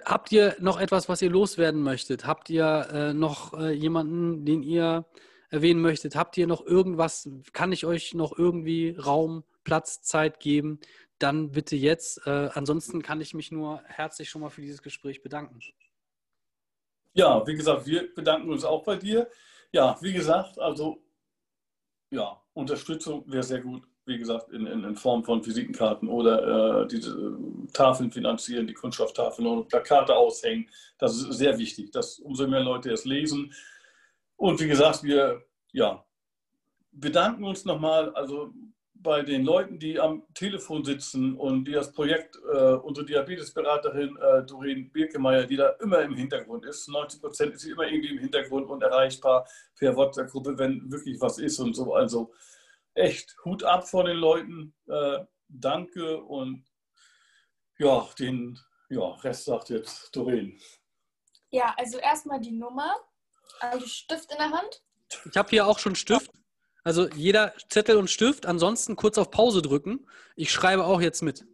habt 0.06 0.32
ihr 0.32 0.56
noch 0.60 0.80
etwas, 0.80 1.10
was 1.10 1.22
ihr 1.22 1.30
loswerden 1.30 1.82
möchtet? 1.82 2.26
Habt 2.26 2.50
ihr 2.50 2.88
äh, 2.92 3.14
noch 3.14 3.54
äh, 3.54 3.72
jemanden, 3.72 4.46
den 4.46 4.64
ihr 4.64 5.06
erwähnen 5.50 5.82
möchtet? 5.82 6.16
Habt 6.16 6.38
ihr 6.38 6.48
noch 6.48 6.66
irgendwas? 6.66 7.30
Kann 7.54 7.72
ich 7.72 7.86
euch 7.86 8.14
noch 8.14 8.38
irgendwie 8.38 8.96
Raum, 8.98 9.44
Platz, 9.64 10.02
Zeit 10.02 10.40
geben? 10.40 10.80
Dann 11.20 11.52
bitte 11.52 11.76
jetzt. 11.76 12.26
Äh, 12.28 12.50
ansonsten 12.54 13.02
kann 13.02 13.22
ich 13.22 13.34
mich 13.34 13.52
nur 13.52 13.82
herzlich 13.86 14.30
schon 14.30 14.42
mal 14.42 14.50
für 14.50 14.62
dieses 14.62 14.82
Gespräch 14.82 15.22
bedanken. 15.22 15.60
Ja, 17.14 17.46
wie 17.48 17.56
gesagt, 17.56 17.86
wir 17.86 18.14
bedanken 18.14 18.50
uns 18.50 18.66
auch 18.66 18.84
bei 18.84 18.98
dir. 18.98 19.30
Ja, 19.72 19.98
wie 20.02 20.14
gesagt, 20.14 20.60
also 20.60 21.04
ja, 22.12 22.42
Unterstützung 22.54 23.24
wäre 23.32 23.44
sehr 23.44 23.62
gut 23.62 23.84
wie 24.06 24.18
gesagt, 24.18 24.52
in, 24.52 24.68
in, 24.68 24.84
in 24.84 24.96
Form 24.96 25.24
von 25.24 25.46
Visitenkarten 25.46 26.08
oder 26.08 26.84
äh, 26.84 26.88
diese 26.88 27.12
äh, 27.12 27.72
Tafeln 27.74 28.12
finanzieren, 28.12 28.68
die 28.68 28.74
Kunststofftafeln 28.74 29.48
und 29.48 29.68
Plakate 29.68 30.16
aushängen. 30.16 30.70
Das 30.98 31.16
ist 31.16 31.32
sehr 31.34 31.58
wichtig, 31.58 31.92
dass 31.92 32.20
umso 32.20 32.48
mehr 32.48 32.62
Leute 32.62 32.92
es 32.92 33.06
lesen. 33.06 33.54
Und 34.38 34.60
wie 34.60 34.68
gesagt, 34.68 35.04
wir 35.04 35.42
ja, 35.72 36.06
bedanken 36.92 37.44
uns 37.44 37.66
nochmal 37.66 38.14
also 38.14 38.54
bei 38.94 39.22
den 39.22 39.46
Leuten, 39.46 39.78
die 39.78 40.00
am 40.00 40.24
Telefon 40.34 40.84
sitzen 40.84 41.36
und 41.36 41.66
die 41.66 41.74
das 41.74 41.92
Projekt, 41.92 42.38
äh, 42.52 42.74
unsere 42.74 43.06
Diabetesberaterin 43.06 44.18
äh, 44.18 44.44
Doreen 44.46 44.92
Birkemeyer, 44.92 45.46
die 45.46 45.58
da 45.58 45.70
immer 45.82 46.02
im 46.02 46.16
Hintergrund 46.16 46.66
ist. 46.66 46.88
90 46.90 47.22
Prozent 47.22 47.54
ist 47.54 47.62
sie 47.62 47.72
immer 47.72 47.88
irgendwie 47.88 48.14
im 48.16 48.20
Hintergrund 48.20 48.68
und 48.68 48.82
erreichbar 48.82 49.48
per 49.78 49.96
WhatsApp-Gruppe, 49.96 50.58
wenn 50.58 50.92
wirklich 50.92 51.22
was 51.22 51.38
ist 51.38 51.60
und 51.60 51.76
so. 51.76 51.94
Also 51.94 52.32
echt 52.96 53.36
Hut 53.46 53.64
ab 53.64 53.88
vor 53.88 54.06
den 54.06 54.18
Leuten. 54.18 54.74
Äh, 54.88 55.26
danke 55.48 56.22
und 56.22 56.66
ja, 57.78 58.08
den 58.18 58.58
ja, 58.90 59.12
Rest 59.16 59.46
sagt 59.46 59.70
jetzt 59.70 60.16
Doreen. 60.16 60.60
Ja, 61.52 61.74
also 61.78 61.98
erstmal 61.98 62.40
die 62.40 62.52
Nummer. 62.52 62.96
Also 63.60 63.86
Stift 63.86 64.32
in 64.32 64.38
der 64.38 64.52
Hand. 64.52 64.82
Ich 65.30 65.38
habe 65.38 65.50
hier 65.50 65.68
auch 65.68 65.80
schon 65.80 65.96
Stift. 65.96 66.32
Also 66.84 67.10
jeder 67.10 67.54
Zettel 67.70 67.98
und 67.98 68.10
Stift. 68.10 68.46
Ansonsten 68.46 68.96
kurz 68.96 69.18
auf 69.18 69.32
Pause 69.32 69.62
drücken. 69.62 70.08
Ich 70.36 70.52
schreibe 70.52 70.86
auch 70.86 71.02
jetzt 71.02 71.22
mit. 71.22 71.46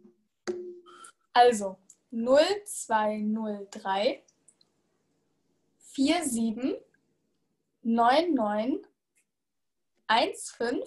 Also 1.32 1.78
0203 2.10 4.22
47 5.78 6.80
99 7.82 8.86
15 10.08 10.82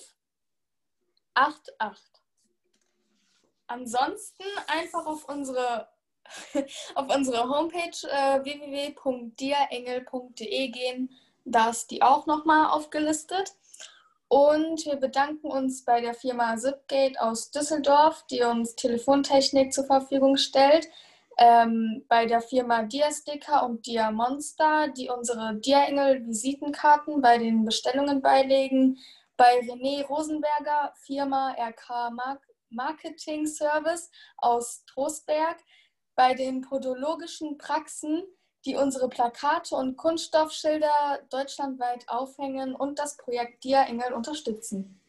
88. 1.35 2.03
Ansonsten 3.67 4.43
einfach 4.67 5.05
auf 5.05 5.27
unsere, 5.27 5.87
auf 6.95 7.15
unsere 7.15 7.47
Homepage 7.49 8.07
äh, 8.09 8.43
www.diaengel.de 8.43 10.67
gehen. 10.69 11.11
Da 11.45 11.69
ist 11.69 11.91
die 11.91 12.01
auch 12.01 12.25
nochmal 12.25 12.71
aufgelistet. 12.71 13.53
Und 14.27 14.85
wir 14.85 14.95
bedanken 14.95 15.51
uns 15.51 15.85
bei 15.85 16.01
der 16.01 16.15
Firma 16.15 16.57
Zipgate 16.57 17.21
aus 17.21 17.51
Düsseldorf, 17.51 18.25
die 18.29 18.41
uns 18.41 18.75
Telefontechnik 18.75 19.71
zur 19.71 19.85
Verfügung 19.85 20.37
stellt. 20.37 20.87
Ähm, 21.37 22.03
bei 22.07 22.25
der 22.25 22.41
Firma 22.41 22.83
Diasticker 22.83 23.65
und 23.65 23.85
Diamonster, 23.85 24.87
die 24.87 25.09
unsere 25.09 25.55
Diaengel-Visitenkarten 25.55 27.21
bei 27.21 27.37
den 27.37 27.65
Bestellungen 27.65 28.21
beilegen 28.21 28.97
bei 29.37 29.59
René 29.59 30.05
Rosenberger, 30.05 30.93
Firma 31.05 31.55
RK 31.59 32.11
Marketing 32.69 33.45
Service 33.47 34.09
aus 34.37 34.83
Trostberg, 34.85 35.57
bei 36.15 36.33
den 36.33 36.61
podologischen 36.61 37.57
Praxen, 37.57 38.23
die 38.65 38.75
unsere 38.75 39.09
Plakate 39.09 39.75
und 39.75 39.97
Kunststoffschilder 39.97 41.19
deutschlandweit 41.29 42.07
aufhängen 42.07 42.73
und 42.73 42.97
das 42.99 43.17
Projekt 43.17 43.63
Dia 43.63 43.83
Engel 43.83 44.13
unterstützen. 44.13 44.99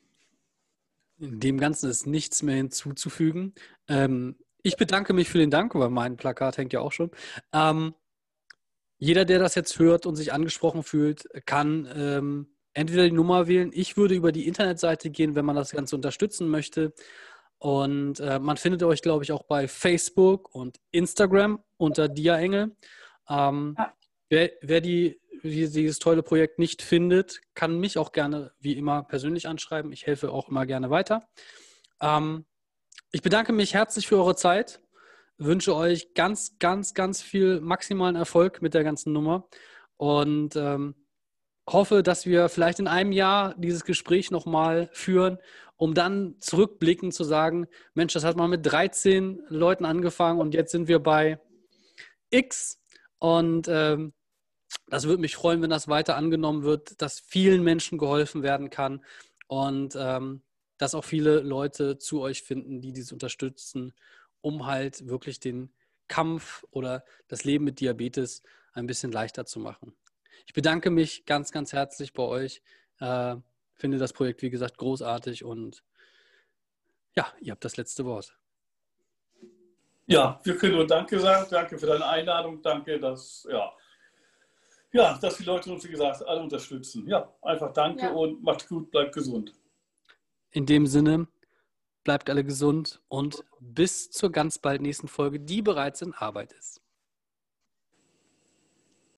Dem 1.18 1.58
Ganzen 1.58 1.88
ist 1.88 2.06
nichts 2.06 2.42
mehr 2.42 2.56
hinzuzufügen. 2.56 3.54
Ähm, 3.88 4.36
ich 4.62 4.76
bedanke 4.76 5.14
mich 5.14 5.30
für 5.30 5.38
den 5.38 5.50
Dank, 5.50 5.74
weil 5.74 5.88
mein 5.88 6.16
Plakat 6.16 6.58
hängt 6.58 6.72
ja 6.72 6.80
auch 6.80 6.92
schon. 6.92 7.10
Ähm, 7.52 7.94
jeder, 8.98 9.24
der 9.24 9.38
das 9.38 9.54
jetzt 9.54 9.78
hört 9.78 10.04
und 10.04 10.16
sich 10.16 10.32
angesprochen 10.32 10.82
fühlt, 10.82 11.26
kann 11.46 11.88
ähm, 11.94 12.55
entweder 12.76 13.04
die 13.04 13.12
Nummer 13.12 13.48
wählen. 13.48 13.70
Ich 13.72 13.96
würde 13.96 14.14
über 14.14 14.32
die 14.32 14.46
Internetseite 14.46 15.10
gehen, 15.10 15.34
wenn 15.34 15.46
man 15.46 15.56
das 15.56 15.70
Ganze 15.70 15.96
unterstützen 15.96 16.48
möchte. 16.48 16.92
Und 17.58 18.20
äh, 18.20 18.38
man 18.38 18.58
findet 18.58 18.82
euch, 18.82 19.00
glaube 19.00 19.24
ich, 19.24 19.32
auch 19.32 19.44
bei 19.44 19.66
Facebook 19.66 20.54
und 20.54 20.78
Instagram 20.90 21.64
unter 21.78 22.08
Dia-Engel. 22.08 22.76
Ähm, 23.30 23.76
ja. 23.78 23.94
wer, 24.28 24.50
wer 24.60 24.80
die, 24.82 25.18
dieses 25.42 25.98
tolle 25.98 26.22
Projekt 26.22 26.58
nicht 26.58 26.82
findet, 26.82 27.40
kann 27.54 27.80
mich 27.80 27.96
auch 27.96 28.12
gerne, 28.12 28.52
wie 28.60 28.76
immer, 28.76 29.04
persönlich 29.04 29.48
anschreiben. 29.48 29.90
Ich 29.90 30.06
helfe 30.06 30.30
auch 30.30 30.50
immer 30.50 30.66
gerne 30.66 30.90
weiter. 30.90 31.26
Ähm, 32.02 32.44
ich 33.10 33.22
bedanke 33.22 33.54
mich 33.54 33.72
herzlich 33.72 34.06
für 34.06 34.18
eure 34.18 34.36
Zeit. 34.36 34.82
Wünsche 35.38 35.74
euch 35.74 36.12
ganz, 36.12 36.58
ganz, 36.58 36.92
ganz 36.92 37.22
viel 37.22 37.62
maximalen 37.62 38.16
Erfolg 38.16 38.60
mit 38.60 38.74
der 38.74 38.84
ganzen 38.84 39.14
Nummer. 39.14 39.48
Und 39.96 40.56
ähm, 40.56 40.94
hoffe, 41.68 42.02
dass 42.02 42.26
wir 42.26 42.48
vielleicht 42.48 42.78
in 42.78 42.88
einem 42.88 43.12
Jahr 43.12 43.54
dieses 43.58 43.84
Gespräch 43.84 44.30
nochmal 44.30 44.88
führen, 44.92 45.38
um 45.76 45.94
dann 45.94 46.36
zurückblickend 46.40 47.12
zu 47.12 47.24
sagen, 47.24 47.66
Mensch, 47.94 48.12
das 48.12 48.24
hat 48.24 48.36
mal 48.36 48.48
mit 48.48 48.64
13 48.64 49.42
Leuten 49.48 49.84
angefangen 49.84 50.40
und 50.40 50.54
jetzt 50.54 50.72
sind 50.72 50.88
wir 50.88 51.00
bei 51.00 51.40
X. 52.30 52.80
Und 53.18 53.68
ähm, 53.68 54.12
das 54.88 55.04
würde 55.04 55.20
mich 55.20 55.36
freuen, 55.36 55.62
wenn 55.62 55.70
das 55.70 55.88
weiter 55.88 56.16
angenommen 56.16 56.62
wird, 56.62 57.00
dass 57.02 57.20
vielen 57.20 57.62
Menschen 57.62 57.98
geholfen 57.98 58.42
werden 58.42 58.70
kann 58.70 59.04
und 59.48 59.94
ähm, 59.96 60.42
dass 60.78 60.94
auch 60.94 61.04
viele 61.04 61.40
Leute 61.40 61.98
zu 61.98 62.20
euch 62.20 62.42
finden, 62.42 62.80
die 62.80 62.92
dies 62.92 63.12
unterstützen, 63.12 63.94
um 64.40 64.66
halt 64.66 65.08
wirklich 65.08 65.40
den 65.40 65.72
Kampf 66.08 66.64
oder 66.70 67.04
das 67.28 67.44
Leben 67.44 67.64
mit 67.64 67.80
Diabetes 67.80 68.42
ein 68.72 68.86
bisschen 68.86 69.10
leichter 69.10 69.46
zu 69.46 69.58
machen. 69.58 69.96
Ich 70.44 70.52
bedanke 70.52 70.90
mich 70.90 71.24
ganz, 71.24 71.52
ganz 71.52 71.72
herzlich 71.72 72.12
bei 72.12 72.22
euch. 72.22 72.62
Äh, 73.00 73.36
finde 73.74 73.98
das 73.98 74.12
Projekt, 74.12 74.42
wie 74.42 74.50
gesagt, 74.50 74.78
großartig 74.78 75.44
und 75.44 75.82
ja, 77.14 77.32
ihr 77.40 77.52
habt 77.52 77.64
das 77.64 77.76
letzte 77.76 78.04
Wort. 78.04 78.36
Ja, 80.06 80.40
wir 80.44 80.56
können 80.56 80.74
nur 80.74 80.86
Danke 80.86 81.18
sagen. 81.18 81.46
Danke 81.50 81.78
für 81.78 81.86
deine 81.86 82.06
Einladung. 82.06 82.62
Danke, 82.62 83.00
dass, 83.00 83.46
ja, 83.50 83.72
ja, 84.92 85.18
dass 85.18 85.36
die 85.36 85.44
Leute 85.44 85.72
uns, 85.72 85.84
wie 85.84 85.90
gesagt, 85.90 86.26
alle 86.26 86.40
unterstützen. 86.40 87.06
Ja, 87.08 87.32
einfach 87.42 87.72
danke 87.72 88.02
ja. 88.02 88.12
und 88.12 88.42
macht 88.42 88.68
gut, 88.68 88.90
bleibt 88.90 89.14
gesund. 89.14 89.52
In 90.50 90.64
dem 90.64 90.86
Sinne, 90.86 91.26
bleibt 92.04 92.30
alle 92.30 92.44
gesund 92.44 93.02
und 93.08 93.44
bis 93.60 94.10
zur 94.10 94.30
ganz 94.30 94.58
bald 94.58 94.80
nächsten 94.80 95.08
Folge, 95.08 95.40
die 95.40 95.60
bereits 95.60 96.02
in 96.02 96.14
Arbeit 96.14 96.52
ist. 96.52 96.80